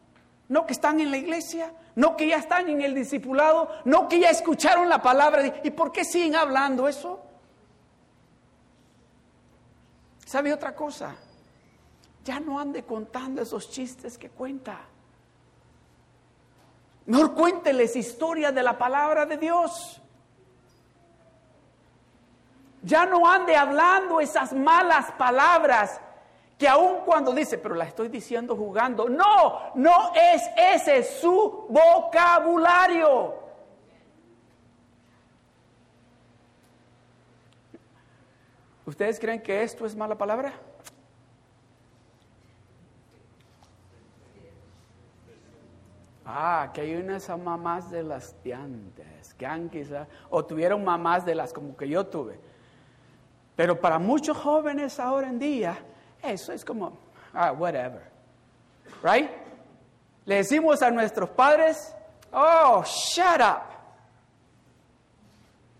no 0.47 0.67
que 0.67 0.73
están 0.73 0.99
en 0.99 1.09
la 1.09 1.17
iglesia, 1.17 1.73
no 1.95 2.15
que 2.15 2.28
ya 2.28 2.36
están 2.36 2.69
en 2.69 2.82
el 2.82 2.93
discipulado, 2.93 3.67
no 3.86 4.07
que 4.07 4.19
ya 4.19 4.30
escucharon 4.30 4.89
la 4.89 5.01
palabra. 5.01 5.59
¿Y 5.63 5.71
por 5.71 5.91
qué 5.91 6.05
siguen 6.05 6.36
hablando 6.36 6.88
eso? 6.88 7.19
¿Sabe 10.23 10.53
otra 10.53 10.75
cosa? 10.75 11.15
Ya 12.25 12.39
no 12.39 12.59
ande 12.59 12.84
contando 12.84 13.41
esos 13.41 13.71
chistes 13.71 14.19
que 14.19 14.30
cuenta. 14.30 14.82
Mejor 17.07 17.34
cuénteles 17.34 17.95
historias 17.95 18.53
de 18.53 18.61
la 18.61 18.78
palabra 18.78 19.25
de 19.25 19.38
Dios. 19.38 19.99
Ya 22.88 23.05
no 23.05 23.29
ande 23.29 23.53
hablando 23.53 24.21
esas 24.21 24.53
malas 24.53 25.11
palabras 25.17 25.99
que 26.57 26.69
aun 26.69 27.01
cuando 27.05 27.33
dice, 27.33 27.57
pero 27.57 27.75
la 27.75 27.83
estoy 27.83 28.07
diciendo 28.07 28.55
jugando. 28.55 29.09
No, 29.09 29.73
no 29.75 30.13
es 30.15 30.41
ese 30.55 31.03
su 31.03 31.65
vocabulario. 31.67 33.35
¿Ustedes 38.85 39.19
creen 39.19 39.41
que 39.41 39.63
esto 39.63 39.85
es 39.85 39.93
mala 39.93 40.17
palabra? 40.17 40.53
Ah, 46.25 46.71
que 46.73 46.81
hay 46.81 46.95
unas 46.95 47.27
mamás 47.38 47.91
de 47.91 48.03
las 48.03 48.41
de 48.43 48.53
antes, 48.53 49.33
que 49.33 49.45
han 49.45 49.69
quizá, 49.69 50.07
o 50.29 50.45
tuvieron 50.45 50.85
mamás 50.85 51.25
de 51.25 51.35
las 51.35 51.51
como 51.51 51.75
que 51.75 51.89
yo 51.89 52.07
tuve 52.07 52.46
Pero 53.58 53.76
para 53.76 53.99
muchos 53.99 54.38
jóvenes 54.38 54.99
ahora 54.99 55.28
en 55.28 55.39
día, 55.39 55.78
eso 56.22 56.53
es 56.53 56.64
como, 56.64 56.97
ah, 57.34 57.51
whatever. 57.51 58.01
Right? 59.03 59.30
Le 60.26 60.36
decimos 60.36 60.82
a 60.82 60.91
nuestros 60.91 61.30
padres, 61.32 61.93
oh, 62.32 62.84
shut 62.86 63.41
up. 63.41 63.74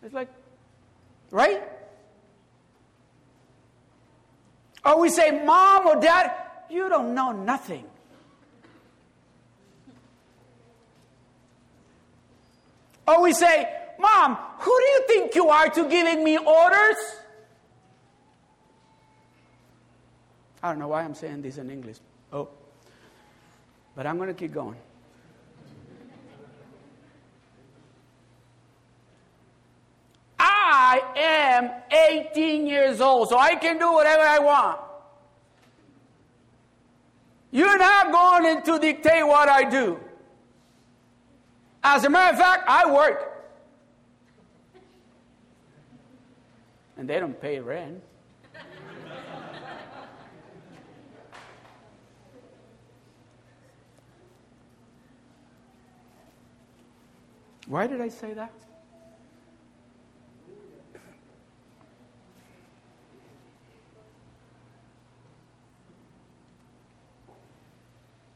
It's 0.04 0.14
like, 0.14 0.30
right? 1.32 1.64
Or 4.84 5.00
we 5.00 5.10
say, 5.10 5.32
mom 5.46 5.88
or 5.88 5.96
dad, 6.02 6.32
you 6.70 6.90
don't 6.90 7.14
know 7.14 7.32
nothing. 7.32 7.86
Or 13.08 13.22
we 13.22 13.32
say, 13.32 13.70
Mom, 14.00 14.38
who 14.60 14.72
do 14.80 14.86
you 14.86 15.04
think 15.08 15.36
you 15.36 15.50
are 15.50 15.70
to 15.70 15.90
giving 15.90 16.24
me 16.24 16.38
orders? 16.38 16.98
I 20.64 20.70
don't 20.70 20.80
know 20.80 20.88
why 20.88 21.03
I'm 21.03 21.14
saying 21.14 21.41
this 21.41 21.58
in 21.58 21.70
English. 21.70 21.97
Oh, 22.34 22.49
but 23.95 24.05
I'm 24.05 24.18
going 24.18 24.30
to 24.30 24.34
keep 24.34 24.53
going. 24.53 24.78
I 30.39 31.01
am 31.16 31.72
18 31.91 32.68
years 32.68 33.01
old, 33.01 33.30
so 33.30 33.38
I 33.38 33.55
can 33.55 33.78
do 33.78 33.91
whatever 33.91 34.24
I 34.24 34.39
want. 34.39 34.80
You're 37.51 37.78
not 37.78 38.12
going 38.12 38.62
to 38.64 38.80
dictate 38.80 39.26
what 39.26 39.49
I 39.49 39.64
do. 39.70 39.99
As 41.84 42.03
a 42.03 42.10
matter 42.10 42.34
of 42.34 42.39
fact, 42.39 42.64
I 42.68 42.91
work. 42.91 43.34
And 46.97 47.08
they 47.10 47.20
don't 47.20 47.39
pay 47.39 47.60
rent. 47.60 48.03
Why 57.68 57.86
did 57.88 58.01
I 58.01 58.07
say 58.09 58.34
that? 58.34 58.51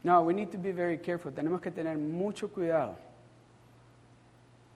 No, 0.04 0.22
we 0.22 0.34
need 0.34 0.50
to 0.52 0.58
be 0.58 0.72
very 0.72 0.98
careful. 0.98 1.30
Tenemos 1.30 1.62
que 1.62 1.70
tener 1.70 1.96
mucho 1.96 2.48
cuidado. 2.48 2.96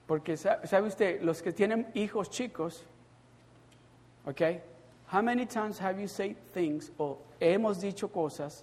Porque, 0.06 0.36
¿sabe 0.36 0.86
usted? 0.86 1.20
Los 1.22 1.42
que 1.42 1.52
tienen 1.52 1.86
hijos 1.94 2.30
chicos, 2.30 2.84
¿ok? 4.24 4.62
How 5.08 5.20
many 5.20 5.46
times 5.46 5.78
have 5.78 6.00
you 6.00 6.06
said 6.06 6.36
things 6.54 6.90
o 6.98 7.18
hemos 7.40 7.80
dicho 7.80 8.08
cosas 8.08 8.62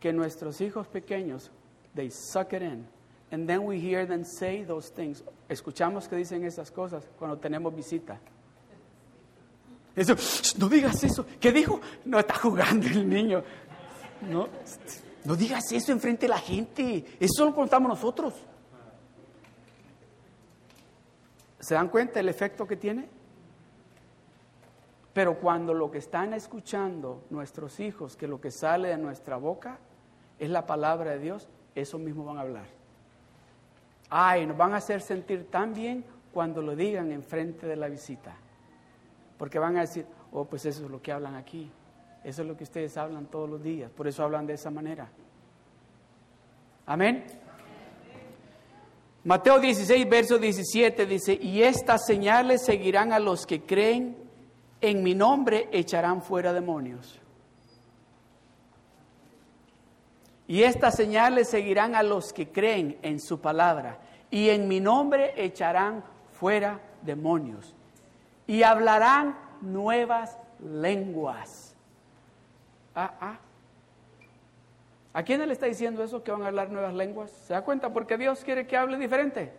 que 0.00 0.12
nuestros 0.12 0.60
hijos 0.60 0.88
pequeños, 0.88 1.48
they 1.94 2.10
suck 2.10 2.52
it 2.52 2.62
in. 2.62 2.86
And 3.32 3.48
then 3.48 3.64
we 3.64 3.80
hear 3.80 4.06
them 4.06 4.24
say 4.24 4.62
those 4.62 4.90
things. 4.90 5.24
Escuchamos 5.48 6.06
que 6.06 6.16
dicen 6.16 6.44
esas 6.44 6.70
cosas 6.70 7.08
cuando 7.18 7.38
tenemos 7.38 7.74
visita. 7.74 8.20
No 10.58 10.68
digas 10.68 11.02
eso. 11.02 11.24
¿Qué 11.40 11.50
dijo? 11.50 11.80
No 12.04 12.18
está 12.18 12.34
jugando 12.34 12.86
el 12.86 13.08
niño. 13.08 13.42
No, 14.28 14.48
no 15.24 15.34
digas 15.34 15.72
eso 15.72 15.92
enfrente 15.92 16.26
de 16.26 16.28
la 16.28 16.38
gente. 16.38 17.04
Eso 17.18 17.46
lo 17.46 17.54
contamos 17.54 17.88
nosotros. 17.88 18.34
¿Se 21.58 21.74
dan 21.74 21.88
cuenta 21.88 22.20
el 22.20 22.28
efecto 22.28 22.66
que 22.66 22.76
tiene? 22.76 23.08
Pero 25.14 25.38
cuando 25.38 25.72
lo 25.72 25.90
que 25.90 25.98
están 25.98 26.34
escuchando 26.34 27.24
nuestros 27.30 27.80
hijos, 27.80 28.14
que 28.14 28.26
lo 28.26 28.42
que 28.42 28.50
sale 28.50 28.88
de 28.88 28.98
nuestra 28.98 29.38
boca 29.38 29.78
es 30.38 30.50
la 30.50 30.66
palabra 30.66 31.12
de 31.12 31.18
Dios, 31.18 31.48
eso 31.74 31.98
mismo 31.98 32.24
van 32.24 32.36
a 32.36 32.42
hablar. 32.42 32.81
Ay, 34.14 34.44
nos 34.46 34.58
van 34.58 34.74
a 34.74 34.76
hacer 34.76 35.00
sentir 35.00 35.50
tan 35.50 35.72
bien 35.72 36.04
cuando 36.34 36.60
lo 36.60 36.76
digan 36.76 37.10
en 37.12 37.22
frente 37.22 37.66
de 37.66 37.76
la 37.76 37.88
visita. 37.88 38.36
Porque 39.38 39.58
van 39.58 39.78
a 39.78 39.80
decir, 39.80 40.04
oh, 40.32 40.44
pues 40.44 40.66
eso 40.66 40.84
es 40.84 40.90
lo 40.90 41.00
que 41.00 41.12
hablan 41.12 41.34
aquí. 41.34 41.70
Eso 42.22 42.42
es 42.42 42.48
lo 42.48 42.54
que 42.54 42.64
ustedes 42.64 42.94
hablan 42.98 43.24
todos 43.24 43.48
los 43.48 43.62
días. 43.62 43.90
Por 43.90 44.06
eso 44.06 44.22
hablan 44.22 44.46
de 44.46 44.52
esa 44.52 44.70
manera. 44.70 45.08
Amén. 46.84 47.24
Mateo 49.24 49.58
16, 49.58 50.06
verso 50.10 50.36
17 50.36 51.06
dice, 51.06 51.38
y 51.40 51.62
estas 51.62 52.04
señales 52.04 52.66
seguirán 52.66 53.14
a 53.14 53.18
los 53.18 53.46
que 53.46 53.62
creen, 53.62 54.14
en 54.82 55.02
mi 55.02 55.14
nombre 55.14 55.70
echarán 55.72 56.20
fuera 56.20 56.52
demonios. 56.52 57.18
Y 60.52 60.64
estas 60.64 60.96
señales 60.96 61.48
seguirán 61.48 61.94
a 61.94 62.02
los 62.02 62.34
que 62.34 62.52
creen 62.52 62.98
en 63.00 63.20
su 63.20 63.40
palabra, 63.40 63.96
y 64.30 64.50
en 64.50 64.68
mi 64.68 64.80
nombre 64.80 65.32
echarán 65.42 66.04
fuera 66.38 66.78
demonios, 67.00 67.74
y 68.46 68.62
hablarán 68.62 69.34
nuevas 69.62 70.36
lenguas. 70.62 71.74
Ah, 72.94 73.14
ah. 73.18 73.38
¿A 75.14 75.22
quién 75.22 75.40
le 75.40 75.54
está 75.54 75.64
diciendo 75.64 76.04
eso 76.04 76.22
que 76.22 76.32
van 76.32 76.42
a 76.42 76.48
hablar 76.48 76.68
nuevas 76.68 76.92
lenguas? 76.92 77.30
¿Se 77.30 77.54
da 77.54 77.62
cuenta? 77.62 77.90
Porque 77.90 78.18
Dios 78.18 78.44
quiere 78.44 78.66
que 78.66 78.76
hable 78.76 78.98
diferente. 78.98 79.54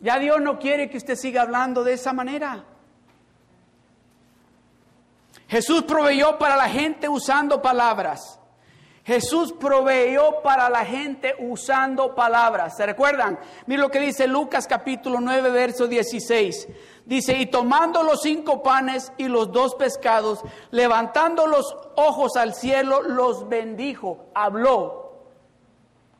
Ya 0.00 0.18
Dios 0.18 0.40
no 0.40 0.58
quiere 0.58 0.90
que 0.90 0.96
usted 0.96 1.14
siga 1.14 1.42
hablando 1.42 1.84
de 1.84 1.92
esa 1.92 2.12
manera. 2.12 2.64
Jesús 5.52 5.82
proveyó 5.82 6.38
para 6.38 6.56
la 6.56 6.66
gente 6.66 7.10
usando 7.10 7.60
palabras. 7.60 8.40
Jesús 9.04 9.52
proveyó 9.52 10.40
para 10.42 10.70
la 10.70 10.82
gente 10.86 11.34
usando 11.40 12.14
palabras. 12.14 12.74
¿Se 12.74 12.86
recuerdan? 12.86 13.38
Miren 13.66 13.82
lo 13.82 13.90
que 13.90 14.00
dice 14.00 14.26
Lucas 14.26 14.66
capítulo 14.66 15.20
9, 15.20 15.50
verso 15.50 15.86
16. 15.86 16.68
Dice, 17.04 17.36
y 17.36 17.44
tomando 17.44 18.02
los 18.02 18.22
cinco 18.22 18.62
panes 18.62 19.12
y 19.18 19.28
los 19.28 19.52
dos 19.52 19.74
pescados, 19.74 20.40
levantando 20.70 21.46
los 21.46 21.76
ojos 21.96 22.36
al 22.36 22.54
cielo, 22.54 23.02
los 23.02 23.46
bendijo. 23.46 24.30
Habló. 24.34 25.18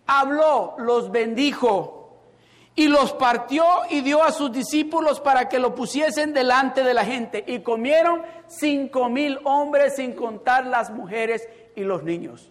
Habló, 0.07 0.75
los 0.77 1.11
bendijo. 1.11 2.02
Y 2.75 2.89
los 2.89 3.13
partió 3.13 3.65
y 3.91 4.01
dio 4.01 4.23
a 4.23 4.33
sus 4.33 4.51
discípulos 4.51 5.21
para 5.21 5.49
que 5.49 5.59
lo 5.59 5.75
pusiesen 5.75 6.33
delante 6.33 6.83
de 6.83 6.95
la 6.95 7.05
gente. 7.05 7.45
Y 7.47 7.61
comieron 7.61 8.23
cinco 8.47 9.11
mil 9.11 9.39
hombres 9.45 9.97
sin 9.97 10.15
contar 10.15 10.67
las 10.67 10.91
mujeres 10.91 11.47
y 11.77 11.83
los 11.83 12.03
niños. 12.03 12.51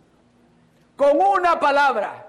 Con 0.95 1.19
una 1.19 1.59
palabra. 1.59 2.27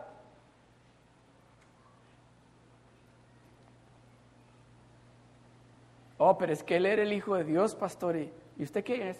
Oh, 6.16 6.38
pero 6.38 6.52
es 6.52 6.62
que 6.62 6.76
él 6.76 6.86
era 6.86 7.02
el 7.02 7.12
Hijo 7.12 7.34
de 7.34 7.44
Dios, 7.44 7.74
pastor. 7.74 8.16
¿Y 8.16 8.30
usted 8.62 8.84
qué 8.84 9.10
es? 9.10 9.18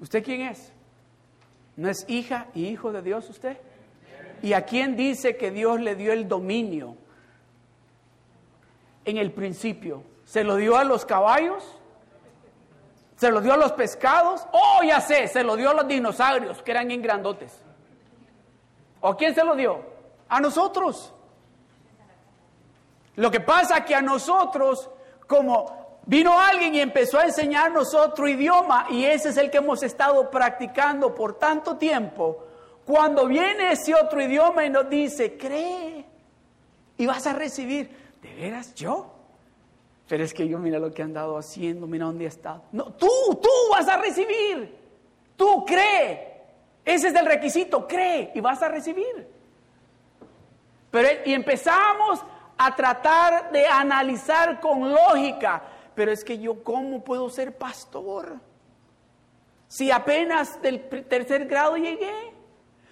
¿Usted 0.00 0.24
quién 0.24 0.40
es? 0.40 0.72
¿No 1.80 1.88
es 1.88 2.04
hija 2.08 2.48
y 2.54 2.66
hijo 2.66 2.92
de 2.92 3.00
Dios 3.00 3.30
usted? 3.30 3.56
¿Y 4.42 4.52
a 4.52 4.66
quién 4.66 4.96
dice 4.96 5.38
que 5.38 5.50
Dios 5.50 5.80
le 5.80 5.94
dio 5.94 6.12
el 6.12 6.28
dominio 6.28 6.94
en 9.06 9.16
el 9.16 9.32
principio? 9.32 10.02
¿Se 10.26 10.44
lo 10.44 10.56
dio 10.56 10.76
a 10.76 10.84
los 10.84 11.06
caballos? 11.06 11.64
¿Se 13.16 13.30
lo 13.30 13.40
dio 13.40 13.54
a 13.54 13.56
los 13.56 13.72
pescados? 13.72 14.46
Oh, 14.52 14.82
ya 14.86 15.00
sé, 15.00 15.26
se 15.28 15.42
lo 15.42 15.56
dio 15.56 15.70
a 15.70 15.74
los 15.74 15.88
dinosaurios 15.88 16.62
que 16.62 16.70
eran 16.70 16.86
bien 16.86 17.00
grandotes. 17.00 17.58
¿O 19.00 19.16
quién 19.16 19.34
se 19.34 19.42
lo 19.42 19.56
dio? 19.56 19.82
A 20.28 20.38
nosotros. 20.38 21.14
Lo 23.16 23.30
que 23.30 23.40
pasa 23.40 23.86
que 23.86 23.94
a 23.94 24.02
nosotros, 24.02 24.90
como 25.26 25.79
vino 26.06 26.38
alguien 26.38 26.74
y 26.74 26.80
empezó 26.80 27.18
a 27.18 27.24
enseñarnos 27.24 27.94
otro 27.94 28.28
idioma, 28.28 28.86
y 28.90 29.04
ese 29.04 29.30
es 29.30 29.36
el 29.36 29.50
que 29.50 29.58
hemos 29.58 29.82
estado 29.82 30.30
practicando 30.30 31.14
por 31.14 31.38
tanto 31.38 31.76
tiempo, 31.76 32.44
cuando 32.84 33.26
viene 33.26 33.72
ese 33.72 33.94
otro 33.94 34.20
idioma 34.20 34.64
y 34.64 34.70
nos 34.70 34.88
dice, 34.88 35.36
cree, 35.36 36.04
y 36.96 37.06
vas 37.06 37.26
a 37.26 37.32
recibir, 37.32 37.90
¿de 38.20 38.34
veras 38.34 38.74
yo? 38.74 39.14
Pero 40.10 40.24
es 40.24 40.34
que 40.34 40.48
yo 40.48 40.58
mira 40.58 40.80
lo 40.80 40.92
que 40.92 41.02
han 41.02 41.12
dado 41.12 41.38
haciendo, 41.38 41.86
mira 41.86 42.06
dónde 42.06 42.24
he 42.24 42.26
estado. 42.26 42.64
No, 42.72 42.86
tú, 42.86 43.08
tú 43.40 43.48
vas 43.70 43.86
a 43.86 43.96
recibir. 43.96 44.76
Tú 45.36 45.64
cree. 45.64 46.42
Ese 46.84 47.08
es 47.08 47.14
el 47.14 47.24
requisito, 47.24 47.86
cree 47.86 48.32
y 48.34 48.40
vas 48.40 48.60
a 48.60 48.68
recibir. 48.68 49.28
Pero 50.90 51.08
y 51.24 51.32
empezamos 51.32 52.24
a 52.58 52.74
tratar 52.74 53.52
de 53.52 53.64
analizar 53.66 54.58
con 54.58 54.92
lógica. 54.92 55.62
Pero 56.00 56.12
es 56.12 56.24
que 56.24 56.38
yo, 56.38 56.64
¿cómo 56.64 57.04
puedo 57.04 57.28
ser 57.28 57.58
pastor? 57.58 58.36
Si 59.68 59.90
apenas 59.90 60.62
del 60.62 60.88
tercer 61.06 61.44
grado 61.44 61.76
llegué. 61.76 62.32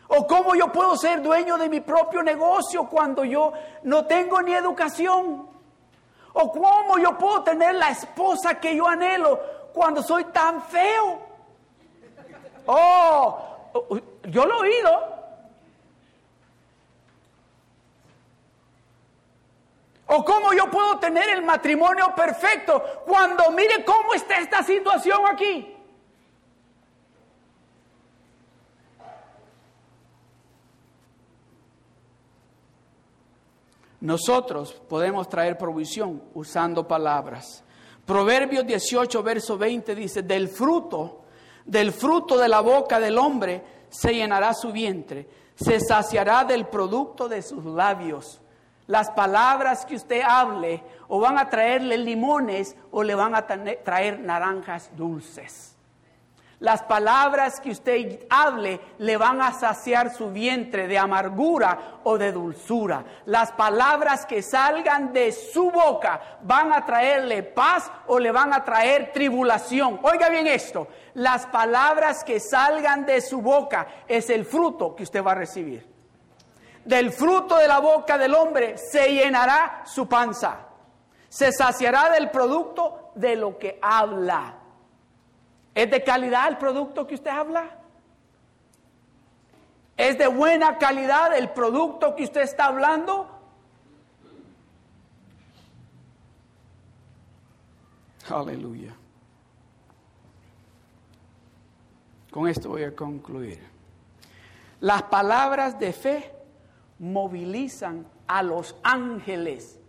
O 0.08 0.16
¿O 0.16 0.26
cómo 0.26 0.54
yo 0.54 0.70
puedo 0.70 0.94
ser 0.94 1.22
dueño 1.22 1.56
de 1.56 1.70
mi 1.70 1.80
propio 1.80 2.22
negocio 2.22 2.86
cuando 2.86 3.24
yo 3.24 3.54
no 3.84 4.04
tengo 4.04 4.42
ni 4.42 4.52
educación? 4.52 5.48
¿O 6.34 6.52
cómo 6.52 6.98
yo 6.98 7.16
puedo 7.16 7.42
tener 7.44 7.76
la 7.76 7.88
esposa 7.88 8.60
que 8.60 8.76
yo 8.76 8.86
anhelo 8.86 9.40
cuando 9.72 10.02
soy 10.02 10.24
tan 10.24 10.60
feo? 10.64 11.18
Oh, 12.66 13.38
yo 14.24 14.44
lo 14.44 14.66
he 14.66 14.68
oído. 14.68 15.17
¿O 20.08 20.24
cómo 20.24 20.54
yo 20.54 20.70
puedo 20.70 20.98
tener 20.98 21.28
el 21.28 21.42
matrimonio 21.42 22.14
perfecto 22.16 22.82
cuando 23.04 23.50
mire 23.50 23.84
cómo 23.84 24.14
está 24.14 24.38
esta 24.38 24.62
situación 24.62 25.20
aquí? 25.30 25.74
Nosotros 34.00 34.80
podemos 34.88 35.28
traer 35.28 35.58
provisión 35.58 36.22
usando 36.32 36.88
palabras. 36.88 37.62
Proverbios 38.06 38.66
18, 38.66 39.22
verso 39.22 39.58
20 39.58 39.94
dice, 39.94 40.22
del 40.22 40.48
fruto, 40.48 41.24
del 41.66 41.92
fruto 41.92 42.38
de 42.38 42.48
la 42.48 42.60
boca 42.60 42.98
del 42.98 43.18
hombre 43.18 43.62
se 43.90 44.14
llenará 44.14 44.54
su 44.54 44.72
vientre, 44.72 45.28
se 45.54 45.80
saciará 45.80 46.44
del 46.44 46.66
producto 46.66 47.28
de 47.28 47.42
sus 47.42 47.62
labios. 47.66 48.40
Las 48.88 49.10
palabras 49.10 49.84
que 49.84 49.96
usted 49.96 50.22
hable 50.22 50.82
o 51.08 51.20
van 51.20 51.38
a 51.38 51.50
traerle 51.50 51.98
limones 51.98 52.74
o 52.90 53.02
le 53.02 53.14
van 53.14 53.34
a 53.34 53.46
traer 53.46 54.18
naranjas 54.18 54.90
dulces. 54.96 55.76
Las 56.60 56.82
palabras 56.82 57.60
que 57.60 57.70
usted 57.70 58.26
hable 58.30 58.80
le 58.96 59.18
van 59.18 59.42
a 59.42 59.52
saciar 59.52 60.10
su 60.10 60.30
vientre 60.30 60.88
de 60.88 60.96
amargura 60.96 62.00
o 62.02 62.16
de 62.16 62.32
dulzura. 62.32 63.04
Las 63.26 63.52
palabras 63.52 64.24
que 64.24 64.40
salgan 64.40 65.12
de 65.12 65.32
su 65.32 65.70
boca 65.70 66.38
van 66.42 66.72
a 66.72 66.86
traerle 66.86 67.42
paz 67.42 67.92
o 68.06 68.18
le 68.18 68.32
van 68.32 68.54
a 68.54 68.64
traer 68.64 69.12
tribulación. 69.12 70.00
Oiga 70.02 70.30
bien 70.30 70.46
esto, 70.46 70.88
las 71.12 71.44
palabras 71.46 72.24
que 72.24 72.40
salgan 72.40 73.04
de 73.04 73.20
su 73.20 73.42
boca 73.42 73.86
es 74.08 74.30
el 74.30 74.46
fruto 74.46 74.96
que 74.96 75.02
usted 75.02 75.22
va 75.22 75.32
a 75.32 75.36
recibir. 75.36 75.97
Del 76.88 77.12
fruto 77.12 77.58
de 77.58 77.68
la 77.68 77.80
boca 77.80 78.16
del 78.16 78.34
hombre 78.34 78.78
se 78.78 79.12
llenará 79.12 79.82
su 79.84 80.08
panza. 80.08 80.68
Se 81.28 81.52
saciará 81.52 82.08
del 82.08 82.30
producto 82.30 83.10
de 83.14 83.36
lo 83.36 83.58
que 83.58 83.78
habla. 83.82 84.54
¿Es 85.74 85.90
de 85.90 86.02
calidad 86.02 86.48
el 86.48 86.56
producto 86.56 87.06
que 87.06 87.16
usted 87.16 87.30
habla? 87.30 87.76
¿Es 89.98 90.16
de 90.16 90.28
buena 90.28 90.78
calidad 90.78 91.36
el 91.36 91.50
producto 91.50 92.16
que 92.16 92.24
usted 92.24 92.40
está 92.40 92.64
hablando? 92.64 93.38
Aleluya. 98.30 98.94
Con 102.30 102.48
esto 102.48 102.70
voy 102.70 102.84
a 102.84 102.96
concluir. 102.96 103.62
Las 104.80 105.02
palabras 105.02 105.78
de 105.78 105.92
fe 105.92 106.37
movilizan 106.98 108.06
a 108.26 108.42
los 108.42 108.76
ángeles 108.82 109.80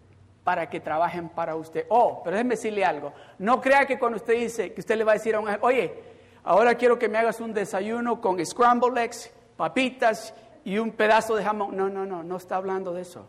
para 0.44 0.70
que 0.70 0.80
trabajen 0.80 1.30
para 1.30 1.56
usted. 1.56 1.86
Oh, 1.90 2.22
pero 2.24 2.36
déjeme 2.36 2.56
decirle 2.56 2.86
algo. 2.86 3.14
No 3.38 3.62
crea 3.62 3.86
que 3.86 4.00
cuando 4.00 4.18
usted 4.18 4.34
dice, 4.34 4.74
que 4.74 4.82
usted 4.82 4.98
le 4.98 5.04
va 5.04 5.12
a 5.12 5.16
decir 5.16 5.36
a 5.36 5.40
un 5.40 5.50
oye, 5.62 5.94
ahora 6.44 6.76
quiero 6.76 6.98
que 6.98 7.10
me 7.10 7.18
hagas 7.18 7.40
un 7.40 7.54
desayuno 7.54 8.20
con 8.22 8.44
scramble 8.46 9.04
eggs, 9.04 9.32
papitas 9.58 10.34
y 10.64 10.78
un 10.78 10.92
pedazo 10.92 11.36
de 11.36 11.44
jamón. 11.44 11.76
No, 11.76 11.90
no, 11.90 12.06
no, 12.06 12.24
no 12.24 12.38
está 12.38 12.56
hablando 12.56 12.94
de 12.94 13.02
eso. 13.02 13.28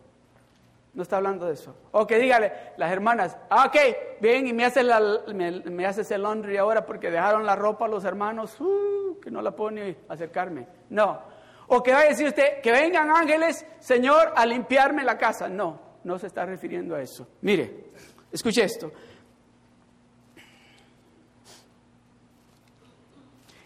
No 0.93 1.03
está 1.03 1.18
hablando 1.18 1.47
de 1.47 1.55
eso. 1.55 1.76
Ok, 1.93 2.12
dígale, 2.14 2.53
las 2.76 2.91
hermanas, 2.91 3.37
ah, 3.49 3.66
ok, 3.66 3.76
bien, 4.20 4.47
y 4.49 4.53
me 4.53 4.64
haces, 4.64 4.85
la, 4.85 5.01
me, 5.33 5.87
haces 5.87 6.11
el 6.11 6.22
laundry 6.22 6.57
ahora 6.57 6.85
porque 6.85 7.12
dejaron 7.12 7.47
la 7.47 7.55
ropa 7.55 7.87
los 7.87 8.05
hermanos, 8.05 8.61
uh, 8.61 9.20
que 9.20 9.31
no 9.31 9.41
la 9.41 9.53
puedo 9.53 9.70
ni 9.70 9.97
acercarme. 10.09 10.66
No. 10.89 11.39
O 11.72 11.82
que 11.82 11.92
vaya 11.92 12.06
a 12.06 12.10
decir 12.10 12.28
usted, 12.28 12.60
que 12.60 12.70
vengan 12.70 13.10
ángeles, 13.10 13.64
Señor, 13.78 14.32
a 14.36 14.44
limpiarme 14.44 15.02
la 15.02 15.16
casa. 15.16 15.48
No 15.48 15.90
no 16.04 16.18
se 16.18 16.26
está 16.26 16.44
refiriendo 16.46 16.94
a 16.94 17.02
eso. 17.02 17.26
Mire, 17.42 17.84
escuche 18.32 18.64
esto. 18.64 18.92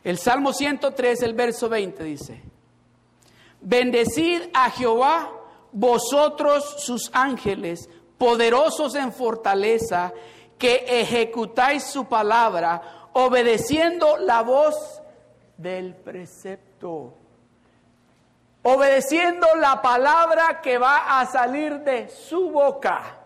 El 0.02 0.18
Salmo 0.18 0.52
103, 0.52 1.22
el 1.22 1.34
verso 1.34 1.68
20 1.68 2.04
dice, 2.04 2.42
bendecid 3.60 4.42
a 4.52 4.70
Jehová 4.70 5.32
vosotros 5.72 6.76
sus 6.78 7.10
ángeles, 7.14 7.88
poderosos 8.18 8.94
en 8.96 9.12
fortaleza, 9.12 10.12
que 10.58 10.84
ejecutáis 10.86 11.84
su 11.84 12.04
palabra, 12.04 13.08
obedeciendo 13.14 14.18
la 14.18 14.42
voz 14.42 15.00
del 15.56 15.94
precepto 15.94 17.23
obedeciendo 18.64 19.46
la 19.56 19.82
palabra 19.82 20.60
que 20.62 20.78
va 20.78 21.20
a 21.20 21.26
salir 21.26 21.80
de 21.80 22.08
su 22.08 22.50
boca. 22.50 23.18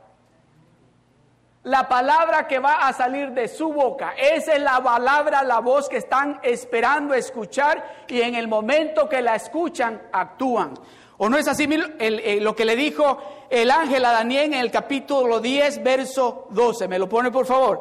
La 1.62 1.89
palabra 1.89 2.49
que 2.49 2.59
va 2.59 2.89
a 2.89 2.93
salir 2.93 3.30
de 3.30 3.47
su 3.47 3.72
boca. 3.72 4.14
Esa 4.16 4.55
es 4.55 4.61
la 4.61 4.82
palabra, 4.82 5.45
la 5.45 5.61
voz 5.61 5.89
que 5.89 5.99
están 5.99 6.41
esperando 6.43 7.14
escuchar 7.14 8.05
y 8.09 8.20
en 8.20 8.34
el 8.34 8.49
momento 8.49 9.09
que 9.09 9.22
la 9.22 9.36
escuchan, 9.36 10.03
actúan. 10.12 10.74
¿O 11.18 11.28
no 11.28 11.36
es 11.36 11.47
así 11.47 11.69
lo 11.69 12.56
que 12.56 12.65
le 12.65 12.74
dijo 12.74 13.47
el 13.48 13.70
ángel 13.70 14.05
a 14.05 14.12
Daniel 14.12 14.47
en 14.47 14.55
el 14.55 14.70
capítulo 14.73 15.40
10, 15.40 15.85
verso 15.85 16.48
12? 16.51 16.89
¿Me 16.89 16.98
lo 16.98 17.09
pone 17.09 17.31
por 17.31 17.47
favor? 17.47 17.81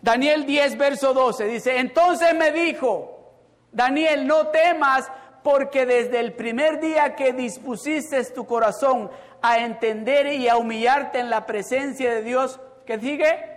Daniel 0.00 0.46
10, 0.46 0.78
verso 0.78 1.12
12 1.12 1.46
dice, 1.46 1.78
entonces 1.78 2.34
me 2.34 2.52
dijo, 2.52 3.34
Daniel, 3.72 4.26
no 4.26 4.46
temas 4.48 5.10
porque 5.46 5.86
desde 5.86 6.18
el 6.18 6.32
primer 6.32 6.80
día 6.80 7.14
que 7.14 7.32
dispusiste 7.32 8.24
tu 8.24 8.48
corazón 8.48 9.08
a 9.40 9.58
entender 9.60 10.26
y 10.26 10.48
a 10.48 10.56
humillarte 10.56 11.20
en 11.20 11.30
la 11.30 11.46
presencia 11.46 12.12
de 12.12 12.22
Dios, 12.22 12.58
¿qué 12.84 12.98
sigue? 12.98 13.56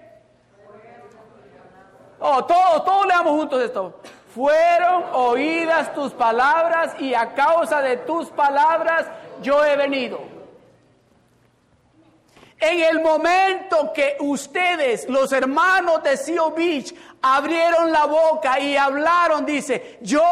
Oh, 2.20 2.46
todos, 2.46 2.86
todos 2.86 3.08
leamos 3.08 3.32
juntos 3.32 3.64
esto. 3.64 4.00
Fueron 4.36 5.04
oídas 5.14 5.92
tus 5.96 6.14
palabras 6.14 6.94
y 7.00 7.16
a 7.16 7.34
causa 7.34 7.82
de 7.82 7.98
tus 7.98 8.28
palabras 8.30 9.08
yo 9.42 9.66
he 9.66 9.76
venido. 9.76 10.20
En 12.60 12.82
el 12.82 13.02
momento 13.02 13.94
que 13.94 14.18
ustedes, 14.20 15.08
los 15.08 15.32
hermanos 15.32 16.04
de 16.04 16.18
Beach, 16.56 16.94
abrieron 17.22 17.92
la 17.92 18.06
boca 18.06 18.60
y 18.60 18.76
hablaron, 18.76 19.46
dice, 19.46 19.98
yo 20.02 20.24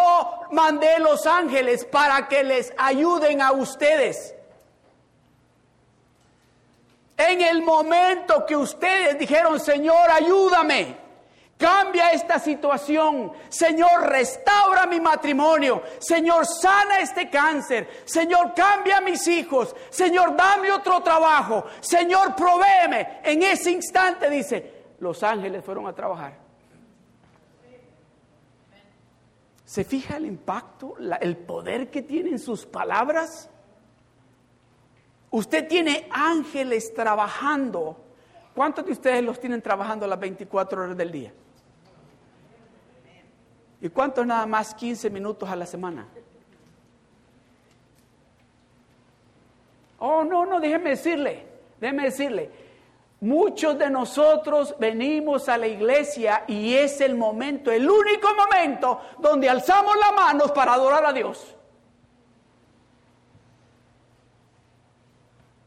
mandé 0.52 1.00
los 1.00 1.26
ángeles 1.26 1.86
para 1.86 2.28
que 2.28 2.44
les 2.44 2.74
ayuden 2.78 3.42
a 3.42 3.54
ustedes. 3.54 4.36
En 7.16 7.42
el 7.42 7.64
momento 7.64 8.46
que 8.46 8.58
ustedes 8.58 9.18
dijeron, 9.18 9.60
Señor, 9.60 10.12
ayúdame, 10.12 11.07
Cambia 11.58 12.12
esta 12.12 12.38
situación. 12.38 13.32
Señor, 13.50 14.10
restaura 14.10 14.86
mi 14.86 15.00
matrimonio. 15.00 15.82
Señor, 15.98 16.46
sana 16.46 17.00
este 17.00 17.30
cáncer. 17.32 18.04
Señor, 18.06 18.54
cambia 18.54 18.98
a 18.98 19.02
mis 19.02 19.28
hijos. 19.28 19.76
Señor, 19.90 20.36
dame 20.36 20.72
otro 20.72 21.02
trabajo. 21.02 21.66
Señor, 21.80 22.36
provéeme. 22.36 23.22
En 23.24 23.42
ese 23.42 23.72
instante 23.72 24.30
dice, 24.30 24.86
los 25.00 25.24
ángeles 25.24 25.66
fueron 25.66 25.88
a 25.88 25.94
trabajar. 25.94 26.38
¿Se 29.66 29.84
fija 29.84 30.18
el 30.18 30.28
impacto, 30.28 30.96
el 31.20 31.38
poder 31.38 31.90
que 31.90 32.04
tienen 32.04 32.38
sus 32.38 32.68
palabras? 32.68 33.50
Usted 35.32 35.68
tiene 35.68 36.08
ángeles 36.12 36.94
trabajando. 36.94 37.98
¿Cuántos 38.56 38.86
de 38.86 38.92
ustedes 38.92 39.24
los 39.24 39.40
tienen 39.40 39.62
trabajando 39.62 40.06
las 40.06 40.20
24 40.20 40.84
horas 40.84 40.96
del 40.96 41.12
día? 41.12 41.34
¿Y 43.82 43.90
cuánto 43.90 44.26
nada 44.26 44.46
más 44.46 44.74
15 44.74 45.10
minutos 45.10 45.48
a 45.50 45.56
la 45.56 45.66
semana? 45.66 46.08
Oh, 50.00 50.24
no, 50.24 50.46
no, 50.46 50.60
déjeme 50.60 50.92
decirle, 50.92 51.46
déjeme 51.80 52.04
decirle, 52.04 52.52
muchos 53.20 53.78
de 53.78 53.90
nosotros 53.90 54.76
venimos 54.80 55.50
a 55.50 55.58
la 55.58 55.68
iglesia 55.68 56.44
y 56.48 56.76
es 56.76 57.02
el 57.02 57.16
momento, 57.16 57.72
el 57.72 57.90
único 57.90 58.30
momento 58.36 59.02
donde 59.20 59.50
alzamos 59.50 59.96
las 59.98 60.14
manos 60.14 60.52
para 60.52 60.74
adorar 60.74 61.06
a 61.06 61.14
Dios. 61.14 61.56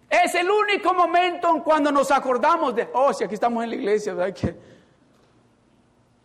Es 0.08 0.34
el 0.34 0.50
único 0.50 0.92
momento 0.92 1.62
cuando 1.62 1.92
nos 1.92 2.10
acordamos 2.10 2.74
de, 2.74 2.88
oh, 2.92 3.12
si 3.12 3.24
aquí 3.24 3.34
estamos 3.34 3.62
en 3.62 3.70
la 3.70 3.76
iglesia, 3.76 4.14
¿verdad? 4.14 4.34
Que 4.34 4.56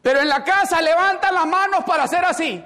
pero 0.05 0.21
en 0.21 0.29
la 0.29 0.43
casa 0.43 0.83
levantan 0.83 1.33
las 1.33 1.47
manos 1.47 1.83
para 1.83 2.03
hacer 2.03 2.23
así. 2.23 2.63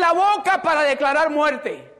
la 0.00 0.12
boca 0.14 0.62
para 0.62 0.84
declarar 0.84 1.28
muerte. 1.28 1.92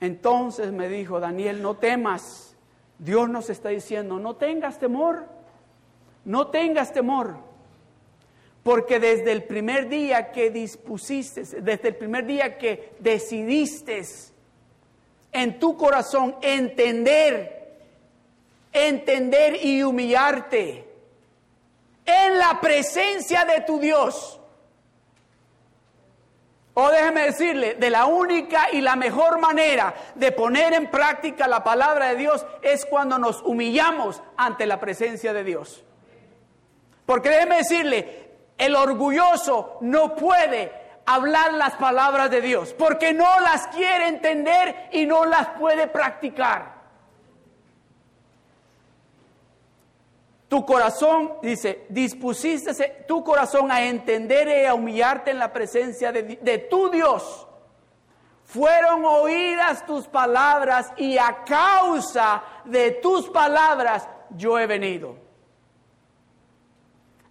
Entonces 0.00 0.72
me 0.72 0.88
dijo, 0.88 1.20
Daniel, 1.20 1.62
no 1.62 1.76
temas. 1.76 2.56
Dios 2.98 3.28
nos 3.28 3.48
está 3.48 3.68
diciendo, 3.68 4.18
no 4.18 4.34
tengas 4.34 4.80
temor, 4.80 5.26
no 6.24 6.48
tengas 6.48 6.92
temor. 6.92 7.36
Porque 8.64 8.98
desde 8.98 9.30
el 9.30 9.44
primer 9.44 9.88
día 9.88 10.32
que 10.32 10.50
dispusiste, 10.50 11.44
desde 11.62 11.86
el 11.86 11.94
primer 11.94 12.26
día 12.26 12.58
que 12.58 12.96
decidiste 12.98 14.02
en 15.36 15.58
tu 15.58 15.76
corazón 15.76 16.36
entender, 16.40 17.78
entender 18.72 19.62
y 19.62 19.82
humillarte 19.82 20.88
en 22.06 22.38
la 22.38 22.58
presencia 22.58 23.44
de 23.44 23.60
tu 23.60 23.78
Dios, 23.78 24.40
o 26.72 26.88
déjeme 26.90 27.24
decirle, 27.24 27.74
de 27.74 27.90
la 27.90 28.06
única 28.06 28.68
y 28.72 28.80
la 28.80 28.96
mejor 28.96 29.38
manera 29.38 29.94
de 30.14 30.32
poner 30.32 30.72
en 30.72 30.90
práctica 30.90 31.46
la 31.46 31.62
palabra 31.62 32.08
de 32.08 32.16
Dios 32.16 32.46
es 32.62 32.86
cuando 32.86 33.18
nos 33.18 33.42
humillamos 33.42 34.22
ante 34.38 34.64
la 34.64 34.80
presencia 34.80 35.34
de 35.34 35.44
Dios. 35.44 35.84
Porque 37.04 37.28
déjeme 37.28 37.58
decirle, 37.58 38.30
el 38.56 38.74
orgulloso 38.74 39.76
no 39.82 40.16
puede 40.16 40.85
hablar 41.06 41.54
las 41.54 41.74
palabras 41.74 42.30
de 42.30 42.40
Dios 42.40 42.74
porque 42.74 43.12
no 43.12 43.40
las 43.40 43.68
quiere 43.68 44.08
entender 44.08 44.88
y 44.92 45.06
no 45.06 45.24
las 45.24 45.48
puede 45.50 45.86
practicar. 45.86 46.76
Tu 50.48 50.64
corazón, 50.64 51.34
dice, 51.42 51.86
dispusiste 51.88 53.04
tu 53.08 53.24
corazón 53.24 53.70
a 53.72 53.84
entender 53.84 54.46
y 54.48 54.64
a 54.64 54.74
humillarte 54.74 55.32
en 55.32 55.38
la 55.38 55.52
presencia 55.52 56.12
de, 56.12 56.22
de 56.22 56.58
tu 56.58 56.88
Dios. 56.88 57.48
Fueron 58.44 59.04
oídas 59.04 59.84
tus 59.86 60.06
palabras 60.06 60.92
y 60.96 61.18
a 61.18 61.42
causa 61.44 62.42
de 62.64 62.92
tus 62.92 63.28
palabras 63.30 64.08
yo 64.30 64.56
he 64.56 64.68
venido. 64.68 65.25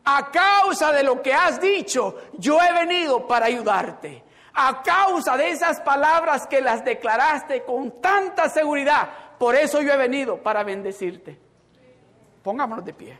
A 0.05 0.31
causa 0.31 0.91
de 0.91 1.03
lo 1.03 1.21
que 1.21 1.33
has 1.33 1.59
dicho, 1.59 2.15
yo 2.37 2.59
he 2.61 2.71
venido 2.73 3.25
para 3.27 3.47
ayudarte. 3.47 4.23
A 4.53 4.81
causa 4.83 5.35
de 5.35 5.49
esas 5.49 5.81
palabras 5.81 6.47
que 6.47 6.61
las 6.61 6.85
declaraste 6.85 7.63
con 7.63 7.99
tanta 7.99 8.47
seguridad, 8.47 9.09
por 9.37 9.55
eso 9.55 9.81
yo 9.81 9.91
he 9.91 9.97
venido 9.97 10.37
para 10.41 10.63
bendecirte. 10.63 11.37
Pongámonos 12.43 12.85
de 12.85 12.93
pie. 12.93 13.19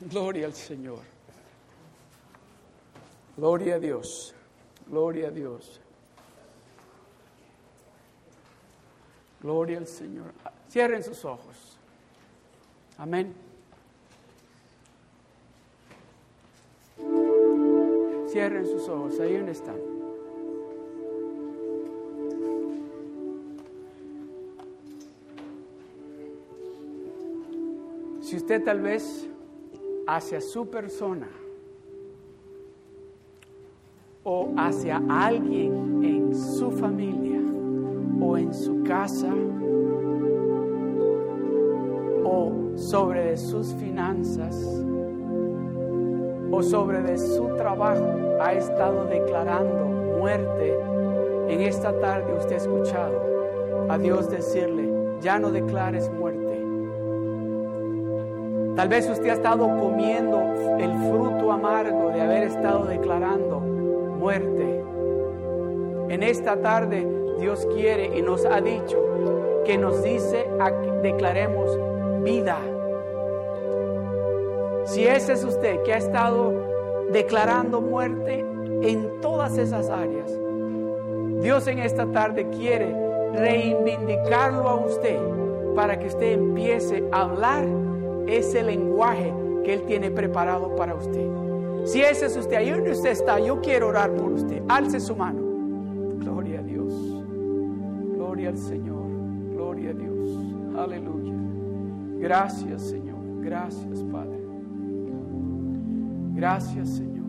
Gloria 0.00 0.46
al 0.46 0.54
Señor. 0.54 0.98
Gloria 3.36 3.76
a 3.76 3.78
Dios. 3.78 4.34
Gloria 4.86 5.28
a 5.28 5.30
Dios. 5.30 5.80
Gloria 9.42 9.78
al 9.78 9.86
Señor. 9.86 10.32
Cierren 10.68 11.02
sus 11.02 11.24
ojos. 11.24 11.78
Amén. 12.98 13.32
Cierren 18.28 18.66
sus 18.66 18.88
ojos. 18.88 19.18
Ahí 19.18 19.36
donde 19.36 19.52
están. 19.52 19.76
Si 28.20 28.36
usted 28.36 28.62
tal 28.62 28.80
vez 28.80 29.26
hacia 30.06 30.40
su 30.40 30.68
persona 30.68 31.28
o 34.22 34.52
hacia 34.56 35.02
alguien 35.08 36.04
en 36.04 36.36
su 36.36 36.70
familia 36.70 37.40
en 38.36 38.52
su 38.52 38.82
casa 38.84 39.32
o 42.24 42.52
sobre 42.76 43.36
sus 43.36 43.74
finanzas 43.74 44.56
o 46.50 46.62
sobre 46.62 47.02
de 47.02 47.18
su 47.18 47.48
trabajo 47.56 48.06
ha 48.40 48.52
estado 48.52 49.04
declarando 49.06 49.86
muerte, 50.18 50.76
en 51.48 51.60
esta 51.60 51.98
tarde 52.00 52.34
usted 52.36 52.54
ha 52.54 52.58
escuchado 52.58 53.20
a 53.88 53.98
Dios 53.98 54.30
decirle, 54.30 54.88
ya 55.20 55.38
no 55.38 55.50
declares 55.50 56.10
muerte 56.10 56.40
Tal 58.80 58.88
vez 58.88 59.08
usted 59.10 59.28
ha 59.28 59.34
estado 59.34 59.66
comiendo 59.78 60.40
el 60.78 60.90
fruto 61.10 61.52
amargo 61.52 62.08
de 62.10 62.22
haber 62.22 62.44
estado 62.44 62.86
declarando 62.86 63.60
muerte. 63.60 64.82
En 66.08 66.22
esta 66.22 66.56
tarde 66.56 67.06
Dios 67.40 67.66
quiere 67.74 68.16
y 68.16 68.22
nos 68.22 68.44
ha 68.44 68.60
dicho 68.60 69.02
que 69.64 69.78
nos 69.78 70.02
dice 70.02 70.46
que 70.82 70.90
declaremos 71.02 71.78
vida. 72.22 72.58
Si 74.84 75.06
ese 75.06 75.32
es 75.32 75.44
usted 75.44 75.82
que 75.82 75.94
ha 75.94 75.98
estado 75.98 76.52
declarando 77.10 77.80
muerte 77.80 78.44
en 78.82 79.20
todas 79.20 79.56
esas 79.58 79.88
áreas, 79.88 80.30
Dios 81.40 81.66
en 81.66 81.78
esta 81.78 82.06
tarde 82.06 82.48
quiere 82.50 82.94
reivindicarlo 83.34 84.68
a 84.68 84.74
usted 84.74 85.18
para 85.74 85.98
que 85.98 86.08
usted 86.08 86.32
empiece 86.32 87.04
a 87.12 87.22
hablar 87.22 87.64
ese 88.26 88.62
lenguaje 88.62 89.32
que 89.64 89.74
Él 89.74 89.82
tiene 89.82 90.10
preparado 90.10 90.74
para 90.76 90.94
usted. 90.94 91.26
Si 91.84 92.02
ese 92.02 92.26
es 92.26 92.36
usted, 92.36 92.56
ahí 92.56 92.70
donde 92.70 92.92
usted 92.92 93.10
está, 93.10 93.38
yo 93.40 93.60
quiero 93.60 93.88
orar 93.88 94.12
por 94.12 94.32
usted. 94.32 94.62
Alce 94.68 95.00
su 95.00 95.16
mano. 95.16 95.40
Gloria 96.18 96.60
a 96.60 96.62
Dios. 96.62 96.69
Gloria 98.30 98.50
al 98.50 98.58
Señor. 98.58 99.08
Gloria 99.50 99.90
a 99.90 99.92
Dios. 99.92 100.38
Aleluya. 100.78 101.34
Gracias, 102.20 102.82
Señor. 102.82 103.18
Gracias, 103.42 104.04
Padre. 104.04 104.38
Gracias, 106.36 106.90
Señor. 106.90 107.26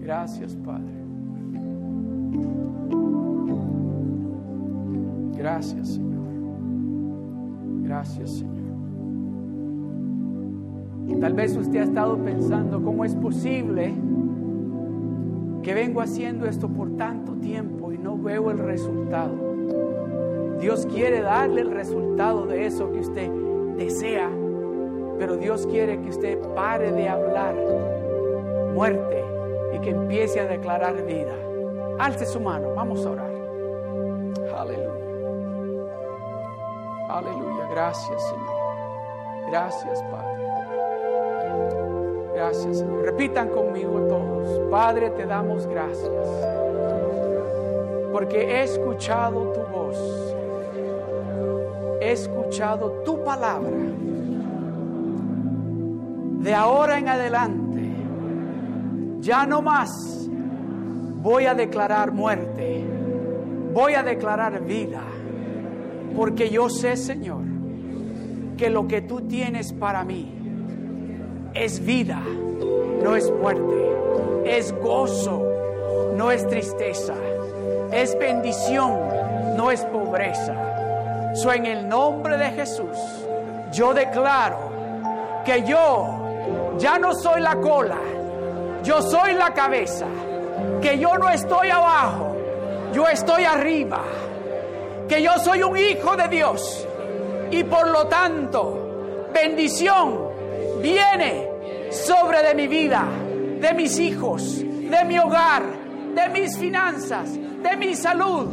Gracias, 0.00 0.56
Padre. 0.56 0.92
Gracias, 5.38 5.88
Señor. 5.88 6.32
Gracias, 7.84 8.30
Señor. 8.30 8.72
Tal 11.20 11.34
vez 11.34 11.56
usted 11.56 11.78
ha 11.78 11.84
estado 11.84 12.16
pensando, 12.16 12.82
¿cómo 12.82 13.04
es 13.04 13.14
posible 13.14 13.94
que 15.62 15.74
vengo 15.74 16.00
haciendo 16.00 16.46
esto 16.46 16.68
por 16.68 16.96
tanto 16.96 17.34
tiempo 17.34 17.92
y 17.92 17.98
no 17.98 18.18
veo 18.18 18.50
el 18.50 18.58
resultado? 18.58 19.51
Dios 20.58 20.86
quiere 20.86 21.20
darle 21.20 21.62
el 21.62 21.70
resultado 21.70 22.46
de 22.46 22.66
eso 22.66 22.90
que 22.92 23.00
usted 23.00 23.30
desea, 23.76 24.30
pero 25.18 25.36
Dios 25.36 25.66
quiere 25.66 26.00
que 26.00 26.10
usted 26.10 26.38
pare 26.54 26.92
de 26.92 27.08
hablar 27.08 27.54
muerte 28.74 29.24
y 29.74 29.78
que 29.80 29.90
empiece 29.90 30.40
a 30.40 30.46
declarar 30.46 31.04
vida. 31.04 31.34
Alce 31.98 32.26
su 32.26 32.40
mano, 32.40 32.74
vamos 32.74 33.04
a 33.04 33.10
orar. 33.10 33.32
Aleluya. 34.56 34.92
Aleluya, 37.08 37.68
gracias 37.70 38.22
Señor. 38.22 38.62
Gracias 39.48 40.02
Padre. 40.04 40.32
Gracias, 42.34 42.78
Señor. 42.78 43.04
Repitan 43.04 43.48
conmigo 43.50 44.00
todos. 44.08 44.70
Padre, 44.70 45.10
te 45.10 45.26
damos 45.26 45.66
gracias. 45.66 46.10
Porque 48.10 48.40
he 48.40 48.62
escuchado 48.62 49.52
tu 49.52 49.60
voz. 49.60 50.31
He 52.02 52.10
escuchado 52.10 53.02
tu 53.04 53.22
palabra. 53.22 53.70
De 56.40 56.52
ahora 56.52 56.98
en 56.98 57.08
adelante, 57.08 57.94
ya 59.20 59.46
no 59.46 59.62
más 59.62 60.28
voy 61.22 61.46
a 61.46 61.54
declarar 61.54 62.10
muerte. 62.10 62.84
Voy 63.72 63.94
a 63.94 64.02
declarar 64.02 64.64
vida. 64.64 65.02
Porque 66.16 66.50
yo 66.50 66.68
sé, 66.68 66.96
Señor, 66.96 67.44
que 68.56 68.68
lo 68.68 68.88
que 68.88 69.02
tú 69.02 69.20
tienes 69.20 69.72
para 69.72 70.02
mí 70.02 70.34
es 71.54 71.86
vida, 71.86 72.20
no 73.00 73.14
es 73.14 73.30
muerte, 73.30 73.92
es 74.44 74.74
gozo, 74.82 75.46
no 76.16 76.32
es 76.32 76.44
tristeza, 76.48 77.14
es 77.92 78.18
bendición, 78.18 78.98
no 79.56 79.70
es 79.70 79.84
pobreza. 79.84 80.71
En 81.34 81.66
el 81.66 81.88
nombre 81.88 82.36
de 82.36 82.50
Jesús, 82.50 82.96
yo 83.72 83.94
declaro 83.94 84.70
que 85.44 85.62
yo 85.64 86.76
ya 86.78 86.98
no 86.98 87.14
soy 87.14 87.40
la 87.40 87.56
cola, 87.56 87.96
yo 88.84 89.00
soy 89.02 89.32
la 89.32 89.52
cabeza, 89.52 90.06
que 90.80 90.98
yo 90.98 91.16
no 91.18 91.30
estoy 91.30 91.70
abajo, 91.70 92.36
yo 92.92 93.08
estoy 93.08 93.44
arriba, 93.44 94.02
que 95.08 95.22
yo 95.22 95.32
soy 95.38 95.62
un 95.62 95.76
hijo 95.76 96.16
de 96.16 96.28
Dios 96.28 96.86
Y 97.50 97.64
por 97.64 97.88
lo 97.88 98.06
tanto, 98.06 99.28
bendición 99.32 100.18
viene 100.80 101.48
sobre 101.90 102.42
de 102.42 102.54
mi 102.54 102.68
vida, 102.68 103.04
de 103.58 103.72
mis 103.72 103.98
hijos, 103.98 104.58
de 104.58 105.04
mi 105.06 105.18
hogar, 105.18 105.62
de 106.14 106.28
mis 106.28 106.56
finanzas, 106.56 107.32
de 107.34 107.76
mi 107.76 107.94
salud, 107.94 108.48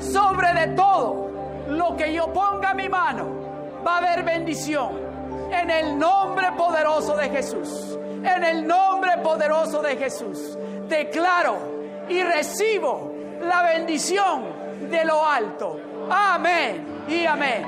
sobre 0.00 0.52
de 0.54 0.68
todo 0.74 1.33
lo 1.76 1.96
que 1.96 2.12
yo 2.12 2.32
ponga 2.32 2.74
mi 2.74 2.88
mano, 2.88 3.82
va 3.86 3.96
a 3.96 3.98
haber 3.98 4.24
bendición. 4.24 5.04
En 5.50 5.70
el 5.70 5.98
nombre 5.98 6.52
poderoso 6.56 7.16
de 7.16 7.28
Jesús. 7.28 7.98
En 8.24 8.44
el 8.44 8.66
nombre 8.66 9.18
poderoso 9.22 9.82
de 9.82 9.96
Jesús. 9.96 10.58
Declaro 10.88 11.56
y 12.08 12.22
recibo 12.22 13.12
la 13.40 13.62
bendición 13.62 14.44
de 14.90 15.04
lo 15.04 15.24
alto. 15.24 15.80
Amén 16.10 17.04
y 17.08 17.24
amén. 17.24 17.66